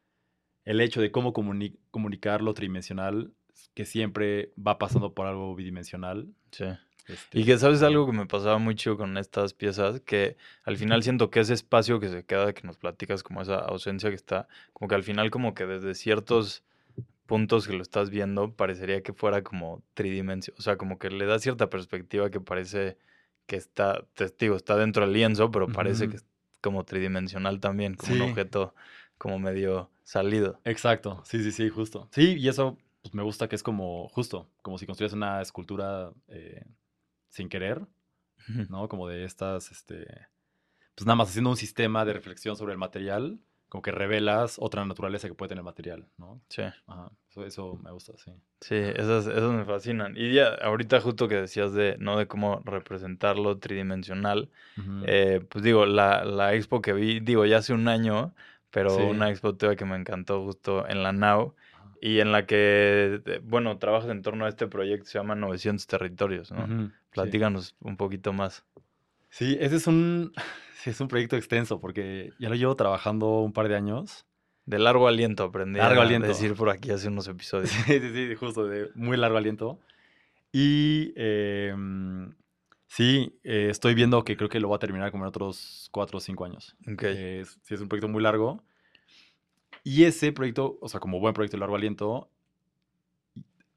el 0.64 0.80
hecho 0.80 1.02
de 1.02 1.12
cómo 1.12 1.34
comuni- 1.34 1.76
comunicar 1.90 2.40
lo 2.40 2.54
tridimensional, 2.54 3.34
que 3.74 3.84
siempre 3.84 4.52
va 4.56 4.78
pasando 4.78 5.12
por 5.14 5.26
algo 5.26 5.54
bidimensional. 5.54 6.28
Sí. 6.52 6.64
este, 7.08 7.38
Y 7.40 7.44
que 7.44 7.58
sabes 7.58 7.82
algo 7.82 8.06
que 8.06 8.12
me 8.12 8.26
pasaba 8.26 8.58
mucho 8.58 8.96
con 8.96 9.16
estas 9.18 9.54
piezas, 9.54 10.00
que 10.00 10.36
al 10.64 10.76
final 10.76 11.02
siento 11.02 11.30
que 11.30 11.40
ese 11.40 11.54
espacio 11.54 12.00
que 12.00 12.08
se 12.08 12.24
queda, 12.24 12.52
que 12.52 12.66
nos 12.66 12.78
platicas, 12.78 13.22
como 13.22 13.42
esa 13.42 13.56
ausencia 13.56 14.10
que 14.10 14.16
está, 14.16 14.48
como 14.72 14.88
que 14.88 14.94
al 14.94 15.02
final 15.04 15.30
como 15.30 15.54
que 15.54 15.66
desde 15.66 15.94
ciertos 15.94 16.62
puntos 17.26 17.68
que 17.68 17.74
lo 17.74 17.82
estás 17.82 18.10
viendo, 18.10 18.52
parecería 18.54 19.02
que 19.02 19.12
fuera 19.12 19.42
como 19.42 19.82
tridimensional, 19.94 20.58
o 20.58 20.62
sea, 20.62 20.76
como 20.76 20.98
que 20.98 21.10
le 21.10 21.26
da 21.26 21.38
cierta 21.38 21.70
perspectiva 21.70 22.28
que 22.30 22.40
parece 22.40 22.96
que 23.46 23.56
está, 23.56 24.04
testigo, 24.14 24.56
está 24.56 24.76
dentro 24.76 25.04
del 25.04 25.12
lienzo, 25.12 25.50
pero 25.50 25.68
parece 25.68 26.08
que 26.08 26.16
es 26.16 26.24
como 26.60 26.84
tridimensional 26.84 27.60
también, 27.60 27.94
como 27.94 28.12
Sí. 28.14 28.20
un 28.20 28.30
objeto 28.30 28.74
como 29.16 29.38
medio 29.38 29.90
salido. 30.02 30.60
Exacto, 30.64 31.22
sí, 31.24 31.42
sí, 31.42 31.52
sí, 31.52 31.68
justo. 31.68 32.08
Sí, 32.12 32.34
y 32.38 32.48
eso 32.48 32.76
pues, 33.02 33.14
me 33.14 33.22
gusta 33.22 33.48
que 33.48 33.56
es 33.56 33.62
como, 33.62 34.08
justo, 34.08 34.48
como 34.62 34.78
si 34.78 34.86
construyas 34.86 35.12
una 35.12 35.40
escultura 35.40 36.12
eh, 36.28 36.64
sin 37.28 37.48
querer, 37.48 37.86
¿no? 38.68 38.88
Como 38.88 39.06
de 39.08 39.24
estas, 39.24 39.70
este, 39.70 40.06
pues 40.94 41.06
nada 41.06 41.16
más 41.16 41.28
haciendo 41.28 41.50
un 41.50 41.56
sistema 41.56 42.04
de 42.04 42.12
reflexión 42.12 42.56
sobre 42.56 42.72
el 42.72 42.78
material, 42.78 43.38
como 43.68 43.82
que 43.82 43.92
revelas 43.92 44.56
otra 44.58 44.84
naturaleza 44.84 45.28
que 45.28 45.34
puede 45.34 45.50
tener 45.50 45.60
el 45.60 45.64
material, 45.64 46.08
¿no? 46.18 46.40
Sí. 46.48 46.62
Ajá, 46.86 47.10
eso, 47.30 47.44
eso 47.46 47.78
me 47.82 47.92
gusta, 47.92 48.12
sí. 48.18 48.32
Sí, 48.60 48.74
esas, 48.74 49.26
esas 49.26 49.52
me 49.52 49.64
fascinan. 49.64 50.14
Y 50.16 50.34
ya, 50.34 50.48
ahorita 50.48 51.00
justo 51.00 51.28
que 51.28 51.36
decías 51.36 51.72
de, 51.72 51.96
¿no? 51.98 52.18
De 52.18 52.26
cómo 52.26 52.60
representarlo 52.64 53.58
tridimensional, 53.58 54.50
eh, 55.06 55.40
pues 55.48 55.64
digo, 55.64 55.86
la, 55.86 56.24
la 56.24 56.54
expo 56.54 56.82
que 56.82 56.92
vi, 56.92 57.20
digo, 57.20 57.46
ya 57.46 57.58
hace 57.58 57.72
un 57.72 57.88
año, 57.88 58.34
pero 58.70 58.96
Sí. 58.96 59.02
una 59.02 59.30
expo 59.30 59.56
que 59.56 59.84
me 59.84 59.96
encantó 59.96 60.44
justo 60.44 60.86
en 60.88 61.02
la 61.02 61.10
NAU 61.10 61.54
y 62.00 62.20
en 62.20 62.32
la 62.32 62.46
que, 62.46 63.20
eh, 63.24 63.40
bueno, 63.42 63.78
trabajas 63.78 64.10
en 64.10 64.22
torno 64.22 64.46
a 64.46 64.48
este 64.48 64.66
proyecto, 64.66 65.06
se 65.06 65.18
llama 65.18 65.34
900 65.34 65.86
Territorios, 65.86 66.50
¿no? 66.52 66.64
Ujú, 66.64 66.86
sí. 66.88 66.92
Platícanos 67.10 67.76
un 67.80 67.96
poquito 67.96 68.32
más. 68.32 68.64
Sí, 69.28 69.56
ese 69.60 69.76
es 69.76 69.86
un, 69.86 70.32
sí, 70.74 70.90
es 70.90 71.00
un 71.00 71.08
proyecto 71.08 71.36
extenso 71.36 71.80
porque 71.80 72.32
ya 72.38 72.48
lo 72.48 72.54
llevo 72.54 72.74
trabajando 72.76 73.40
un 73.40 73.52
par 73.52 73.68
de 73.68 73.76
años. 73.76 74.26
De 74.66 74.78
largo 74.78 75.08
aliento 75.08 75.44
aprendí 75.44 75.78
Largo 75.78 76.00
a 76.00 76.04
aliento. 76.04 76.28
decir 76.28 76.54
por 76.54 76.70
aquí 76.70 76.90
hace 76.90 77.08
unos 77.08 77.26
episodios. 77.28 77.70
Sí, 77.86 77.98
sí, 78.00 78.10
sí, 78.12 78.34
justo, 78.34 78.66
de 78.66 78.88
muy 78.94 79.16
largo 79.16 79.36
aliento. 79.38 79.78
Y 80.52 81.12
em, 81.16 82.34
sí, 82.86 83.38
eh, 83.44 83.68
estoy 83.70 83.94
viendo 83.94 84.24
que 84.24 84.36
creo 84.36 84.48
que 84.48 84.60
lo 84.60 84.68
va 84.68 84.76
a 84.76 84.80
terminar 84.80 85.10
como 85.10 85.24
en 85.24 85.28
otros 85.28 85.88
cuatro 85.92 86.18
o 86.18 86.20
cinco 86.20 86.44
años. 86.44 86.76
Ok, 86.92 87.02
Eh, 87.04 87.44
sí, 87.62 87.74
es 87.74 87.80
un 87.80 87.88
proyecto 87.88 88.08
muy 88.08 88.22
largo. 88.22 88.62
Y 89.84 90.04
ese 90.04 90.32
proyecto, 90.32 90.78
o 90.80 90.88
sea, 90.88 91.00
como 91.00 91.20
buen 91.20 91.34
proyecto 91.34 91.56
de 91.56 91.60
largo 91.60 91.76
aliento, 91.76 92.30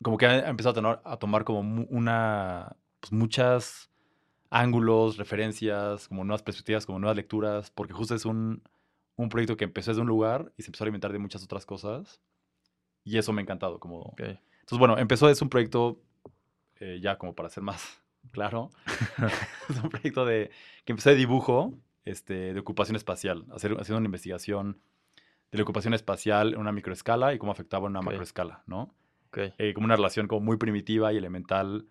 como 0.02 0.18
que 0.18 0.26
ha 0.26 0.50
empezado 0.50 0.72
a, 0.72 0.76
tener- 0.76 1.02
a 1.04 1.18
tomar 1.18 1.44
como 1.44 1.60
una, 1.89 2.76
pues 3.00 3.12
muchas 3.12 3.89
ángulos, 4.50 5.18
referencias, 5.18 6.08
como 6.08 6.24
nuevas 6.24 6.44
perspectivas, 6.44 6.86
como 6.86 7.00
nuevas 7.00 7.16
lecturas, 7.18 7.72
porque 7.72 7.94
justo 7.94 8.13
es 8.16 8.26
un, 8.26 8.62
un 9.16 9.30
proyecto 9.30 9.58
que 9.58 9.63
empezó 9.63 9.92
desde 9.92 10.02
un 10.02 10.08
lugar 10.08 10.52
y 10.58 10.63
se 10.63 10.70
empezó 10.70 10.84
a 10.84 10.86
alimentar 10.86 11.12
de 11.12 11.20
muchas 11.20 11.44
otras 11.44 11.66
cosas. 11.66 12.22
Y 13.04 13.18
eso 13.18 13.34
me 13.34 13.42
ha 13.42 13.44
encantado, 13.44 13.80
como... 13.80 14.13
Entonces, 14.18 14.80
bueno, 14.80 14.98
empezó, 14.98 15.30
es 15.30 15.42
un 15.42 15.50
proyecto, 15.50 16.02
eh, 16.80 17.00
ya 17.02 17.18
como 17.18 17.36
para 17.36 17.50
ser 17.50 17.63
más 17.63 18.02
claro, 18.32 18.70
es 19.70 19.84
un 19.84 19.89
proyecto 19.89 20.26
de, 20.26 20.52
que 20.86 20.94
empezó 20.94 21.10
de 21.10 21.16
dibujo, 21.16 21.74
este, 22.06 22.54
de 22.54 22.60
ocupación 22.60 22.96
espacial, 22.96 23.46
hacer, 23.54 23.74
haciendo 23.80 23.98
una 23.98 24.08
investigación 24.08 24.80
de 25.54 25.58
la 25.60 25.63
ocupación 25.63 25.94
espacial 25.94 26.54
en 26.54 26.60
una 26.60 26.72
microescala 26.72 27.34
y 27.34 27.38
cómo 27.38 27.52
afectaba 27.54 27.86
en 27.88 27.92
una 27.92 28.00
Ok. 28.02 28.06
macroescala, 28.08 28.63
¿no? 28.68 28.94
Eh, 29.58 29.74
como 29.74 29.86
una 29.86 29.96
relación 29.96 30.28
como 30.28 30.42
muy 30.42 30.58
primitiva 30.58 31.13
y 31.13 31.18
elemental 31.18 31.86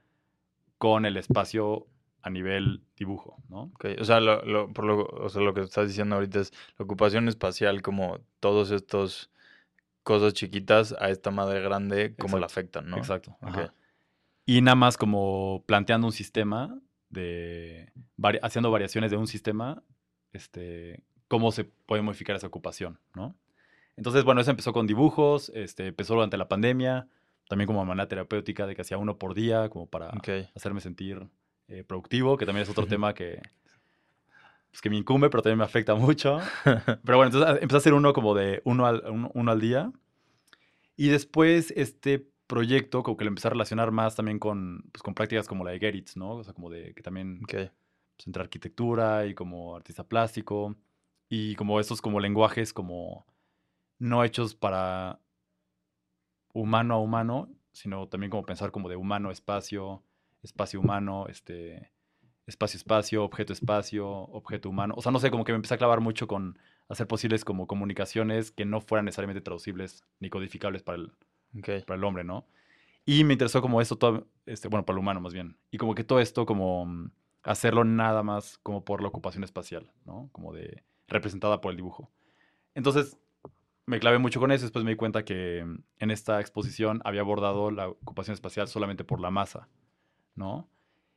con 0.79 1.07
el 1.07 1.17
espacio 1.17 1.87
a 2.23 2.31
nivel 2.31 2.83
dibujo, 2.97 3.43
¿no? 3.49 3.73
O 4.01 4.05
sea, 4.05 4.21
lo, 4.21 4.45
lo- 4.45 4.73
por 4.73 4.85
lo, 4.85 5.05
o 5.07 5.29
sea, 5.29 5.43
lo 5.43 5.55
que 5.55 5.63
estás 5.63 5.89
diciendo 5.89 6.15
ahorita 6.17 6.41
es 6.41 6.53
la 6.79 6.85
ocupación 6.85 7.29
espacial, 7.29 7.83
como 7.83 8.21
todos 8.41 8.71
estos 8.71 9.31
cosas 10.05 10.35
chiquitas 10.35 10.95
a 10.99 11.11
esta 11.11 11.31
madre 11.31 11.61
grande, 11.63 12.15
cómo 12.19 12.39
la 12.39 12.47
afectan, 12.47 12.91
¿no? 12.91 12.97
Exacto. 12.99 13.37
Y 14.45 14.61
nada 14.61 14.75
más 14.75 14.97
como 14.97 15.63
planteando 15.67 16.07
un 16.09 16.13
sistema 16.13 16.79
de 17.11 17.93
vari- 18.19 18.41
haciendo 18.43 18.71
variaciones 18.71 19.11
de 19.13 19.17
un 19.17 19.27
sistema, 19.29 19.83
este, 20.33 21.03
cómo 21.29 21.53
se 21.53 21.65
puede 21.65 22.03
modificar 22.03 22.35
esa 22.37 22.47
ocupación, 22.49 22.99
¿no? 23.15 23.37
Entonces, 23.97 24.25
bueno, 24.25 24.41
eso 24.41 24.51
empezó 24.51 24.73
con 24.73 24.87
dibujos, 24.87 25.51
este, 25.55 25.89
empezó 25.89 26.15
durante 26.15 26.37
la 26.37 26.49
pandemia, 26.49 27.09
también 27.49 27.67
como 27.67 27.85
manera 27.85 28.09
terapéutica 28.09 28.67
de 28.67 28.75
que 28.75 28.83
hacía 28.83 28.99
uno 28.99 29.19
por 29.19 29.35
día, 29.35 29.69
como 29.69 29.87
para 29.89 30.11
Ok. 30.17 30.29
hacerme 30.55 30.81
sentir 30.81 31.29
eh, 31.69 31.85
productivo, 31.85 32.37
que 32.37 32.47
también 32.47 32.63
es 32.63 32.71
otro 32.71 32.87
tema 32.89 33.15
que, 33.15 33.41
pues, 34.71 34.81
que 34.81 34.91
me 34.91 34.97
incumbe, 34.97 35.29
pero 35.31 35.43
también 35.43 35.59
me 35.59 35.65
afecta 35.65 35.95
mucho. 35.95 36.39
Pero 37.05 37.19
bueno, 37.19 37.27
entonces 37.27 37.49
a- 37.49 37.53
empecé 37.61 37.77
a 37.77 37.79
hacer 37.79 37.95
uno 37.95 38.13
como 38.13 38.35
de 38.35 38.63
uno 38.65 38.87
al, 38.87 39.03
uno, 39.11 39.31
uno 39.35 39.51
al 39.53 39.61
día. 39.61 39.93
Y 40.97 41.09
después 41.09 41.73
este 41.77 42.27
proyecto 42.47 43.03
como 43.03 43.17
que 43.17 43.25
lo 43.25 43.29
empecé 43.29 43.49
a 43.49 43.51
relacionar 43.53 43.91
más 43.93 44.15
también 44.15 44.39
con, 44.39 44.85
pues, 44.93 45.03
con 45.03 45.15
prácticas 45.15 45.49
como 45.49 45.65
la 45.65 45.71
de 45.73 45.79
Geritz, 45.79 46.17
¿no? 46.17 46.33
O 46.37 46.45
sea, 46.45 46.53
como 46.53 46.71
de 46.71 46.95
que 46.95 47.03
también 47.03 47.41
Ok, 47.43 47.55
pues, 48.17 48.27
entre 48.27 48.43
arquitectura 48.43 49.27
y 49.27 49.35
como 49.35 49.77
artista 49.77 50.05
plástico 50.07 50.77
y 51.29 51.55
como 51.57 51.81
estos 51.81 52.03
como 52.03 52.21
lenguajes 52.21 52.73
como 52.73 53.27
no 54.03 54.25
hechos 54.25 54.57
para 54.57 55.21
humano 56.53 56.95
a 56.95 56.99
humano, 56.99 57.49
sino 57.71 58.09
también 58.09 58.31
como 58.31 58.45
pensar 58.45 58.73
como 58.73 58.89
de 58.89 58.97
humano 58.97 59.31
espacio, 59.31 60.03
espacio 60.43 60.81
humano, 60.81 61.27
este 61.29 61.93
espacio 62.47 62.79
espacio, 62.79 63.23
objeto 63.23 63.53
espacio, 63.53 64.09
objeto 64.09 64.69
humano. 64.69 64.95
O 64.97 65.03
sea, 65.03 65.13
no 65.13 65.21
sé, 65.21 65.31
como 65.31 65.45
que 65.45 65.53
me 65.53 65.57
empecé 65.57 65.75
a 65.75 65.79
clavar 65.79 66.01
mucho 66.01 66.27
con 66.27 66.59
hacer 66.89 67.07
posibles 67.07 67.45
como 67.45 67.69
comunicaciones 67.69 68.51
que 68.51 68.65
no 68.65 68.81
fueran 68.81 69.05
necesariamente 69.05 69.41
traducibles 69.41 70.05
ni 70.19 70.31
codificables 70.31 70.83
para 70.83 70.99
el, 70.99 71.13
ok. 71.57 71.85
para 71.87 71.97
el 71.97 72.03
hombre, 72.03 72.25
¿no? 72.25 72.45
Y 73.05 73.23
me 73.23 73.35
interesó 73.35 73.63
como 73.63 73.81
esto, 73.81 73.97
todo, 73.97 74.27
este, 74.47 74.67
bueno, 74.67 74.85
para 74.85 74.97
el 74.97 75.01
humano 75.01 75.21
más 75.21 75.33
bien. 75.33 75.57
Y 75.71 75.79
como 75.79 75.95
que 75.95 76.03
todo 76.03 76.19
esto, 76.19 76.45
como 76.45 76.87
mm, 76.87 77.13
hacerlo 77.45 77.85
nada 77.85 78.25
más 78.25 78.59
como 78.59 78.85
por 78.85 79.01
la 79.01 79.09
ocupación 79.09 79.45
espacial, 79.45 79.93
¿no? 80.05 80.29
Como 80.33 80.53
de 80.53 80.83
representada 81.07 81.61
por 81.61 81.71
el 81.71 81.77
dibujo. 81.77 82.11
Entonces, 82.75 83.17
me 83.87 84.01
clavé 84.01 84.19
mucho 84.19 84.41
con 84.41 84.53
eso. 84.53 84.65
Después 84.65 84.85
me 84.85 84.93
di 84.93 84.97
cuenta 84.97 85.25
que 85.25 85.65
mm, 85.65 85.83
en 85.99 86.11
esta 86.11 86.41
exposición 86.41 87.01
había 87.05 87.21
abordado 87.21 87.71
la 87.71 87.89
ocupación 87.89 88.35
espacial 88.35 88.69
solamente 88.69 89.05
por 89.05 89.21
la 89.21 89.31
masa, 89.31 89.69
¿no? 90.35 90.69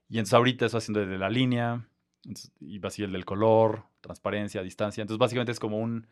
Y 0.10 0.18
entonces 0.18 0.34
ahorita 0.34 0.66
estoy 0.66 0.80
haciendo 0.80 1.00
desde 1.02 1.18
la 1.18 1.30
línea, 1.30 1.88
y 2.60 2.86
así 2.86 3.04
el 3.04 3.12
del 3.12 3.26
color, 3.26 3.84
transparencia, 4.02 4.64
distancia. 4.64 5.02
Entonces, 5.02 5.20
básicamente 5.20 5.52
es 5.52 5.60
como 5.60 5.80
un 5.80 6.08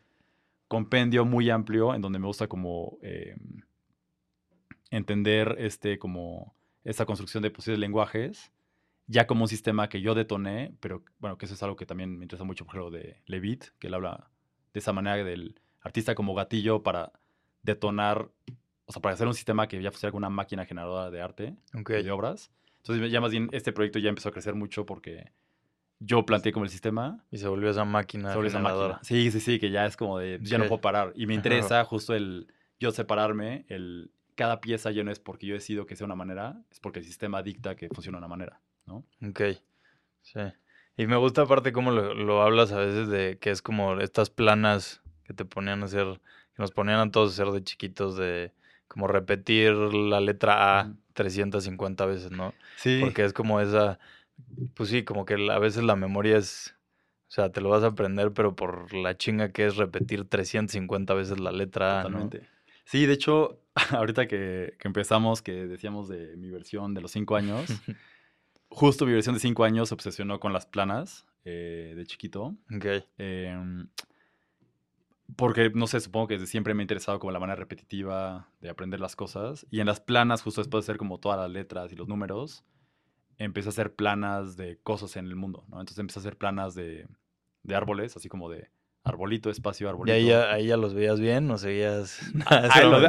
compendio 0.68 1.24
muy 1.24 1.50
amplio 1.50 1.94
en 1.94 2.00
donde 2.00 2.18
me 2.18 2.26
gusta 2.26 2.48
como 2.48 2.98
eh, 3.02 3.36
entender 4.90 5.56
este 5.58 5.98
como 5.98 6.54
esta 6.84 7.06
construcción 7.06 7.42
de 7.42 7.50
posibles 7.50 7.78
lenguajes 7.80 8.52
ya 9.06 9.26
como 9.26 9.42
un 9.42 9.48
sistema 9.48 9.88
que 9.88 10.00
yo 10.00 10.14
detoné, 10.14 10.74
pero 10.80 11.04
bueno, 11.18 11.36
que 11.36 11.46
eso 11.46 11.54
es 11.54 11.62
algo 11.62 11.76
que 11.76 11.86
también 11.86 12.16
me 12.16 12.24
interesa 12.24 12.44
mucho, 12.44 12.64
por 12.64 12.74
ejemplo, 12.74 12.90
de 12.90 13.22
Levitt, 13.26 13.66
que 13.78 13.88
él 13.88 13.94
habla 13.94 14.30
de 14.72 14.80
esa 14.80 14.92
manera 14.92 15.22
del 15.22 15.60
artista 15.84 16.14
como 16.14 16.34
gatillo 16.34 16.82
para 16.82 17.12
detonar, 17.62 18.28
o 18.86 18.92
sea, 18.92 19.00
para 19.00 19.14
hacer 19.14 19.26
un 19.28 19.34
sistema 19.34 19.68
que 19.68 19.80
ya 19.80 19.90
como 20.10 20.18
una 20.18 20.30
máquina 20.30 20.64
generadora 20.64 21.10
de 21.10 21.22
arte, 21.22 21.56
Ok. 21.74 21.90
y 21.90 22.02
de 22.02 22.10
obras. 22.10 22.50
Entonces, 22.78 23.10
ya 23.10 23.20
más 23.20 23.30
bien 23.30 23.48
este 23.52 23.72
proyecto 23.72 23.98
ya 23.98 24.08
empezó 24.08 24.28
a 24.30 24.32
crecer 24.32 24.54
mucho 24.54 24.84
porque 24.84 25.30
yo 26.00 26.26
planteé 26.26 26.52
como 26.52 26.64
el 26.64 26.70
sistema 26.70 27.24
Y 27.30 27.38
se 27.38 27.48
volvió 27.48 27.70
esa 27.70 27.84
máquina 27.84 28.32
sobre 28.32 28.48
esa 28.48 28.58
generadora. 28.58 28.94
máquina. 28.94 29.04
Sí, 29.04 29.30
sí, 29.30 29.40
sí, 29.40 29.58
que 29.58 29.70
ya 29.70 29.86
es 29.86 29.96
como 29.96 30.18
de, 30.18 30.38
ya 30.42 30.58
no 30.58 30.66
puedo 30.66 30.80
parar. 30.80 31.12
Y 31.14 31.26
me 31.26 31.34
Ajá. 31.34 31.38
interesa 31.38 31.84
justo 31.84 32.14
el 32.14 32.52
yo 32.80 32.90
separarme, 32.90 33.64
el 33.68 34.10
cada 34.34 34.60
pieza 34.60 34.90
ya 34.90 35.04
no 35.04 35.12
es 35.12 35.20
porque 35.20 35.46
yo 35.46 35.54
decido 35.54 35.86
que 35.86 35.94
sea 35.96 36.04
una 36.06 36.16
manera, 36.16 36.60
es 36.70 36.80
porque 36.80 36.98
el 36.98 37.04
sistema 37.04 37.42
dicta 37.42 37.76
que 37.76 37.88
funciona 37.88 38.18
de 38.18 38.20
una 38.20 38.28
manera, 38.28 38.60
¿no? 38.84 39.04
Ok, 39.26 39.40
sí. 40.22 40.40
Y 40.96 41.06
me 41.06 41.16
gusta 41.16 41.42
aparte 41.42 41.72
cómo 41.72 41.90
lo, 41.92 42.14
lo 42.14 42.42
hablas 42.42 42.72
a 42.72 42.78
veces 42.78 43.08
de 43.08 43.38
que 43.38 43.50
es 43.50 43.62
como 43.62 44.00
estas 44.00 44.30
planas 44.30 45.00
que 45.24 45.34
te 45.34 45.44
ponían 45.44 45.82
a 45.82 45.86
hacer, 45.86 46.20
que 46.54 46.62
nos 46.62 46.70
ponían 46.70 47.00
a 47.00 47.10
todos 47.10 47.30
a 47.30 47.42
hacer 47.42 47.52
de 47.52 47.64
chiquitos 47.64 48.16
de 48.16 48.52
como 48.88 49.08
repetir 49.08 49.72
la 49.72 50.20
letra 50.20 50.80
A 50.80 50.86
Ujú. 50.86 50.96
350 51.14 52.06
veces, 52.06 52.30
¿no? 52.32 52.54
Sí. 52.76 52.98
Porque 53.00 53.24
es 53.24 53.32
como 53.32 53.60
esa, 53.60 53.98
pues 54.74 54.88
sí, 54.88 55.04
como 55.04 55.24
que 55.24 55.34
a 55.50 55.58
veces 55.58 55.84
la 55.84 55.96
memoria 55.96 56.36
es, 56.36 56.74
o 57.28 57.32
sea, 57.32 57.50
te 57.50 57.60
lo 57.60 57.68
vas 57.70 57.82
a 57.82 57.88
aprender, 57.88 58.32
pero 58.32 58.54
por 58.54 58.92
la 58.94 59.16
chinga 59.16 59.52
que 59.52 59.66
es 59.66 59.76
repetir 59.76 60.28
350 60.28 61.14
veces 61.14 61.40
la 61.40 61.52
letra 61.52 62.00
A, 62.00 62.04
¿no? 62.04 62.08
Totalmente. 62.12 62.48
Sí, 62.84 63.06
de 63.06 63.14
hecho, 63.14 63.60
ahorita 63.90 64.26
que, 64.26 64.74
que 64.78 64.88
empezamos, 64.88 65.42
que 65.42 65.66
decíamos 65.66 66.08
de 66.08 66.36
mi 66.36 66.50
versión 66.50 66.94
de 66.94 67.00
los 67.00 67.12
cinco 67.12 67.36
años, 67.36 67.70
justo 68.68 69.06
mi 69.06 69.12
versión 69.12 69.34
de 69.34 69.40
cinco 69.40 69.64
años 69.64 69.88
se 69.88 69.94
obsesionó 69.94 70.40
con 70.40 70.52
las 70.52 70.66
planas 70.66 71.26
eh, 71.44 71.94
de 71.96 72.06
chiquito. 72.06 72.54
Ok, 72.74 72.86
Em, 73.18 73.88
porque, 75.36 75.70
no 75.74 75.86
sé, 75.86 76.00
supongo 76.00 76.28
que 76.28 76.34
desde 76.34 76.46
siempre 76.46 76.74
me 76.74 76.82
ha 76.82 76.84
interesado 76.84 77.18
como 77.18 77.32
la 77.32 77.40
manera 77.40 77.56
repetitiva 77.56 78.48
de 78.60 78.70
aprender 78.70 79.00
las 79.00 79.16
cosas. 79.16 79.66
Y 79.70 79.80
en 79.80 79.86
las 79.86 80.00
planas, 80.00 80.42
justo 80.42 80.60
después 80.60 80.84
de 80.84 80.92
hacer 80.92 80.98
como 80.98 81.18
todas 81.18 81.38
las 81.40 81.50
letras 81.50 81.92
y 81.92 81.96
los 81.96 82.08
números, 82.08 82.64
empecé 83.38 83.68
a 83.68 83.70
hacer 83.70 83.94
planas 83.94 84.56
de 84.56 84.78
cosas 84.82 85.16
en 85.16 85.26
el 85.26 85.36
mundo, 85.36 85.64
¿no? 85.68 85.80
Entonces 85.80 85.98
empecé 85.98 86.18
a 86.18 86.22
hacer 86.22 86.36
planas 86.36 86.74
de, 86.74 87.08
de 87.62 87.74
árboles, 87.74 88.16
así 88.16 88.28
como 88.28 88.48
de 88.50 88.70
arbolito, 89.02 89.50
espacio, 89.50 89.86
¿Y 89.86 89.90
arbolito. 89.90 90.14
ahí 90.16 90.26
ya, 90.26 90.50
ahí 90.52 90.66
ya 90.68 90.76
los 90.76 90.94
veías 90.94 91.18
bien 91.20 91.50
o 91.50 91.58
seguías? 91.58 92.20
Ah, 92.46 92.66
Eso 92.66 92.90
lo- 92.90 93.00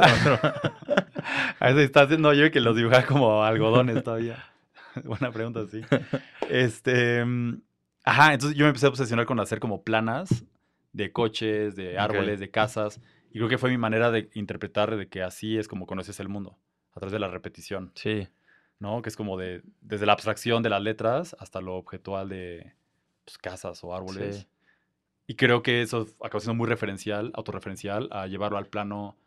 A 1.60 1.70
esa 1.70 1.78
distancia, 1.80 2.16
no, 2.18 2.32
yo 2.32 2.50
que 2.50 2.60
los 2.60 2.76
dibujaba 2.76 3.04
como 3.06 3.42
algodones 3.44 4.02
todavía. 4.02 4.44
Buena 5.04 5.30
pregunta, 5.30 5.66
sí. 5.66 5.80
Este, 6.48 7.24
mm, 7.24 7.60
ajá, 8.04 8.32
entonces 8.34 8.56
yo 8.58 8.64
me 8.64 8.68
empecé 8.68 8.86
a 8.86 8.88
obsesionar 8.90 9.26
con 9.26 9.38
hacer 9.40 9.60
como 9.60 9.82
planas 9.82 10.44
de 10.96 11.12
coches, 11.12 11.76
de 11.76 11.98
árboles, 11.98 12.40
de 12.40 12.50
casas. 12.50 13.00
Y 13.30 13.38
creo 13.38 13.50
que 13.50 13.58
fue 13.58 13.68
mi 13.68 13.76
manera 13.76 14.10
de 14.10 14.30
interpretar 14.32 14.96
de 14.96 15.08
que 15.08 15.22
así 15.22 15.58
es 15.58 15.68
como 15.68 15.86
conoces 15.86 16.18
el 16.20 16.28
mundo, 16.28 16.58
a 16.92 17.00
través 17.00 17.12
de 17.12 17.18
la 17.18 17.28
repetición, 17.28 17.92
Sí, 17.94 18.28
¿no? 18.78 19.02
Que 19.02 19.10
es 19.10 19.16
como 19.16 19.36
de, 19.36 19.62
desde 19.82 20.06
la 20.06 20.14
abstracción 20.14 20.62
de 20.62 20.70
las 20.70 20.80
letras 20.80 21.36
hasta 21.38 21.60
lo 21.60 21.76
objetual 21.76 22.30
de 22.30 22.72
pues, 23.26 23.36
casas 23.36 23.84
o 23.84 23.94
árboles. 23.94 24.38
Sí. 24.38 24.46
Y 25.26 25.34
creo 25.34 25.62
que 25.62 25.82
eso 25.82 26.06
acaba 26.24 26.40
siendo 26.40 26.54
muy 26.54 26.66
referencial, 26.66 27.30
autorreferencial, 27.34 28.08
a 28.10 28.26
llevarlo 28.26 28.56
al 28.56 28.66
plano 28.66 29.18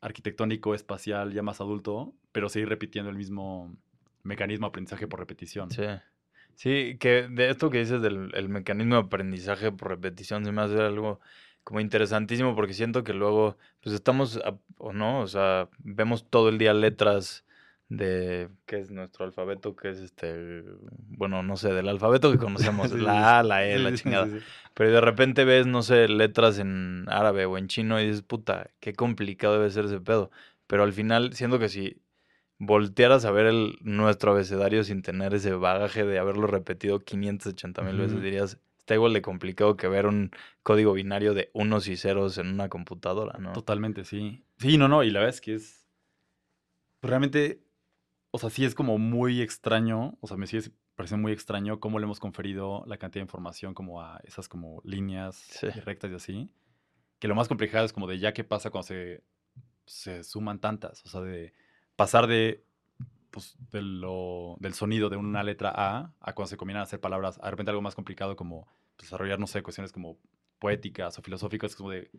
arquitectónico, 0.00 0.76
espacial, 0.76 1.32
ya 1.32 1.42
más 1.42 1.60
adulto, 1.60 2.14
pero 2.30 2.48
seguir 2.48 2.68
repitiendo 2.68 3.10
el 3.10 3.16
mismo 3.16 3.74
mecanismo 4.22 4.66
de 4.66 4.68
aprendizaje 4.68 5.08
por 5.08 5.18
repetición. 5.18 5.70
Sí. 5.72 5.86
Sí, 6.56 6.96
que 6.98 7.28
de 7.28 7.50
esto 7.50 7.70
que 7.70 7.78
dices 7.80 8.00
del 8.02 8.30
el 8.34 8.48
mecanismo 8.48 8.94
de 8.96 9.00
aprendizaje 9.02 9.72
por 9.72 9.88
repetición 9.90 10.44
se 10.44 10.52
me 10.52 10.62
hace 10.62 10.80
algo 10.80 11.20
como 11.64 11.80
interesantísimo 11.80 12.54
porque 12.56 12.72
siento 12.74 13.04
que 13.04 13.12
luego, 13.12 13.58
pues 13.82 13.94
estamos, 13.94 14.38
a- 14.38 14.58
o 14.78 14.92
no, 14.92 15.20
o 15.20 15.26
sea, 15.26 15.68
vemos 15.78 16.28
todo 16.30 16.48
el 16.48 16.58
día 16.58 16.72
letras 16.74 17.44
de, 17.88 18.48
¿qué 18.66 18.78
es 18.78 18.90
nuestro 18.90 19.24
alfabeto? 19.26 19.76
¿Qué 19.76 19.90
es 19.90 19.98
este? 19.98 20.62
Bueno, 21.08 21.42
no 21.42 21.56
sé, 21.56 21.72
del 21.72 21.88
alfabeto 21.88 22.32
que 22.32 22.38
conocemos, 22.38 22.88
Sí, 22.92 22.98
la 23.00 23.38
A, 23.40 23.42
la 23.42 23.64
E, 23.66 23.76
Sí, 23.76 23.82
la 23.84 23.92
chingada. 23.94 24.26
sí. 24.26 24.38
Pero 24.74 24.90
de 24.92 25.00
repente 25.00 25.44
ves, 25.44 25.66
no 25.66 25.82
sé, 25.82 26.08
letras 26.08 26.58
en 26.58 27.04
árabe 27.08 27.46
o 27.46 27.58
en 27.58 27.68
chino 27.68 28.00
y 28.00 28.06
dices, 28.06 28.22
puta, 28.22 28.70
qué 28.80 28.94
complicado 28.94 29.54
debe 29.54 29.70
ser 29.70 29.84
ese 29.86 30.00
pedo. 30.00 30.30
Pero 30.66 30.82
al 30.84 30.92
final, 30.92 31.32
siento 31.34 31.58
que 31.58 31.68
si 31.68 32.00
voltearas 32.58 33.24
a 33.24 33.30
ver 33.30 33.46
el, 33.46 33.78
nuestro 33.82 34.32
abecedario 34.32 34.84
sin 34.84 35.02
tener 35.02 35.34
ese 35.34 35.52
bagaje 35.52 36.04
de 36.04 36.18
haberlo 36.18 36.46
repetido 36.46 37.00
580 37.00 37.82
mil 37.82 37.96
veces, 37.96 38.22
dirías, 38.22 38.58
está 38.78 38.94
igual 38.94 39.12
de 39.12 39.22
complicado 39.22 39.76
que 39.76 39.88
ver 39.88 40.06
un 40.06 40.30
código 40.62 40.92
binario 40.92 41.34
de 41.34 41.50
unos 41.52 41.88
y 41.88 41.96
ceros 41.96 42.38
en 42.38 42.48
una 42.48 42.68
computadora, 42.68 43.38
¿no? 43.38 43.52
Totalmente, 43.52 44.04
sí. 44.04 44.44
Sí, 44.58 44.78
no, 44.78 44.88
no, 44.88 45.02
y 45.02 45.10
la 45.10 45.20
verdad 45.20 45.34
es 45.34 45.40
que 45.40 45.54
es. 45.54 45.86
pues, 47.00 47.10
realmente, 47.10 47.62
o 48.30 48.38
sea, 48.38 48.50
sí 48.50 48.64
es 48.64 48.74
como 48.74 48.98
muy 48.98 49.42
extraño, 49.42 50.16
o 50.20 50.26
sea, 50.26 50.36
me 50.36 50.46
sigue 50.46 50.70
pareciendo 50.94 51.22
muy 51.22 51.32
extraño 51.32 51.78
cómo 51.78 51.98
le 51.98 52.04
hemos 52.04 52.20
conferido 52.20 52.84
la 52.86 52.96
cantidad 52.96 53.20
de 53.20 53.26
información 53.26 53.74
como 53.74 54.00
a 54.02 54.20
esas 54.24 54.48
como 54.48 54.80
líneas 54.84 55.36
Sí. 55.36 55.68
rectas 55.84 56.10
y 56.10 56.14
así. 56.14 56.50
Que 57.18 57.28
lo 57.28 57.34
más 57.34 57.48
complicado 57.48 57.84
es 57.84 57.92
como 57.92 58.06
de 58.06 58.18
ya 58.18 58.32
qué 58.32 58.44
pasa 58.44 58.70
cuando 58.70 58.86
se, 58.88 59.22
se 59.86 60.24
suman 60.24 60.58
tantas, 60.60 61.04
o 61.04 61.08
sea, 61.08 61.20
de 61.20 61.52
pasar 61.96 62.26
de. 62.26 62.62
Pues, 63.30 63.54
de 63.70 63.82
lo- 63.82 64.56
del 64.60 64.72
sonido 64.72 65.10
de 65.10 65.16
una 65.18 65.42
letra 65.42 65.70
A 65.74 66.10
a 66.20 66.32
cuando 66.32 66.48
se 66.48 66.56
combinan 66.56 66.80
a 66.80 66.84
hacer 66.84 67.00
palabras, 67.00 67.38
de 67.38 67.50
repente 67.50 67.68
algo 67.70 67.82
más 67.82 67.94
complicado 67.94 68.34
como 68.34 68.66
pues, 68.96 69.08
desarrollar, 69.10 69.38
no 69.38 69.46
sé, 69.46 69.62
cuestiones 69.62 69.92
como 69.92 70.16
poéticas 70.58 71.18
o 71.18 71.22
filosóficas, 71.22 71.76
como 71.76 71.90
de, 71.90 72.10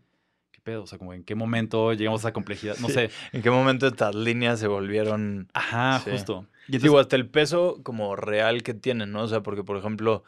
¿qué 0.51 0.61
pedo? 0.61 0.83
O 0.83 0.85
sea, 0.87 0.99
como 0.99 1.15
en 1.15 1.23
qué 1.23 1.33
momento 1.33 1.91
llegamos 1.93 2.23
a 2.23 2.27
esa 2.27 2.33
complejidad, 2.33 2.77
no 2.77 2.87
Sí. 2.87 2.93
sé. 2.93 3.09
¿En 3.31 3.41
qué 3.41 3.49
momento 3.49 3.87
estas 3.87 4.13
líneas 4.13 4.59
se 4.59 4.67
volvieron... 4.67 5.49
Ajá, 5.55 5.99
Sí. 6.03 6.11
justo. 6.11 6.45
Y 6.67 6.73
Sí, 6.73 6.75
entonces, 6.75 6.91
o 6.91 6.99
hasta 6.99 7.15
el 7.15 7.27
peso 7.27 7.79
como 7.81 8.15
real 8.15 8.61
que 8.61 8.75
tienen, 8.75 9.11
¿no? 9.11 9.23
O 9.23 9.27
sea, 9.27 9.41
porque, 9.41 9.63
por 9.63 9.77
ejemplo, 9.77 10.23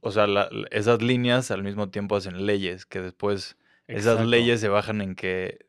o 0.00 0.10
sea, 0.10 0.26
la- 0.26 0.48
esas 0.72 1.02
líneas 1.02 1.52
al 1.52 1.62
mismo 1.62 1.90
tiempo 1.90 2.16
hacen 2.16 2.46
leyes, 2.46 2.84
que 2.84 3.00
después 3.00 3.56
esas 3.86 4.26
leyes 4.26 4.60
se 4.60 4.68
bajan 4.68 5.00
en 5.02 5.14
que, 5.14 5.66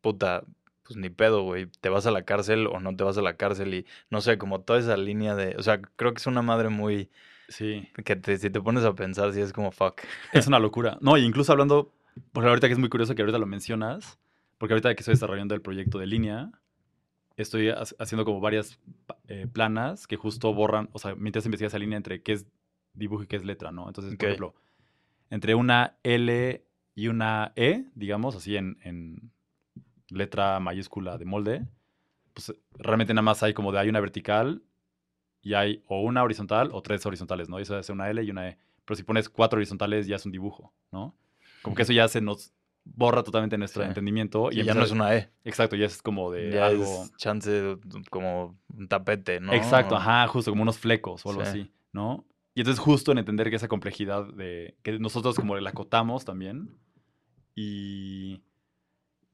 puta, 0.00 0.44
pues 0.86 0.96
ni 0.96 1.10
pedo, 1.10 1.42
güey, 1.42 1.66
te 1.80 1.88
vas 1.88 2.06
a 2.06 2.10
la 2.10 2.22
cárcel 2.24 2.66
o 2.66 2.80
no 2.80 2.94
te 2.96 3.04
vas 3.04 3.18
a 3.18 3.22
la 3.22 3.36
cárcel 3.36 3.74
y 3.74 3.86
no 4.10 4.20
sé, 4.20 4.38
como 4.38 4.60
toda 4.62 4.78
esa 4.78 4.96
línea 4.96 5.34
de, 5.34 5.56
o 5.58 5.62
sea, 5.62 5.80
creo 5.80 6.12
que 6.14 6.18
es 6.18 6.26
una 6.26 6.42
madre 6.42 6.68
muy, 6.68 7.10
Sí, 7.48 7.88
que 8.04 8.16
te- 8.16 8.38
si 8.38 8.50
te 8.50 8.60
pones 8.60 8.84
a 8.84 8.94
pensar, 8.94 9.32
sí 9.32 9.40
es 9.40 9.52
como 9.52 9.70
fuck. 9.72 10.00
es 10.32 10.46
una 10.46 10.58
locura. 10.58 10.98
No, 11.00 11.16
y 11.16 11.24
incluso 11.24 11.52
hablando, 11.52 11.92
por 12.32 12.42
ejemplo, 12.42 12.50
ahorita 12.50 12.66
que 12.68 12.72
es 12.74 12.78
muy 12.78 12.88
curioso 12.88 13.14
que 13.14 13.22
ahorita 13.22 13.38
lo 13.38 13.46
mencionas, 13.46 14.18
porque 14.58 14.74
ahorita 14.74 14.94
que 14.94 15.00
estoy 15.00 15.14
desarrollando 15.14 15.54
el 15.54 15.62
proyecto 15.62 15.98
de 15.98 16.06
línea, 16.06 16.50
estoy 17.36 17.68
ha- 17.70 17.82
haciendo 17.98 18.24
como 18.24 18.40
varias 18.40 18.78
eh, 19.28 19.46
planas 19.52 20.06
que 20.06 20.16
justo 20.16 20.52
borran, 20.54 20.88
o 20.92 20.98
sea, 20.98 21.14
me 21.14 21.28
interesa 21.28 21.48
investigar 21.48 21.68
esa 21.68 21.78
línea 21.78 21.96
entre 21.96 22.22
qué 22.22 22.32
es 22.32 22.46
dibujo 22.94 23.24
y 23.24 23.26
qué 23.26 23.36
es 23.36 23.44
letra, 23.44 23.72
¿no? 23.72 23.86
Entonces, 23.88 24.16
por 24.16 24.26
ejemplo, 24.26 24.54
entre 25.30 25.54
una 25.54 25.98
L 26.02 26.64
y 26.94 27.08
una 27.08 27.52
E, 27.56 27.86
digamos, 27.94 28.36
así 28.36 28.56
en, 28.56 28.78
en 28.82 29.32
letra 30.10 30.58
mayúscula 30.60 31.18
de 31.18 31.24
molde, 31.24 31.66
pues 32.34 32.52
realmente 32.78 33.14
nada 33.14 33.22
más 33.22 33.42
hay 33.42 33.54
como 33.54 33.72
de 33.72 33.78
hay 33.78 33.88
una 33.88 34.00
vertical 34.00 34.62
y 35.42 35.54
hay 35.54 35.82
o 35.86 36.02
una 36.02 36.22
horizontal 36.22 36.70
o 36.72 36.82
tres 36.82 37.04
horizontales, 37.06 37.48
¿no? 37.48 37.58
Y 37.58 37.62
eso 37.62 37.76
hace 37.76 37.92
una 37.92 38.10
L 38.10 38.22
y 38.22 38.30
una 38.30 38.48
E. 38.48 38.58
Pero 38.84 38.96
si 38.96 39.02
pones 39.02 39.28
cuatro 39.28 39.56
horizontales 39.58 40.06
ya 40.06 40.16
es 40.16 40.26
un 40.26 40.32
dibujo, 40.32 40.72
¿no? 40.92 41.14
Como 41.62 41.74
que 41.74 41.82
eso 41.82 41.92
ya 41.92 42.06
se 42.08 42.20
nos 42.20 42.52
borra 42.84 43.24
totalmente 43.24 43.58
nuestro 43.58 43.82
Sí. 43.82 43.88
entendimiento. 43.88 44.50
Y 44.52 44.56
ya 44.56 44.60
empieza- 44.60 44.78
no 44.78 44.84
es 44.84 44.92
una 44.92 45.14
E, 45.16 45.30
Exacto, 45.44 45.74
ya 45.76 45.86
es 45.86 46.02
como 46.02 46.30
de 46.30 46.52
ya 46.52 46.66
algo... 46.66 46.84
es 46.84 47.12
chance 47.16 47.78
como 48.10 48.56
un 48.68 48.86
tapete, 48.86 49.40
¿no? 49.40 49.52
Exacto, 49.52 49.96
ajá, 49.96 50.26
justo 50.28 50.50
como 50.52 50.62
unos 50.62 50.78
flecos 50.78 51.24
o 51.26 51.30
algo 51.30 51.42
Sí. 51.44 51.48
así, 51.48 51.72
¿no? 51.92 52.24
Y 52.54 52.60
entonces 52.60 52.78
justo 52.80 53.10
en 53.12 53.18
entender 53.18 53.50
que 53.50 53.56
esa 53.56 53.66
complejidad 53.68 54.24
de 54.34 54.76
que 54.82 54.98
nosotros 54.98 55.36
como 55.36 55.56
la 55.56 55.70
acotamos 55.70 56.24
también 56.24 56.70
y 57.54 58.40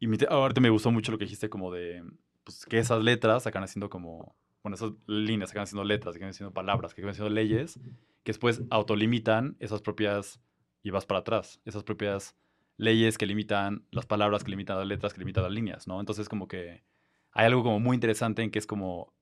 y 0.03 0.09
mi 0.09 0.17
ahorita 0.29 0.61
me 0.61 0.69
gustó 0.69 0.91
mucho 0.91 1.13
lo 1.13 1.19
que 1.19 1.27
dijiste 1.27 1.49
como 1.49 1.71
de 1.71 2.03
pues, 2.43 2.67
que 2.67 2.79
esas 2.79 3.01
letras 3.05 3.47
acaban 3.47 3.63
haciendo 3.63 3.89
como 3.89 4.35
bueno, 4.65 4.75
esas 4.75 4.91
líneas 5.07 5.51
acaban 5.51 5.69
siendo 5.69 5.85
letras, 5.85 6.15
que 6.15 6.19
acaban 6.19 6.35
siendo 6.35 6.53
palabras, 6.53 6.93
que 6.93 7.03
acaban 7.03 7.15
siendo 7.15 7.33
leyes, 7.33 7.79
que 8.25 8.33
después 8.33 8.63
autolimitan 8.71 9.57
esas 9.61 9.81
propias 9.81 10.41
y 10.83 10.91
vas 10.91 11.07
para 11.07 11.21
atrás, 11.21 11.61
esas 11.65 11.85
propias 11.85 12.35
leyes 12.79 13.17
que 13.17 13.27
limitan 13.27 13.87
las 13.93 14.05
palabras, 14.05 14.43
que 14.43 14.51
limitan 14.51 14.77
las 14.77 14.89
letras, 14.89 15.15
que 15.15 15.21
limitan 15.21 15.45
las 15.45 15.53
líneas, 15.53 15.87
¿no? 15.87 16.01
Entonces 16.01 16.29
como 16.29 16.49
que 16.49 16.83
hay 17.31 17.47
algo 17.47 17.63
como 17.63 17.79
muy 17.79 17.95
interesante 17.95 18.43
en 18.43 18.51
que 18.51 18.59
es 18.59 18.67
como 18.67 19.15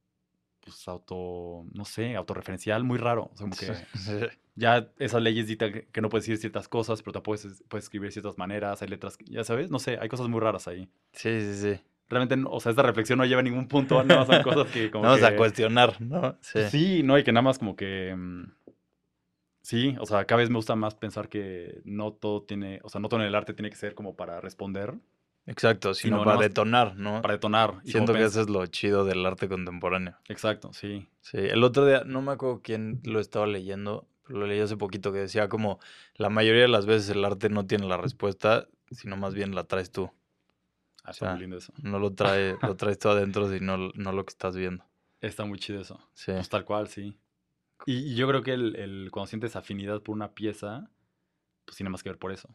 pues 0.61 0.87
auto, 0.89 1.65
no 1.73 1.85
sé, 1.85 2.15
autorreferencial, 2.17 2.85
muy 2.85 2.99
raro. 2.99 3.31
O 3.33 3.37
sea, 3.37 3.45
como 3.47 3.57
que 3.57 3.73
ya 4.57 4.91
esas 4.99 5.23
leyes 5.23 5.47
dictan 5.47 5.73
que, 5.73 5.87
que 5.89 6.01
no 6.01 6.09
puedes 6.09 6.25
decir 6.27 6.39
ciertas 6.39 6.69
cosas, 6.69 7.03
pero 7.03 7.13
te 7.15 7.21
puedes, 7.21 7.63
puedes 7.69 7.85
escribir 7.85 8.09
de 8.09 8.13
ciertas 8.13 8.37
maneras, 8.39 8.83
hay 8.83 8.89
letras, 8.89 9.17
ya 9.25 9.45
sabes, 9.45 9.71
no 9.71 9.79
sé, 9.79 9.99
hay 10.01 10.09
cosas 10.09 10.29
muy 10.29 10.41
raras 10.41 10.69
ahí. 10.69 10.89
Sí, 11.13 11.41
sí, 11.41 11.55
sí. 11.77 11.81
Realmente, 12.09 12.45
o 12.51 12.59
sea, 12.61 12.71
esta 12.71 12.83
reflexión 12.83 13.19
no 13.19 13.25
lleva 13.25 13.41
a 13.41 13.45
ningún 13.45 13.69
punto, 13.69 14.03
no 14.03 14.27
son 14.27 14.43
cosas 14.43 14.71
que 14.73 14.91
como 14.91 15.05
Vamos 15.05 15.23
a 15.23 15.31
que- 15.31 15.37
cuestionar, 15.37 16.01
¿no? 16.01 16.37
Sí. 16.41 16.63
Sí, 16.71 17.03
no, 17.05 17.17
y 17.19 17.25
que 17.25 17.33
nada 17.33 17.43
más 17.43 17.59
como 17.59 17.77
que... 17.77 18.15
mm, 18.17 18.45
Sí, 19.63 19.95
o 20.01 20.07
sea, 20.07 20.25
cada 20.25 20.39
vez 20.41 20.49
me 20.51 20.57
gusta 20.57 20.75
más 20.75 20.95
pensar 20.95 21.29
que 21.29 21.83
no 21.85 22.13
todo 22.15 22.43
tiene, 22.43 22.81
o 22.83 22.89
sea, 22.89 23.01
no 23.01 23.09
todo 23.09 23.21
en 23.21 23.27
el 23.27 23.35
arte 23.35 23.53
tiene 23.53 23.69
que 23.71 23.77
ser 23.77 23.95
como 23.95 24.17
para 24.17 24.41
responder, 24.41 24.95
Exacto, 25.47 25.95
sino 25.95 26.19
no, 26.19 26.25
para 26.25 26.41
detonar, 26.41 26.97
¿no? 26.97 27.23
para 27.23 27.35
detonar. 27.35 27.81
y 27.85 27.91
Siento 27.91 28.13
que 28.13 28.23
eso 28.25 28.41
es 28.41 28.49
lo 28.49 28.65
chido 28.67 29.05
del 29.05 29.25
arte 29.27 29.49
contemporáneo. 29.49 30.17
Exacto, 30.29 30.73
sí. 30.73 31.09
Sí, 31.21 31.39
el 31.39 31.65
otro 31.65 31.87
día, 31.87 32.03
no 32.07 32.23
me 32.23 32.33
acuerdo 32.33 32.61
quién 32.63 33.01
lo 33.05 33.21
estaba 33.21 33.47
leyendo, 33.47 34.07
pero 34.27 34.41
lo 34.41 34.47
leí 34.47 34.61
hace 34.61 34.77
poquito 34.77 35.13
que 35.13 35.19
decía 35.19 35.49
como 35.49 35.81
la 36.15 36.29
mayoría 36.31 36.63
de 36.63 36.69
las 36.69 36.87
veces 36.87 37.11
el 37.11 37.25
arte 37.25 37.49
no 37.49 37.67
tiene 37.67 37.87
la 37.89 37.97
respuesta, 37.97 38.69
sino 38.91 39.17
más 39.17 39.35
bien 39.35 39.55
la 39.55 39.65
traes 39.65 39.91
tú. 39.91 40.11
Ah, 41.03 41.11
está 41.13 41.31
muy 41.33 41.41
lindo 41.41 41.57
eso. 41.57 41.73
No 41.83 41.99
lo, 41.99 42.13
trae, 42.13 42.57
lo 42.63 42.77
traes 42.77 42.99
tú 42.99 43.09
adentro, 43.09 43.51
sino 43.51 43.77
no 43.95 44.13
lo 44.13 44.25
que 44.25 44.31
estás 44.31 44.55
viendo. 44.57 44.85
Está 45.21 45.45
muy 45.45 45.59
chido 45.59 45.81
eso. 45.81 45.99
Sí. 46.15 46.33
Pues 46.33 46.49
tal 46.49 46.65
cual, 46.65 46.89
sí. 46.89 47.19
Y, 47.87 48.13
y 48.13 48.15
yo 48.15 48.29
creo 48.29 48.43
que 48.43 48.53
el, 48.53 48.77
el- 48.77 49.09
cuando 49.11 49.27
sientes 49.27 49.57
afinidad 49.57 50.01
por 50.03 50.15
una 50.15 50.33
pieza, 50.33 50.91
pues 51.65 51.77
tiene 51.77 51.91
más 51.91 52.03
que 52.03 52.11
ver 52.11 52.19
por 52.19 52.31
eso. 52.33 52.49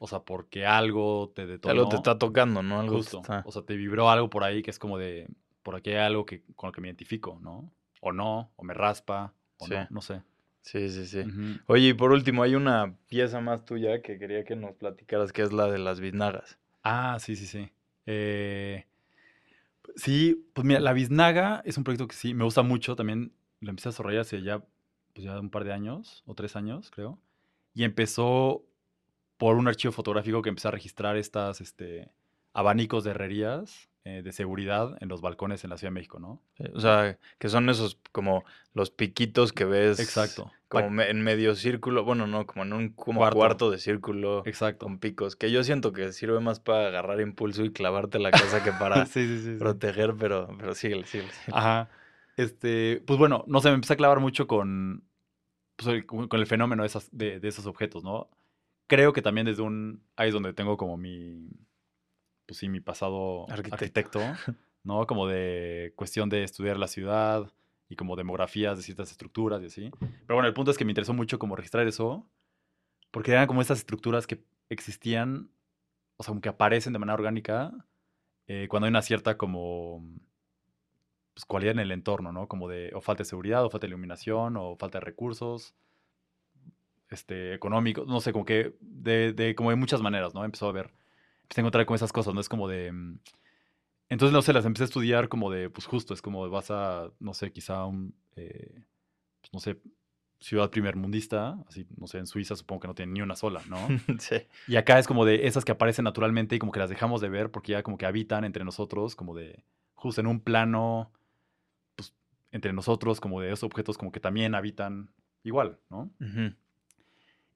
O 0.00 0.06
sea, 0.08 0.20
porque 0.20 0.66
algo 0.66 1.30
te 1.34 1.46
detonó. 1.46 1.72
Algo 1.72 1.88
te 1.88 1.96
está 1.96 2.18
tocando, 2.18 2.62
¿no? 2.62 2.80
Algo 2.80 2.96
Justo. 2.96 3.20
está- 3.20 3.42
O 3.46 3.52
sea, 3.52 3.62
te 3.62 3.76
vibró 3.76 4.10
algo 4.10 4.28
por 4.30 4.42
ahí 4.44 4.62
que 4.62 4.70
es 4.70 4.78
como 4.78 4.98
de, 4.98 5.28
por 5.62 5.76
aquí 5.76 5.90
hay 5.90 5.96
algo 5.98 6.26
que, 6.26 6.42
con 6.56 6.68
lo 6.68 6.72
que 6.72 6.80
me 6.80 6.88
identifico, 6.88 7.38
¿no? 7.40 7.70
O 8.00 8.12
no, 8.12 8.50
o 8.56 8.64
me 8.64 8.74
raspa, 8.74 9.32
o 9.58 9.66
Sí. 9.66 9.74
no, 9.74 9.86
no 9.90 10.00
sé. 10.00 10.22
Sí, 10.62 10.88
sí, 10.90 11.06
sí. 11.06 11.24
Oye, 11.66 11.88
y 11.88 11.94
por 11.94 12.12
último, 12.12 12.42
hay 12.42 12.54
una 12.54 12.94
pieza 13.08 13.40
más 13.40 13.64
tuya 13.64 14.02
que 14.02 14.18
quería 14.18 14.44
que 14.44 14.56
nos 14.56 14.74
platicaras, 14.74 15.32
que 15.32 15.42
es 15.42 15.52
la 15.52 15.70
de 15.70 15.78
las 15.78 16.00
biznagas. 16.00 16.58
Ah, 16.82 17.16
sí, 17.20 17.36
sí, 17.36 17.46
sí. 17.46 17.70
Eh, 18.06 18.86
sí, 19.96 20.46
pues 20.54 20.66
mira, 20.66 20.80
La 20.80 20.92
Biznaga 20.92 21.62
es 21.64 21.76
un 21.78 21.84
proyecto 21.84 22.08
que 22.08 22.16
sí 22.16 22.34
me 22.34 22.44
gusta 22.44 22.62
mucho. 22.62 22.96
También 22.96 23.32
lo 23.60 23.70
empecé 23.70 23.88
a 23.88 23.92
desarrollar 23.92 24.20
hace 24.22 24.42
ya, 24.42 24.58
pues 25.14 25.24
ya 25.24 25.38
un 25.38 25.50
par 25.50 25.64
de 25.64 25.72
años, 25.72 26.22
o 26.26 26.34
tres 26.34 26.56
años, 26.56 26.90
creo. 26.90 27.18
Y 27.74 27.84
empezó 27.84 28.64
por 29.40 29.56
un 29.56 29.66
archivo 29.66 29.90
fotográfico 29.92 30.40
que 30.42 30.50
empecé 30.50 30.68
a 30.68 30.70
registrar 30.70 31.16
estas 31.16 31.60
este, 31.60 32.10
abanicos 32.52 33.02
de 33.04 33.10
herrerías 33.10 33.88
eh, 34.04 34.22
de 34.22 34.32
seguridad 34.32 34.96
en 35.00 35.08
los 35.08 35.20
balcones 35.20 35.64
en 35.64 35.70
la 35.70 35.76
Ciudad 35.78 35.90
de 35.90 35.94
México, 35.94 36.18
¿no? 36.20 36.40
O 36.74 36.80
sea, 36.80 37.18
que 37.38 37.48
son 37.48 37.68
esos 37.68 37.98
como 38.12 38.44
los 38.74 38.90
piquitos 38.90 39.52
que 39.52 39.64
ves. 39.64 39.98
Exacto. 39.98 40.50
Como 40.68 40.88
me- 40.90 41.10
en 41.10 41.20
medio 41.22 41.54
círculo, 41.56 42.04
bueno, 42.04 42.26
no, 42.26 42.46
como 42.46 42.62
en 42.62 42.72
un 42.72 42.88
como 42.90 43.18
Cuarto. 43.20 43.36
cuarto. 43.36 43.70
de 43.70 43.78
círculo 43.78 44.42
Exacto. 44.46 44.86
con 44.86 44.98
picos, 45.00 45.34
que 45.36 45.50
yo 45.50 45.64
siento 45.64 45.92
que 45.92 46.12
sirve 46.12 46.38
más 46.40 46.60
para 46.60 46.86
agarrar 46.86 47.20
impulso 47.20 47.64
y 47.64 47.72
clavarte 47.72 48.18
la 48.20 48.30
casa 48.30 48.62
que 48.62 48.70
para 48.78 49.04
sí, 49.06 49.26
sí, 49.26 49.38
sí, 49.40 49.52
sí. 49.54 49.58
proteger, 49.58 50.14
pero, 50.18 50.48
pero 50.58 50.74
síguele, 50.74 51.06
síguele. 51.06 51.32
síguele. 51.32 51.58
Ajá. 51.58 51.88
Este, 52.36 53.02
pues 53.06 53.18
bueno, 53.18 53.44
no 53.48 53.60
sé, 53.60 53.68
me 53.68 53.74
empecé 53.74 53.94
a 53.94 53.96
clavar 53.96 54.20
mucho 54.20 54.46
con, 54.46 55.02
pues, 55.76 55.88
el- 55.88 56.06
con 56.06 56.28
con 56.28 56.40
el 56.40 56.46
fenómeno 56.46 56.82
de, 56.84 56.86
esas, 56.88 57.08
de, 57.10 57.40
de 57.40 57.48
esos 57.48 57.66
objetos, 57.66 58.04
¿no? 58.04 58.28
Creo 58.90 59.12
que 59.12 59.22
también 59.22 59.46
desde 59.46 59.62
un, 59.62 60.02
ahí 60.16 60.30
es 60.30 60.34
donde 60.34 60.52
tengo 60.52 60.76
como 60.76 60.96
mi, 60.96 61.48
pues 62.44 62.58
sí, 62.58 62.68
mi 62.68 62.80
pasado 62.80 63.48
Arquitecto. 63.48 64.18
arquitecto, 64.18 64.54
¿no? 64.82 65.06
Como 65.06 65.28
de 65.28 65.92
cuestión 65.94 66.28
de 66.28 66.42
estudiar 66.42 66.76
la 66.76 66.88
ciudad 66.88 67.52
y 67.88 67.94
como 67.94 68.16
demografías 68.16 68.76
de 68.76 68.82
ciertas 68.82 69.12
estructuras 69.12 69.62
y 69.62 69.66
así. 69.66 69.92
Pero 70.00 70.34
bueno, 70.34 70.48
el 70.48 70.54
punto 70.54 70.72
es 70.72 70.76
que 70.76 70.84
me 70.84 70.90
interesó 70.90 71.14
mucho 71.14 71.38
como 71.38 71.54
registrar 71.54 71.86
eso 71.86 72.28
Porque 73.12 73.30
eran 73.30 73.46
como 73.46 73.60
estas 73.60 73.78
estructuras 73.78 74.26
que 74.26 74.42
existían, 74.70 75.52
o 76.16 76.24
sea, 76.24 76.32
como 76.32 76.40
que 76.40 76.48
aparecen 76.48 76.92
de 76.92 76.98
manera 76.98 77.14
orgánica 77.14 77.72
eh, 78.48 78.66
cuando 78.68 78.86
hay 78.86 78.90
una 78.90 79.02
cierta 79.02 79.38
como 79.38 80.04
pues, 81.32 81.44
cualidad 81.44 81.74
en 81.74 81.78
el 81.78 81.92
entorno, 81.92 82.32
¿no? 82.32 82.48
Como 82.48 82.68
de 82.68 82.90
o 82.92 83.00
falta 83.00 83.20
de 83.22 83.28
seguridad, 83.28 83.64
o 83.64 83.70
falta 83.70 83.86
de 83.86 83.90
iluminación, 83.90 84.56
o 84.56 84.74
falta 84.74 84.98
de 84.98 85.04
recursos 85.04 85.76
este, 87.10 87.54
económicos, 87.54 88.06
no 88.06 88.20
sé, 88.20 88.32
como 88.32 88.44
que 88.44 88.74
de, 88.80 89.32
de, 89.32 89.54
como 89.54 89.70
de 89.70 89.76
muchas 89.76 90.02
maneras, 90.02 90.34
¿no? 90.34 90.44
Empezó 90.44 90.68
a 90.68 90.72
ver, 90.72 90.90
empecé 91.42 91.60
a 91.60 91.62
encontrar 91.62 91.86
como 91.86 91.96
esas 91.96 92.12
cosas, 92.12 92.34
¿no? 92.34 92.40
Es 92.40 92.48
como 92.48 92.68
de... 92.68 92.92
mm, 92.92 93.18
Entonces, 94.08 94.32
no 94.32 94.42
sé, 94.42 94.52
las 94.52 94.64
empecé 94.66 94.84
a 94.84 94.86
estudiar 94.86 95.28
como 95.28 95.50
de, 95.50 95.70
pues 95.70 95.86
justo, 95.86 96.14
es 96.14 96.22
como 96.22 96.44
de 96.44 96.50
vas 96.50 96.70
a, 96.70 97.10
no 97.20 97.34
sé, 97.34 97.52
quizá 97.52 97.84
un, 97.86 98.14
eh, 98.36 98.82
pues, 99.40 99.52
no 99.52 99.60
sé, 99.60 99.78
ciudad 100.40 100.70
primermundista, 100.70 101.58
así, 101.68 101.86
no 101.96 102.06
sé, 102.06 102.18
en 102.18 102.26
Suiza 102.26 102.56
supongo 102.56 102.80
que 102.80 102.88
no 102.88 102.94
tiene 102.94 103.12
ni 103.12 103.22
una 103.22 103.36
sola, 103.36 103.62
¿no? 103.68 103.76
sí. 104.18 104.36
Y 104.66 104.76
acá 104.76 104.98
es 104.98 105.06
como 105.06 105.24
de 105.24 105.46
esas 105.46 105.64
que 105.64 105.72
aparecen 105.72 106.04
naturalmente 106.04 106.56
y 106.56 106.58
como 106.58 106.72
que 106.72 106.80
las 106.80 106.90
dejamos 106.90 107.20
de 107.20 107.28
ver 107.28 107.50
porque 107.50 107.72
ya 107.72 107.82
como 107.82 107.98
que 107.98 108.06
habitan 108.06 108.44
entre 108.44 108.64
nosotros, 108.64 109.14
como 109.16 109.34
de, 109.36 109.62
justo 109.94 110.20
en 110.20 110.26
un 110.26 110.40
plano, 110.40 111.12
pues, 111.96 112.14
entre 112.52 112.72
nosotros, 112.72 113.20
como 113.20 113.40
de 113.40 113.48
esos 113.48 113.64
objetos 113.64 113.98
como 113.98 114.12
que 114.12 114.20
también 114.20 114.54
habitan 114.54 115.10
igual, 115.44 115.78
¿no? 115.90 116.10
Ujú. 116.20 116.54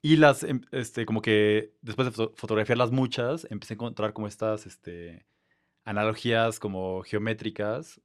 Y 0.07 0.17
las, 0.17 0.43
em, 0.43 0.61
este, 0.71 1.07
como 1.07 1.23
que 1.23 1.73
después 1.81 2.05
de 2.05 2.13
foto- 2.13 2.35
fotografiarlas 2.37 2.91
muchas, 2.93 3.47
empecé 3.51 3.73
a 3.73 3.77
encontrar 3.77 4.13
como 4.13 4.27
estas, 4.27 4.67
este, 4.67 5.25
analogías 5.87 6.61
como 6.61 7.03
geométricas 7.05 8.03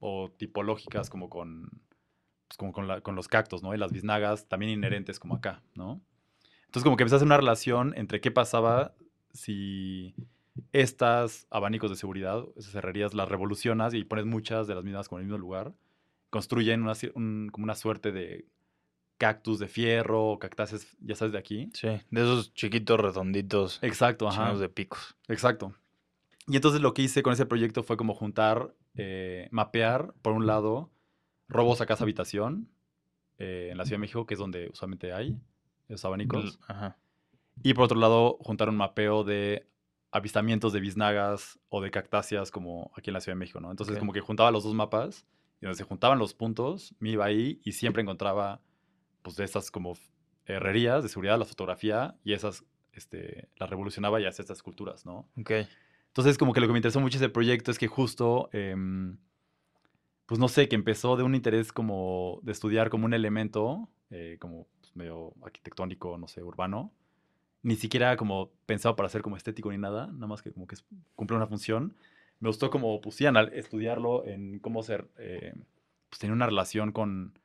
o 0.00 0.30
tipológicas 0.36 1.08
como 1.08 1.30
con, 1.30 1.70
pues, 2.46 2.58
como 2.58 2.72
con, 2.74 2.86
la- 2.86 3.00
con 3.00 3.14
los 3.14 3.26
cactus, 3.26 3.62
¿no? 3.62 3.74
Y 3.74 3.78
las 3.78 3.90
biznagas 3.90 4.48
también 4.48 4.70
inherentes 4.70 5.18
como 5.18 5.34
acá, 5.36 5.62
¿no? 5.74 6.02
Entonces 6.66 6.84
como 6.84 6.98
que 6.98 7.04
empecé 7.04 7.14
a 7.14 7.16
hacer 7.16 7.26
una 7.26 7.38
relación 7.38 7.94
entre 7.96 8.20
qué 8.20 8.30
pasaba 8.30 8.94
si 9.32 10.14
estas 10.72 11.46
abanicos 11.48 11.88
de 11.88 11.96
seguridad, 11.96 12.44
esas 12.56 12.74
herrerías, 12.74 13.14
las 13.14 13.30
revolucionas 13.30 13.94
y 13.94 14.04
pones 14.04 14.26
muchas 14.26 14.66
de 14.66 14.74
las 14.74 14.84
mismas 14.84 15.08
como 15.08 15.20
en 15.20 15.24
el 15.24 15.28
mismo 15.30 15.38
lugar, 15.38 15.72
construyen 16.28 16.82
una, 16.82 16.92
un- 17.14 17.48
como 17.50 17.64
una 17.64 17.76
suerte 17.76 18.12
de 18.12 18.44
cactus 19.18 19.58
de 19.58 19.68
fierro 19.68 20.30
o 20.30 20.38
cactáceas, 20.38 20.86
ya 21.00 21.14
sabes, 21.16 21.32
de 21.32 21.38
aquí. 21.38 21.70
Sí, 21.74 21.88
de 21.88 22.20
esos 22.20 22.54
chiquitos 22.54 22.98
redonditos, 22.98 23.78
Exacto, 23.82 24.28
ajá. 24.28 24.54
de 24.54 24.68
picos. 24.68 25.16
Exacto. 25.26 25.74
Y 26.46 26.56
entonces 26.56 26.80
lo 26.80 26.94
que 26.94 27.02
hice 27.02 27.22
con 27.22 27.32
ese 27.32 27.44
proyecto 27.44 27.82
fue 27.82 27.96
como 27.96 28.14
juntar, 28.14 28.74
eh, 28.94 29.48
mapear, 29.50 30.14
por 30.22 30.32
un 30.32 30.46
lado, 30.46 30.90
robos 31.48 31.80
a 31.80 31.86
casa 31.86 32.04
habitación 32.04 32.70
eh, 33.38 33.68
en 33.70 33.76
la 33.76 33.84
Ciudad 33.84 33.96
de 33.96 34.02
México, 34.02 34.24
que 34.24 34.34
es 34.34 34.40
donde 34.40 34.68
usualmente 34.72 35.12
hay 35.12 35.38
esos 35.88 36.04
abanicos. 36.06 36.58
Ajá. 36.66 36.96
Y 37.62 37.74
por 37.74 37.84
otro 37.84 37.98
lado, 37.98 38.38
juntar 38.40 38.68
un 38.68 38.76
mapeo 38.76 39.24
de 39.24 39.68
avistamientos 40.10 40.72
de 40.72 40.80
biznagas 40.80 41.58
o 41.68 41.82
de 41.82 41.90
cactáceas 41.90 42.50
como 42.50 42.92
aquí 42.96 43.10
en 43.10 43.14
la 43.14 43.20
Ciudad 43.20 43.36
de 43.36 43.40
México, 43.40 43.60
¿no? 43.60 43.70
Entonces 43.70 43.98
como 43.98 44.12
que 44.12 44.20
juntaba 44.20 44.50
los 44.50 44.64
dos 44.64 44.74
mapas 44.74 45.26
y 45.60 45.66
donde 45.66 45.76
se 45.76 45.84
juntaban 45.84 46.18
los 46.18 46.34
puntos, 46.34 46.94
me 46.98 47.10
iba 47.10 47.24
ahí 47.24 47.60
y 47.64 47.72
siempre 47.72 48.02
encontraba 48.02 48.60
pues 49.28 49.36
de 49.36 49.44
estas 49.44 49.70
como 49.70 49.92
herrerías 50.46 51.02
de 51.02 51.10
seguridad, 51.10 51.38
la 51.38 51.44
fotografía 51.44 52.16
y 52.24 52.32
esas 52.32 52.64
este, 52.94 53.48
las 53.56 53.68
revolucionaba 53.68 54.18
y 54.22 54.24
hacía 54.24 54.42
estas 54.42 54.56
esculturas, 54.56 55.04
¿no? 55.04 55.28
Ok. 55.38 55.50
Entonces 56.06 56.38
como 56.38 56.54
que 56.54 56.60
lo 56.60 56.66
que 56.66 56.72
me 56.72 56.78
interesó 56.78 56.98
mucho 57.00 57.18
ese 57.18 57.28
proyecto 57.28 57.70
es 57.70 57.78
que 57.78 57.88
justo, 57.88 58.48
em, 58.52 59.18
pues 60.24 60.40
no 60.40 60.48
sé, 60.48 60.66
que 60.66 60.76
empezó 60.76 61.16
de 61.18 61.24
un 61.24 61.34
interés 61.34 61.72
como 61.74 62.40
de 62.42 62.52
estudiar 62.52 62.88
como 62.88 63.04
un 63.04 63.12
elemento, 63.12 63.90
eh, 64.08 64.38
como 64.40 64.66
pues, 64.80 64.96
medio 64.96 65.34
arquitectónico, 65.42 66.16
no 66.16 66.26
sé, 66.26 66.42
urbano, 66.42 66.90
ni 67.62 67.76
siquiera 67.76 68.16
como 68.16 68.50
pensado 68.64 68.96
para 68.96 69.10
ser 69.10 69.20
como 69.20 69.36
estético 69.36 69.70
ni 69.70 69.76
nada, 69.76 70.06
nada 70.06 70.26
más 70.26 70.40
que 70.40 70.52
como 70.52 70.66
que 70.66 70.76
cumple 71.16 71.36
una 71.36 71.46
función. 71.46 71.94
Me 72.40 72.48
gustó 72.48 72.70
como, 72.70 72.98
sí, 73.10 73.26
anal- 73.26 73.50
estudiarlo 73.52 74.24
en 74.24 74.58
cómo 74.60 74.82
ser, 74.82 75.10
eh, 75.18 75.52
pues 76.08 76.18
tenía 76.18 76.32
una 76.34 76.46
relación 76.46 76.92
con 76.92 77.38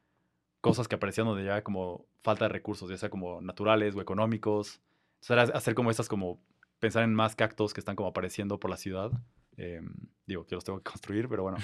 cosas 0.64 0.88
que 0.88 0.96
aparecían 0.96 1.28
donde 1.28 1.44
ya 1.44 1.62
como 1.62 2.06
falta 2.24 2.46
de 2.46 2.50
recursos, 2.50 2.90
ya 2.90 2.96
sea 2.96 3.10
como 3.10 3.42
naturales 3.42 3.94
o 3.96 4.02
económicos. 4.02 4.80
Entonces 5.16 5.30
era 5.32 5.58
hacer 5.58 5.76
como 5.76 5.92
estas 5.92 6.08
como, 6.08 6.40
pensar 6.80 7.04
en 7.04 7.14
más 7.14 7.36
cactos 7.36 7.74
que 7.74 7.82
están 7.82 7.98
como 7.98 8.08
apareciendo 8.10 8.60
por 8.62 8.72
la 8.72 8.78
ciudad. 8.78 9.12
Em, 9.58 9.94
digo, 10.26 10.46
que 10.46 10.56
los 10.56 10.64
tengo 10.64 10.80
que 10.82 10.90
construir, 10.92 11.28
pero 11.28 11.44
bueno. 11.44 11.58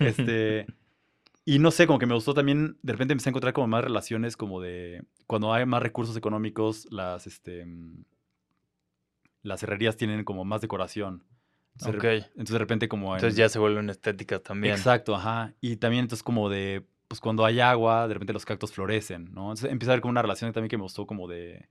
Este, 0.00 0.66
y 1.46 1.58
no 1.60 1.70
sé, 1.70 1.86
como 1.86 1.98
que 1.98 2.04
me 2.04 2.14
gustó 2.14 2.34
también, 2.34 2.76
de 2.82 2.92
repente 2.92 3.12
empecé 3.12 3.30
a 3.30 3.32
encontrar 3.32 3.54
como 3.54 3.68
más 3.68 3.84
relaciones 3.84 4.36
como 4.36 4.60
de, 4.60 5.02
cuando 5.26 5.52
hay 5.54 5.64
más 5.64 5.82
recursos 5.82 6.14
económicos, 6.16 6.86
las, 6.90 7.26
este, 7.26 7.64
mm, 7.64 8.04
las 9.42 9.62
herrerías 9.62 9.96
tienen 9.96 10.24
como 10.24 10.44
más 10.44 10.60
decoración. 10.60 11.24
Entonces, 11.80 12.26
entonces 12.32 12.52
de 12.52 12.58
repente 12.58 12.86
como... 12.86 13.14
Entonces 13.14 13.38
en- 13.38 13.44
ya 13.44 13.48
se 13.48 13.58
vuelven 13.58 13.88
estéticas 13.88 14.42
también. 14.42 14.74
Exacto, 14.74 15.16
ajá. 15.16 15.54
Y 15.62 15.76
también 15.76 16.02
entonces 16.04 16.22
como 16.22 16.50
de, 16.50 16.84
pues 17.12 17.20
cuando 17.20 17.44
hay 17.44 17.60
agua, 17.60 18.08
de 18.08 18.14
repente 18.14 18.32
los 18.32 18.46
cactus 18.46 18.72
florecen, 18.72 19.34
¿no? 19.34 19.42
Entonces 19.42 19.70
empieza 19.70 19.92
a 19.92 19.96
ver 19.96 20.00
como 20.00 20.12
una 20.12 20.22
relación 20.22 20.50
también 20.50 20.70
que 20.70 20.78
me 20.78 20.84
gustó 20.84 21.06
como 21.06 21.28
de, 21.28 21.68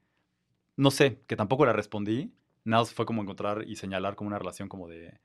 no 0.78 0.92
sé, 0.92 1.24
que 1.26 1.36
tampoco 1.36 1.66
la 1.66 1.74
respondí, 1.74 2.32
nada 2.64 2.86
fue 2.86 3.08
como 3.08 3.24
encontrar 3.24 3.64
y 3.68 3.76
señalar 3.76 4.14
como 4.14 4.28
una 4.28 4.38
relación 4.38 4.70
como 4.70 4.88
de, 4.88 5.20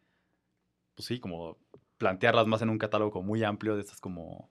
pues 0.95 1.05
sí, 1.05 1.21
como 1.21 1.59
plantearlas 1.99 2.47
más 2.47 2.62
en 2.62 2.71
un 2.71 2.79
catálogo 2.79 3.11
como 3.11 3.27
muy 3.27 3.45
amplio 3.45 3.75
de 3.75 3.83
estas 3.83 4.01
como, 4.01 4.49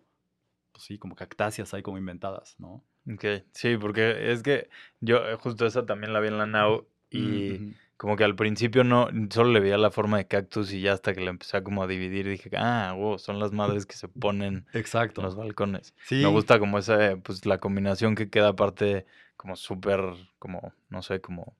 pues 0.72 0.84
sí, 0.84 1.00
como 1.00 1.16
cactáceas 1.16 1.74
ahí 1.74 1.82
como 1.82 1.98
inventadas, 1.98 2.60
¿no? 2.60 2.84
Ok, 3.12 3.26
sí, 3.52 3.76
porque 3.76 4.32
es 4.32 4.44
que 4.44 4.70
yo 5.00 5.28
eh, 5.28 5.34
justo 5.34 5.66
esa 5.66 5.84
también 5.84 6.14
la 6.14 6.20
vi 6.20 6.28
en 6.28 6.38
la 6.38 6.46
NAU 6.46 6.86
y. 7.10 7.74
como 7.98 8.18
que 8.18 8.24
al 8.24 8.36
principio 8.36 8.84
no, 8.84 9.10
solo 9.30 9.52
le 9.52 9.60
veía 9.60 9.78
la 9.78 9.92
forma 9.92 10.18
de 10.18 10.28
cactus 10.28 10.74
y 10.74 10.82
ya 10.82 10.94
hasta 10.94 11.14
que 11.14 11.22
la 11.22 11.30
empecé 11.30 11.58
a 11.58 11.64
como 11.64 11.84
a 11.84 11.88
dividir 11.88 12.28
dije, 12.28 12.50
ah, 12.58 12.94
wow, 12.96 13.18
son 13.18 13.40
las 13.40 13.54
madres 13.54 13.86
que 13.86 13.96
se 13.96 14.08
ponen 14.08 14.66
Exacto. 14.74 15.22
en 15.22 15.26
los 15.26 15.36
balcones. 15.36 15.94
Sí. 16.06 16.16
Me 16.16 16.28
gusta 16.28 16.60
como 16.60 16.78
esa, 16.78 17.18
pues 17.18 17.46
la 17.46 17.60
combinación 17.60 18.16
que 18.16 18.30
queda 18.30 18.50
aparte 18.50 19.06
como 19.38 19.56
súper, 19.56 20.02
como, 20.40 20.74
no 20.90 21.02
sé, 21.02 21.22
como 21.22 21.56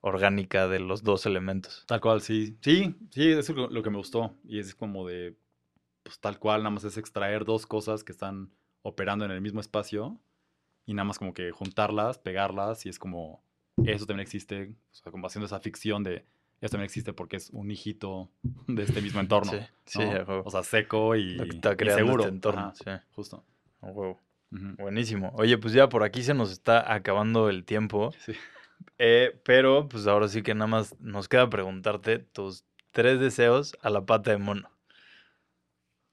orgánica 0.00 0.68
de 0.68 0.80
los 0.80 1.02
dos 1.02 1.26
elementos. 1.26 1.84
Tal 1.86 2.00
cual, 2.00 2.20
sí. 2.20 2.56
Sí, 2.60 2.94
sí, 3.10 3.30
eso 3.30 3.52
es 3.52 3.58
lo, 3.58 3.68
lo 3.68 3.82
que 3.82 3.90
me 3.90 3.98
gustó. 3.98 4.34
Y 4.44 4.58
es 4.58 4.74
como 4.74 5.06
de, 5.06 5.36
pues 6.02 6.20
tal 6.20 6.38
cual, 6.38 6.62
nada 6.62 6.70
más 6.70 6.84
es 6.84 6.96
extraer 6.96 7.44
dos 7.44 7.66
cosas 7.66 8.02
que 8.02 8.12
están 8.12 8.50
operando 8.82 9.24
en 9.24 9.30
el 9.30 9.40
mismo 9.40 9.60
espacio 9.60 10.18
y 10.86 10.94
nada 10.94 11.04
más 11.04 11.18
como 11.18 11.34
que 11.34 11.50
juntarlas, 11.50 12.18
pegarlas 12.18 12.86
y 12.86 12.88
es 12.88 12.98
como, 12.98 13.43
eso 13.84 14.06
también 14.06 14.20
existe, 14.20 14.74
o 14.92 14.94
sea, 14.94 15.10
como 15.12 15.26
haciendo 15.26 15.46
esa 15.46 15.60
ficción 15.60 16.02
de, 16.02 16.24
eso 16.60 16.72
también 16.72 16.86
existe 16.86 17.12
porque 17.12 17.36
es 17.36 17.50
un 17.50 17.70
hijito 17.70 18.30
de 18.66 18.82
este 18.84 19.02
mismo 19.02 19.20
entorno. 19.20 19.52
Sí, 19.52 19.58
sí, 19.86 19.98
¿no? 19.98 20.10
huevo. 20.10 20.42
O 20.44 20.50
sea, 20.50 20.62
seco 20.62 21.14
y, 21.16 21.40
está 21.40 21.72
y 21.72 21.76
creando 21.76 22.04
seguro. 22.06 22.22
este 22.24 22.34
entorno, 22.34 22.60
Ajá, 22.60 22.74
sí. 22.74 23.06
Justo. 23.14 23.44
Huevo. 23.82 24.20
Ujú. 24.50 24.76
Buenísimo. 24.78 25.32
Oye, 25.34 25.58
pues 25.58 25.74
ya 25.74 25.88
por 25.88 26.04
aquí 26.04 26.22
se 26.22 26.32
nos 26.32 26.50
está 26.52 26.92
acabando 26.92 27.48
el 27.48 27.64
tiempo. 27.64 28.12
Sí. 28.20 28.32
Eh, 28.98 29.40
pero 29.44 29.88
pues 29.88 30.06
ahora 30.06 30.28
sí 30.28 30.42
que 30.42 30.54
nada 30.54 30.66
más 30.66 30.98
nos 31.00 31.28
queda 31.28 31.48
preguntarte 31.50 32.18
tus 32.18 32.64
tres 32.92 33.18
deseos 33.20 33.76
a 33.82 33.90
la 33.90 34.06
pata 34.06 34.30
de 34.30 34.38
mono. 34.38 34.70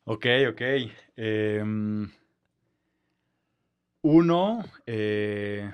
Ok, 0.03 0.25
ok. 0.49 0.61
Em, 1.15 2.09
uno, 4.01 4.63
eh, 4.85 5.71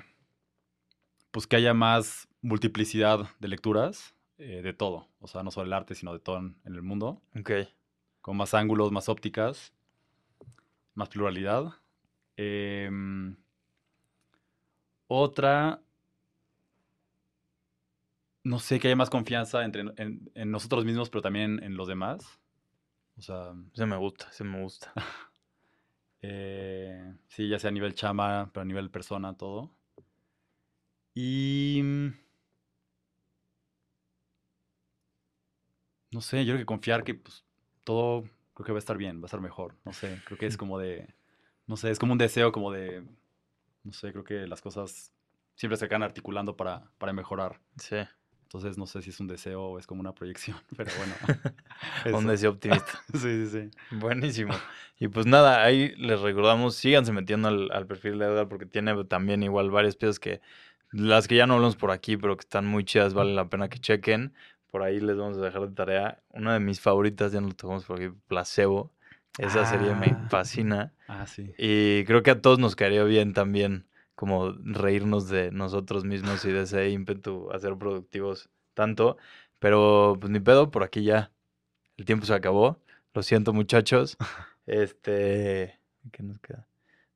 pues 1.30 1.46
que 1.46 1.56
haya 1.56 1.74
más 1.74 2.28
multiplicidad 2.42 3.28
de 3.38 3.48
lecturas 3.48 4.14
eh, 4.38 4.62
de 4.62 4.72
todo. 4.72 5.08
O 5.20 5.26
sea, 5.28 5.42
no 5.42 5.50
solo 5.50 5.66
el 5.66 5.72
arte, 5.72 5.94
sino 5.94 6.12
de 6.12 6.20
todo 6.20 6.38
en, 6.38 6.56
en 6.64 6.74
el 6.74 6.82
mundo. 6.82 7.22
Ok. 7.38 7.50
Con 8.20 8.36
más 8.36 8.54
ángulos, 8.54 8.92
más 8.92 9.08
ópticas, 9.08 9.72
más 10.94 11.08
pluralidad. 11.08 11.72
Em, 12.36 13.36
otra, 15.08 15.80
no 18.44 18.58
sé, 18.58 18.80
que 18.80 18.88
haya 18.88 18.96
más 18.96 19.10
confianza 19.10 19.64
entre, 19.64 19.82
en, 19.96 20.30
en 20.34 20.50
nosotros 20.50 20.84
mismos, 20.84 21.10
pero 21.10 21.22
también 21.22 21.62
en 21.62 21.76
los 21.76 21.88
demás. 21.88 22.40
O 23.18 23.22
sea, 23.22 23.54
Ese 23.74 23.86
me 23.86 23.96
gusta, 23.96 24.28
ese 24.30 24.44
me 24.44 24.62
gusta. 24.62 24.92
eh, 26.22 27.14
sí, 27.28 27.48
ya 27.48 27.58
sea 27.58 27.68
a 27.70 27.72
nivel 27.72 27.94
chama, 27.94 28.50
pero 28.52 28.62
a 28.62 28.66
nivel 28.66 28.90
persona, 28.90 29.36
todo. 29.36 29.72
Y... 31.20 31.80
mm, 31.82 32.12
No 36.10 36.20
sé, 36.20 36.44
yo 36.44 36.52
creo 36.54 36.62
que 36.62 36.66
confiar 36.66 37.04
que 37.04 37.14
pues, 37.14 37.44
todo 37.84 38.22
creo 38.54 38.66
que 38.66 38.72
va 38.72 38.78
a 38.78 38.80
estar 38.80 38.96
bien, 38.96 39.18
va 39.20 39.24
a 39.24 39.26
estar 39.26 39.40
mejor. 39.40 39.74
No 39.84 39.92
sé, 39.92 40.20
creo 40.24 40.38
que 40.38 40.46
es 40.46 40.56
como 40.56 40.78
de... 40.78 41.14
No 41.66 41.76
sé, 41.76 41.90
es 41.90 41.98
como 41.98 42.12
un 42.12 42.18
deseo 42.18 42.50
como 42.50 42.72
de... 42.72 43.04
No 43.84 43.92
sé, 43.92 44.12
creo 44.12 44.24
que 44.24 44.46
las 44.46 44.60
cosas 44.62 45.12
siempre 45.54 45.76
se 45.76 45.84
acaban 45.84 46.02
articulando 46.02 46.56
para, 46.56 46.90
para 46.98 47.12
mejorar. 47.12 47.60
Sí. 47.76 47.96
Entonces 48.44 48.78
no 48.78 48.86
sé 48.86 49.02
si 49.02 49.10
es 49.10 49.20
un 49.20 49.28
deseo 49.28 49.62
o 49.62 49.78
es 49.78 49.86
como 49.86 50.00
una 50.00 50.14
proyección, 50.14 50.56
pero 50.76 50.90
bueno. 50.96 52.16
Un 52.18 52.26
deseo 52.26 52.52
optimista. 52.52 53.00
Sí, 53.12 53.18
sí, 53.18 53.46
sí. 53.46 53.70
Buenísimo. 53.96 54.54
Y 54.98 55.08
pues 55.08 55.26
nada, 55.26 55.62
ahí 55.62 55.94
les 55.96 56.20
recordamos, 56.20 56.74
síganse 56.74 57.12
metiendo 57.12 57.48
al, 57.48 57.70
al 57.70 57.86
perfil 57.86 58.18
de 58.18 58.24
Edgar 58.26 58.48
porque 58.48 58.64
tiene 58.66 59.04
también 59.04 59.42
igual 59.42 59.70
varias 59.70 59.96
piezas 59.96 60.18
que 60.18 60.40
las 60.92 61.28
que 61.28 61.36
ya 61.36 61.46
no 61.46 61.54
hablamos 61.54 61.76
por 61.76 61.90
aquí, 61.90 62.16
pero 62.16 62.36
que 62.36 62.42
están 62.42 62.66
muy 62.66 62.84
chidas, 62.84 63.14
vale 63.14 63.34
la 63.34 63.48
pena 63.48 63.68
que 63.68 63.78
chequen. 63.78 64.32
Por 64.70 64.82
ahí 64.82 65.00
les 65.00 65.16
vamos 65.16 65.38
a 65.38 65.40
dejar 65.42 65.62
de 65.68 65.74
tarea. 65.74 66.22
Una 66.30 66.52
de 66.54 66.60
mis 66.60 66.80
favoritas, 66.80 67.32
ya 67.32 67.40
no 67.40 67.48
lo 67.48 67.54
tocamos 67.54 67.84
por 67.84 67.96
aquí, 68.00 68.14
Placebo. 68.26 68.92
Esa 69.38 69.64
serie 69.64 69.94
me 69.94 70.06
Ah. 70.08 70.26
fascina. 70.30 70.92
Ah, 71.06 71.26
sí. 71.26 71.52
Y 71.58 72.04
creo 72.04 72.22
que 72.22 72.30
a 72.32 72.40
todos 72.42 72.58
nos 72.58 72.76
caería 72.76 73.04
bien 73.04 73.32
también 73.32 73.86
como 74.14 74.52
reírnos 74.52 75.28
de 75.28 75.50
nosotros 75.52 76.04
mismos 76.04 76.44
y 76.44 76.50
de 76.52 76.62
ese 76.62 76.90
ímpetu 76.90 77.50
a 77.52 77.58
ser 77.58 77.76
productivos 77.78 78.50
tanto. 78.74 79.16
Pero 79.58 80.16
pues 80.20 80.30
ni 80.30 80.40
pedo, 80.40 80.70
por 80.70 80.82
aquí 80.82 81.02
ya 81.04 81.30
el 81.96 82.04
tiempo 82.04 82.26
se 82.26 82.34
acabó. 82.34 82.80
Lo 83.14 83.22
siento 83.22 83.52
muchachos. 83.52 84.16
Este... 84.66 85.80
¿Qué 86.12 86.22
nos 86.22 86.38
queda? 86.40 86.67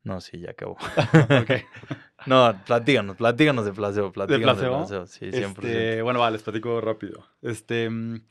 No, 0.04 0.20
sí, 0.20 0.40
ya 0.40 0.50
acabó. 0.50 0.76
Ok. 1.42 1.50
No, 2.24 2.54
platíganos, 2.64 3.16
platíganos 3.16 3.64
de 3.64 3.72
placebo, 3.72 4.12
platíganos 4.12 4.60
de 4.60 4.68
placebo? 4.68 4.78
placebo. 4.78 5.06
Sí, 5.06 5.26
100%. 5.32 5.66
Este, 5.66 6.02
bueno, 6.02 6.20
vale, 6.20 6.34
les 6.34 6.42
platico 6.44 6.80
rápido. 6.80 7.26
Este, 7.42 7.90
mm, 7.90 8.22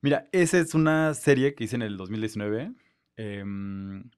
mira, 0.00 0.26
esa 0.32 0.58
es 0.58 0.74
una 0.74 1.12
serie 1.12 1.54
que 1.54 1.64
hice 1.64 1.76
en 1.76 1.82
el 1.82 1.98
2019. 1.98 2.72
em, 3.16 4.08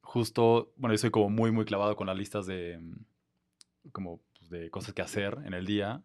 justo, 0.00 0.72
bueno, 0.76 0.94
yo 0.94 0.98
soy 0.98 1.10
como 1.10 1.28
muy, 1.28 1.50
muy 1.50 1.64
clavado 1.64 1.96
con 1.96 2.06
las 2.06 2.16
listas 2.16 2.46
de, 2.46 2.78
mm, 2.78 3.90
como, 3.90 4.20
pues, 4.38 4.48
de 4.48 4.70
cosas 4.70 4.94
que 4.94 5.02
hacer 5.02 5.38
en 5.44 5.54
el 5.54 5.66
día. 5.66 6.00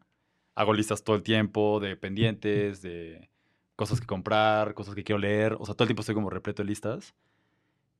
Hago 0.55 0.73
listas 0.73 1.03
todo 1.03 1.15
el 1.15 1.21
tiempo 1.21 1.79
de 1.79 1.95
pendientes, 1.95 2.81
de 2.81 3.29
cosas 3.75 4.01
que 4.01 4.07
comprar, 4.07 4.73
cosas 4.73 4.95
que 4.95 5.03
quiero 5.03 5.19
leer. 5.19 5.53
O 5.59 5.65
sea, 5.67 5.75
todo 5.75 5.83
el 5.83 5.89
tiempo 5.89 6.01
estoy 6.01 6.15
como 6.15 6.31
repleto 6.31 6.63
de 6.63 6.69
listas. 6.69 7.13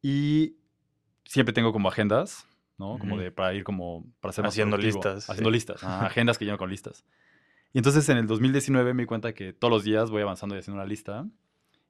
Y 0.02 0.56
siempre 1.28 1.54
tengo 1.54 1.72
como 1.74 1.90
agendas, 1.90 2.48
¿no? 2.78 2.98
Como 3.00 3.18
de 3.18 3.32
para 3.32 3.54
ir 3.54 3.64
como, 3.64 4.06
para 4.20 4.34
ser 4.34 4.44
más 4.44 4.54
Haciendo 4.54 4.78
listas, 4.78 5.30
Haciendo 5.30 5.50
sí. 5.50 5.54
listas. 5.54 5.84
ajá, 5.84 6.06
agendas 6.08 6.38
que 6.38 6.46
lleno 6.46 6.58
con 6.58 6.70
listas. 6.70 7.04
Y 7.74 7.80
entonces 7.80 8.08
en 8.10 8.18
el 8.18 8.28
2019 8.28 8.94
me 8.94 9.04
di 9.04 9.08
cuenta 9.08 9.34
que 9.34 9.54
todos 9.54 9.72
los 9.72 9.84
días 9.84 10.10
voy 10.10 10.22
avanzando 10.22 10.56
y 10.56 10.60
haciendo 10.60 10.82
una 10.82 10.88
lista. 10.90 11.26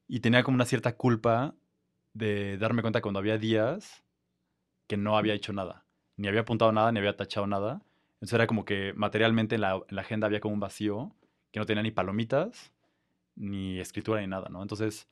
Y 0.08 0.22
tenía 0.22 0.44
como 0.44 0.56
una 0.56 0.66
cierta 0.66 0.96
culpa 0.96 1.54
de 2.14 2.58
darme 2.58 2.82
cuenta 2.82 3.02
cuando 3.02 3.20
había 3.20 3.38
días 3.38 4.04
que 4.88 4.98
no 4.98 5.18
había 5.18 5.34
hecho 5.34 5.54
nada. 5.54 5.86
Ni 6.16 6.28
había 6.28 6.42
apuntado 6.42 6.72
nada, 6.72 6.92
ni 6.92 7.00
había 7.00 7.16
tachado 7.16 7.46
nada. 7.46 7.82
Entonces 8.16 8.34
era 8.34 8.48
como 8.48 8.66
que 8.66 8.94
materialmente 8.96 9.56
en 9.56 9.62
la, 9.62 9.74
en 9.76 9.96
la 9.96 10.02
agenda 10.02 10.26
había 10.28 10.40
como 10.40 10.54
un 10.56 10.60
vacío 10.60 11.14
que 11.52 11.60
no 11.60 11.66
tenía 11.66 11.84
ni 11.84 11.92
palomitas, 11.92 12.74
ni 13.36 13.80
escritura, 13.80 14.22
ni 14.22 14.28
nada, 14.28 14.50
¿no? 14.50 14.62
Entonces, 14.64 15.08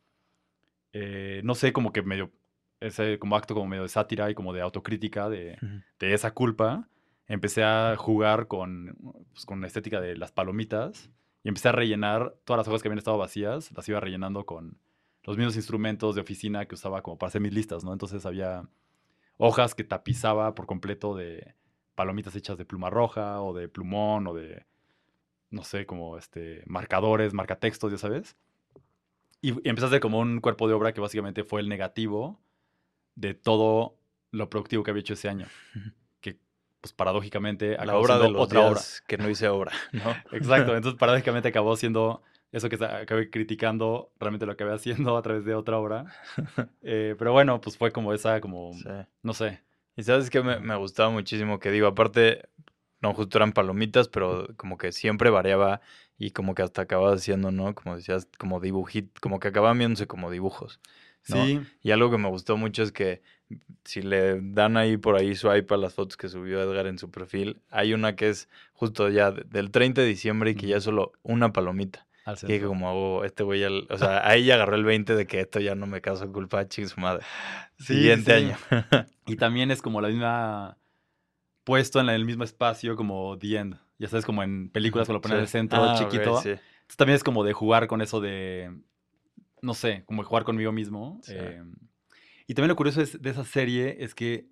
eh, 0.93 1.41
no 1.43 1.53
sé, 1.55 1.73
como 1.73 1.93
que 1.93 2.01
medio, 2.01 2.31
ese 2.79 3.19
como 3.19 3.35
acto 3.35 3.53
como 3.53 3.67
medio 3.67 3.83
de 3.83 3.89
sátira 3.89 4.29
y 4.29 4.35
como 4.35 4.53
de 4.53 4.61
autocrítica 4.61 5.29
de, 5.29 5.57
de 5.99 6.13
esa 6.13 6.31
culpa, 6.31 6.89
empecé 7.27 7.63
a 7.63 7.95
jugar 7.97 8.47
con, 8.47 8.97
pues, 9.31 9.45
con 9.45 9.61
la 9.61 9.67
estética 9.67 10.01
de 10.01 10.15
las 10.17 10.31
palomitas 10.31 11.09
y 11.43 11.49
empecé 11.49 11.69
a 11.69 11.73
rellenar 11.73 12.35
todas 12.43 12.59
las 12.59 12.67
hojas 12.67 12.81
que 12.81 12.87
habían 12.87 12.99
estado 12.99 13.17
vacías, 13.17 13.71
las 13.71 13.87
iba 13.89 13.99
rellenando 13.99 14.45
con 14.45 14.79
los 15.23 15.37
mismos 15.37 15.55
instrumentos 15.55 16.15
de 16.15 16.21
oficina 16.21 16.65
que 16.65 16.75
usaba 16.75 17.01
como 17.01 17.17
para 17.17 17.29
hacer 17.29 17.41
mis 17.41 17.53
listas, 17.53 17.83
¿no? 17.83 17.93
Entonces 17.93 18.25
había 18.25 18.67
hojas 19.37 19.73
que 19.73 19.83
tapizaba 19.83 20.53
por 20.53 20.65
completo 20.65 21.15
de 21.15 21.55
palomitas 21.95 22.35
hechas 22.35 22.57
de 22.57 22.65
pluma 22.65 22.89
roja 22.89 23.41
o 23.41 23.53
de 23.53 23.67
plumón 23.67 24.27
o 24.27 24.33
de, 24.33 24.65
no 25.49 25.63
sé, 25.63 25.85
como 25.85 26.17
este, 26.17 26.63
marcadores, 26.67 27.33
marcatextos, 27.33 27.91
ya 27.91 27.97
sabes. 27.97 28.35
Y, 29.41 29.53
y 29.53 29.69
empecé 29.69 29.85
a 29.85 29.87
hacer 29.87 29.99
como 29.99 30.19
un 30.19 30.41
cuerpo 30.41 30.67
de 30.67 30.73
obra 30.73 30.93
que 30.93 31.01
básicamente 31.01 31.43
fue 31.43 31.61
el 31.61 31.69
negativo 31.69 32.39
de 33.15 33.33
todo 33.33 33.97
lo 34.31 34.49
productivo 34.49 34.83
que 34.83 34.91
había 34.91 35.01
hecho 35.01 35.13
ese 35.13 35.29
año. 35.29 35.47
Que, 36.21 36.37
pues 36.81 36.93
paradójicamente, 36.93 37.75
La 37.77 37.83
acabó 37.83 37.99
obra 38.01 38.17
de 38.19 38.29
los 38.29 38.41
otra 38.41 38.61
obra. 38.61 38.81
que 39.07 39.17
no 39.17 39.29
hice 39.29 39.47
obra, 39.47 39.71
¿no? 39.91 40.03
Exacto, 40.31 40.75
entonces 40.75 40.99
paradójicamente 40.99 41.47
acabó 41.49 41.75
siendo 41.77 42.21
eso 42.51 42.69
que 42.69 42.75
acabé 42.83 43.29
criticando, 43.29 44.11
realmente 44.19 44.45
lo 44.45 44.53
acabé 44.53 44.73
haciendo 44.73 45.17
a 45.17 45.21
través 45.21 45.45
de 45.45 45.55
otra 45.55 45.77
obra. 45.77 46.05
Eh, 46.81 47.15
pero 47.17 47.31
bueno, 47.33 47.59
pues 47.61 47.77
fue 47.77 47.91
como 47.91 48.13
esa, 48.13 48.39
como, 48.41 48.71
Sí. 48.73 48.89
no 49.23 49.33
sé. 49.33 49.61
Y 49.97 50.03
sabes 50.03 50.29
que 50.29 50.41
me, 50.41 50.59
me 50.59 50.75
gustaba 50.75 51.09
muchísimo 51.09 51.59
que 51.59 51.71
digo, 51.71 51.87
aparte, 51.87 52.47
no 53.01 53.13
justo 53.13 53.37
eran 53.37 53.53
palomitas, 53.53 54.07
pero 54.09 54.47
como 54.57 54.77
que 54.77 54.91
siempre 54.91 55.29
variaba 55.29 55.81
y 56.17 56.31
como 56.31 56.53
que 56.55 56.61
hasta 56.63 56.83
acababa 56.83 57.13
haciendo, 57.15 57.51
¿no? 57.51 57.73
Como 57.75 57.95
decías, 57.95 58.27
como 58.37 58.59
dibujit, 58.59 59.19
como 59.19 59.39
que 59.39 59.47
acababan 59.49 59.77
viéndose 59.77 60.05
como 60.07 60.29
dibujos. 60.31 60.79
¿No? 61.29 61.45
Sí, 61.45 61.59
Y 61.81 61.91
algo 61.91 62.11
que 62.11 62.17
me 62.17 62.29
gustó 62.29 62.57
mucho 62.57 62.83
es 62.83 62.91
que 62.91 63.21
si 63.83 64.01
le 64.01 64.39
dan 64.41 64.75
ahí 64.77 64.97
por 64.97 65.15
ahí 65.15 65.35
swipe 65.35 65.73
a 65.73 65.77
las 65.77 65.93
fotos 65.93 66.17
que 66.17 66.29
subió 66.29 66.61
Edgar 66.61 66.87
en 66.87 66.97
su 66.97 67.11
perfil, 67.11 67.61
hay 67.69 67.93
una 67.93 68.15
que 68.15 68.29
es 68.29 68.49
justo 68.73 69.09
ya 69.09 69.31
de- 69.31 69.43
del 69.43 69.69
30 69.71 70.01
de 70.01 70.07
diciembre 70.07 70.51
y 70.51 70.55
que 70.55 70.67
ya 70.67 70.77
es 70.77 70.83
solo 70.83 71.11
una 71.23 71.53
palomita. 71.53 72.07
al 72.25 72.35
Y 72.43 72.47
que 72.47 72.61
como 72.61 72.91
oh, 72.91 73.23
este 73.23 73.43
güey, 73.43 73.59
ya 73.61 73.69
o 73.89 73.97
sea, 73.99 74.27
ahí 74.27 74.45
ya 74.45 74.55
agarró 74.55 74.75
el 74.75 74.83
20 74.83 75.15
de 75.15 75.27
que 75.27 75.41
esto 75.41 75.59
ya 75.59 75.75
no 75.75 75.85
me 75.85 76.01
caso 76.01 76.31
culpa, 76.31 76.67
ching 76.67 76.87
su 76.87 76.99
madre. 76.99 77.23
Sí, 77.77 77.93
Siguiente 77.95 78.31
sí. 78.39 78.45
año. 78.45 78.57
Y 79.27 79.35
también 79.35 79.69
es 79.69 79.81
como 79.83 80.01
la 80.01 80.07
misma, 80.07 80.77
puesto 81.63 81.99
en 81.99 82.09
el 82.09 82.25
mismo 82.25 82.43
espacio 82.43 82.95
como 82.95 83.37
The 83.37 83.57
End. 83.57 83.79
Ya 83.99 84.07
sabes, 84.07 84.25
como 84.25 84.41
en 84.43 84.69
películas 84.69 85.07
cuando 85.07 85.19
lo 85.19 85.21
ponen 85.21 85.45
Sí. 85.45 85.51
centro, 85.51 85.83
Ah, 85.83 85.93
chiquito. 85.95 86.37
sí. 86.41 86.49
Entonces 86.49 86.97
también 86.97 87.15
es 87.15 87.23
como 87.23 87.43
de 87.43 87.53
jugar 87.53 87.87
con 87.87 88.01
eso 88.01 88.19
de, 88.21 88.71
no 89.65 89.73
sé, 89.73 90.03
como 90.05 90.23
jugar 90.23 90.43
conmigo 90.43 90.71
mismo. 90.71 91.19
Sí. 91.23 91.33
eh, 91.35 91.61
y 92.47 92.53
también 92.53 92.69
lo 92.69 92.75
curioso 92.75 93.01
es, 93.01 93.21
de 93.21 93.29
esa 93.31 93.43
serie 93.43 93.97
es 94.03 94.13
que 94.15 94.45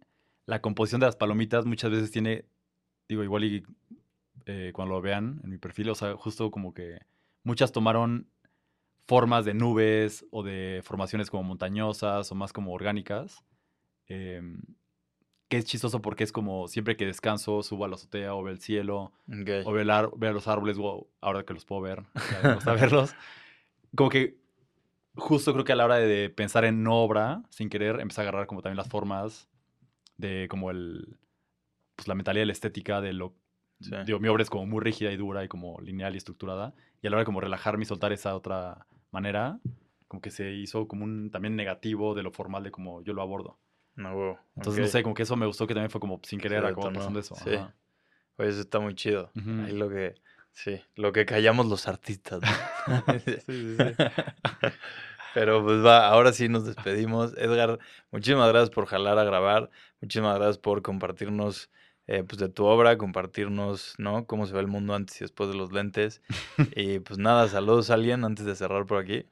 la 0.45 0.61
composición 0.61 0.99
de 0.99 1.05
las 1.07 1.15
palomitas 1.15 1.65
muchas 1.65 1.91
veces 1.91 2.11
tiene, 2.11 2.45
digo, 3.07 3.23
igual 3.23 3.43
y 3.43 3.63
eh, 4.45 4.71
cuando 4.73 4.95
lo 4.95 5.01
vean 5.01 5.39
en 5.43 5.49
mi 5.51 5.57
perfil, 5.57 5.89
o 5.91 5.95
sea, 5.95 6.15
justo 6.15 6.49
como 6.51 6.73
que 6.73 6.97
muchas 7.43 7.71
tomaron 7.71 8.27
formas 9.05 9.45
de 9.45 9.53
nubes 9.53 10.25
o 10.31 10.43
de 10.43 10.81
formaciones 10.83 11.29
como 11.29 11.43
montañosas 11.43 12.31
o 12.31 12.35
más 12.35 12.51
como 12.51 12.73
orgánicas. 12.73 13.43
em, 14.07 14.59
que 15.49 15.57
es 15.57 15.65
chistoso 15.65 16.01
porque 16.01 16.23
es 16.23 16.31
como 16.31 16.67
siempre 16.67 16.97
que 16.97 17.05
descanso, 17.05 17.61
subo 17.61 17.85
a 17.85 17.87
la 17.87 17.93
azotea 17.95 18.33
o 18.33 18.41
veo 18.41 18.51
el 18.53 18.59
cielo 18.59 19.11
o 19.67 19.71
ver, 19.71 19.89
ar- 19.91 20.09
ver 20.17 20.33
los 20.33 20.47
árboles, 20.47 20.77
wow, 20.77 21.07
ahora 21.21 21.43
que 21.45 21.53
los 21.53 21.63
puedo 21.63 21.81
ver, 21.81 22.03
ya 22.31 22.41
me 22.41 22.55
gusta 22.55 22.73
verlos. 23.03 23.15
Como 23.95 24.09
que 24.09 24.35
justo 25.15 25.53
creo 25.53 25.63
que 25.65 25.71
a 25.73 25.75
la 25.75 25.85
hora 25.85 25.97
de 25.97 26.29
pensar 26.29 26.65
en 26.65 26.85
obra, 26.87 27.43
sin 27.49 27.69
querer, 27.69 27.99
empecé 27.99 28.21
a 28.21 28.23
agarrar 28.23 28.47
como 28.47 28.61
también 28.61 28.77
las 28.77 28.87
formas 28.89 29.47
de 30.17 30.47
como 30.49 30.71
el, 30.71 31.17
pues 31.95 32.07
la 32.07 32.15
mentalidad 32.15 32.43
y 32.43 32.47
la 32.47 32.53
estética 32.53 33.01
de 33.01 33.13
lo, 33.13 33.35
Sí. 33.79 33.91
digo, 34.05 34.19
mi 34.19 34.29
obra 34.29 34.43
es 34.43 34.49
como 34.49 34.65
muy 34.65 34.79
rígida 34.81 35.11
y 35.11 35.17
dura 35.17 35.43
y 35.43 35.49
como 35.49 35.81
lineal 35.81 36.13
y 36.13 36.17
estructurada. 36.17 36.73
Y 37.01 37.07
a 37.07 37.09
la 37.09 37.17
hora 37.17 37.21
de 37.23 37.25
como 37.25 37.41
relajarme 37.41 37.83
y 37.83 37.85
soltar 37.85 38.13
esa 38.13 38.33
otra 38.33 38.87
manera, 39.11 39.59
como 40.07 40.21
que 40.21 40.31
se 40.31 40.53
hizo 40.53 40.87
como 40.87 41.03
un 41.03 41.31
también 41.31 41.57
negativo 41.57 42.15
de 42.15 42.23
lo 42.23 42.31
formal 42.31 42.63
de 42.63 42.71
como 42.71 43.01
yo 43.03 43.11
lo 43.13 43.21
abordo. 43.21 43.59
No, 43.95 44.15
huevo. 44.15 44.39
Entonces, 44.55 44.79
no 44.81 44.87
sé, 44.87 45.03
como 45.03 45.15
que 45.15 45.23
eso 45.23 45.35
me 45.35 45.45
gustó 45.45 45.67
que 45.67 45.73
también 45.73 45.89
fue 45.89 45.99
como 45.99 46.21
sin 46.23 46.39
querer 46.39 46.63
detonó, 46.63 46.93
pasando 46.93 47.19
eso. 47.19 47.35
sí. 47.35 47.49
ajá. 47.49 47.75
Oye, 48.37 48.49
eso 48.49 48.61
está 48.61 48.79
muy 48.79 48.95
chido. 48.95 49.31
Ahí 49.35 49.73
lo 49.73 49.89
que, 49.89 50.15
sí, 50.53 50.81
lo 50.95 51.11
que 51.11 51.25
callamos 51.25 51.65
los 51.65 51.87
artistas, 51.87 52.41
¿no? 52.41 53.03
Sí, 53.25 53.35
sí, 53.45 53.77
sí. 53.77 53.83
Pero 55.33 55.63
pues 55.63 55.83
va, 55.83 56.07
ahora 56.07 56.31
sí 56.31 56.47
nos 56.47 56.65
despedimos. 56.65 57.33
Edgar, 57.37 57.79
muchísimas 58.11 58.49
gracias 58.49 58.69
por 58.69 58.85
jalar 58.85 59.17
a 59.17 59.23
grabar. 59.23 59.69
Muchísimas 59.99 60.35
gracias 60.37 60.59
por 60.59 60.83
compartirnos 60.83 61.71
eh, 62.05 62.23
pues 62.23 62.37
de 62.37 62.49
tu 62.49 62.65
obra, 62.65 62.97
compartirnos, 62.97 63.95
¿no? 63.97 64.27
Cómo 64.27 64.45
se 64.45 64.53
ve 64.53 64.59
el 64.59 64.67
mundo 64.67 64.93
antes 64.93 65.19
y 65.19 65.23
después 65.23 65.49
de 65.49 65.55
los 65.55 65.71
lentes. 65.71 66.21
Y 66.75 66.99
pues 66.99 67.17
nada, 67.17 67.47
saludos 67.47 67.89
a 67.89 67.95
alguien 67.95 68.23
antes 68.23 68.45
de 68.45 68.55
cerrar 68.55 68.85
por 68.85 68.99
aquí. 68.99 69.25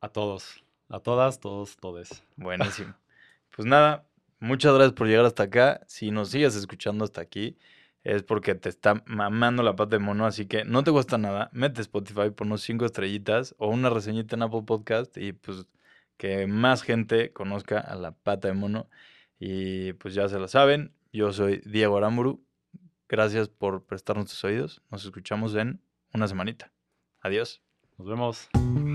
A 0.00 0.08
todos. 0.08 0.62
A 0.88 1.00
todas, 1.00 1.40
todos, 1.40 1.76
todes. 1.78 2.22
Buenísimo. 2.36 2.94
Pues 3.54 3.66
nada, 3.66 4.06
muchas 4.38 4.74
gracias 4.74 4.92
por 4.92 5.06
llegar 5.06 5.24
hasta 5.24 5.44
acá. 5.44 5.80
Si 5.86 6.10
nos 6.10 6.30
sigues 6.30 6.54
escuchando 6.56 7.04
hasta 7.04 7.22
aquí, 7.22 7.56
es 8.06 8.22
porque 8.22 8.54
te 8.54 8.68
está 8.68 9.02
mamando 9.06 9.64
la 9.64 9.74
pata 9.74 9.96
de 9.96 9.98
mono, 9.98 10.26
así 10.26 10.46
que 10.46 10.64
no 10.64 10.84
te 10.84 10.92
cuesta 10.92 11.18
nada. 11.18 11.50
Mete 11.52 11.80
Spotify, 11.80 12.30
ponos 12.30 12.62
cinco 12.62 12.84
estrellitas 12.84 13.56
o 13.58 13.68
una 13.68 13.90
reseñita 13.90 14.36
en 14.36 14.42
Apple 14.42 14.62
Podcast 14.64 15.16
y 15.18 15.32
pues 15.32 15.66
que 16.16 16.46
más 16.46 16.82
gente 16.82 17.32
conozca 17.32 17.80
a 17.80 17.96
la 17.96 18.12
pata 18.12 18.46
de 18.46 18.54
mono. 18.54 18.88
Y 19.40 19.94
pues 19.94 20.14
ya 20.14 20.28
se 20.28 20.38
lo 20.38 20.46
saben, 20.46 20.94
yo 21.12 21.32
soy 21.32 21.60
Diego 21.66 21.96
Aramburu. 21.96 22.44
Gracias 23.08 23.48
por 23.48 23.84
prestarnos 23.84 24.26
tus 24.26 24.44
oídos. 24.44 24.82
Nos 24.88 25.04
escuchamos 25.04 25.56
en 25.56 25.80
una 26.14 26.28
semanita. 26.28 26.72
Adiós. 27.20 27.60
Nos 27.98 28.06
vemos. 28.06 28.85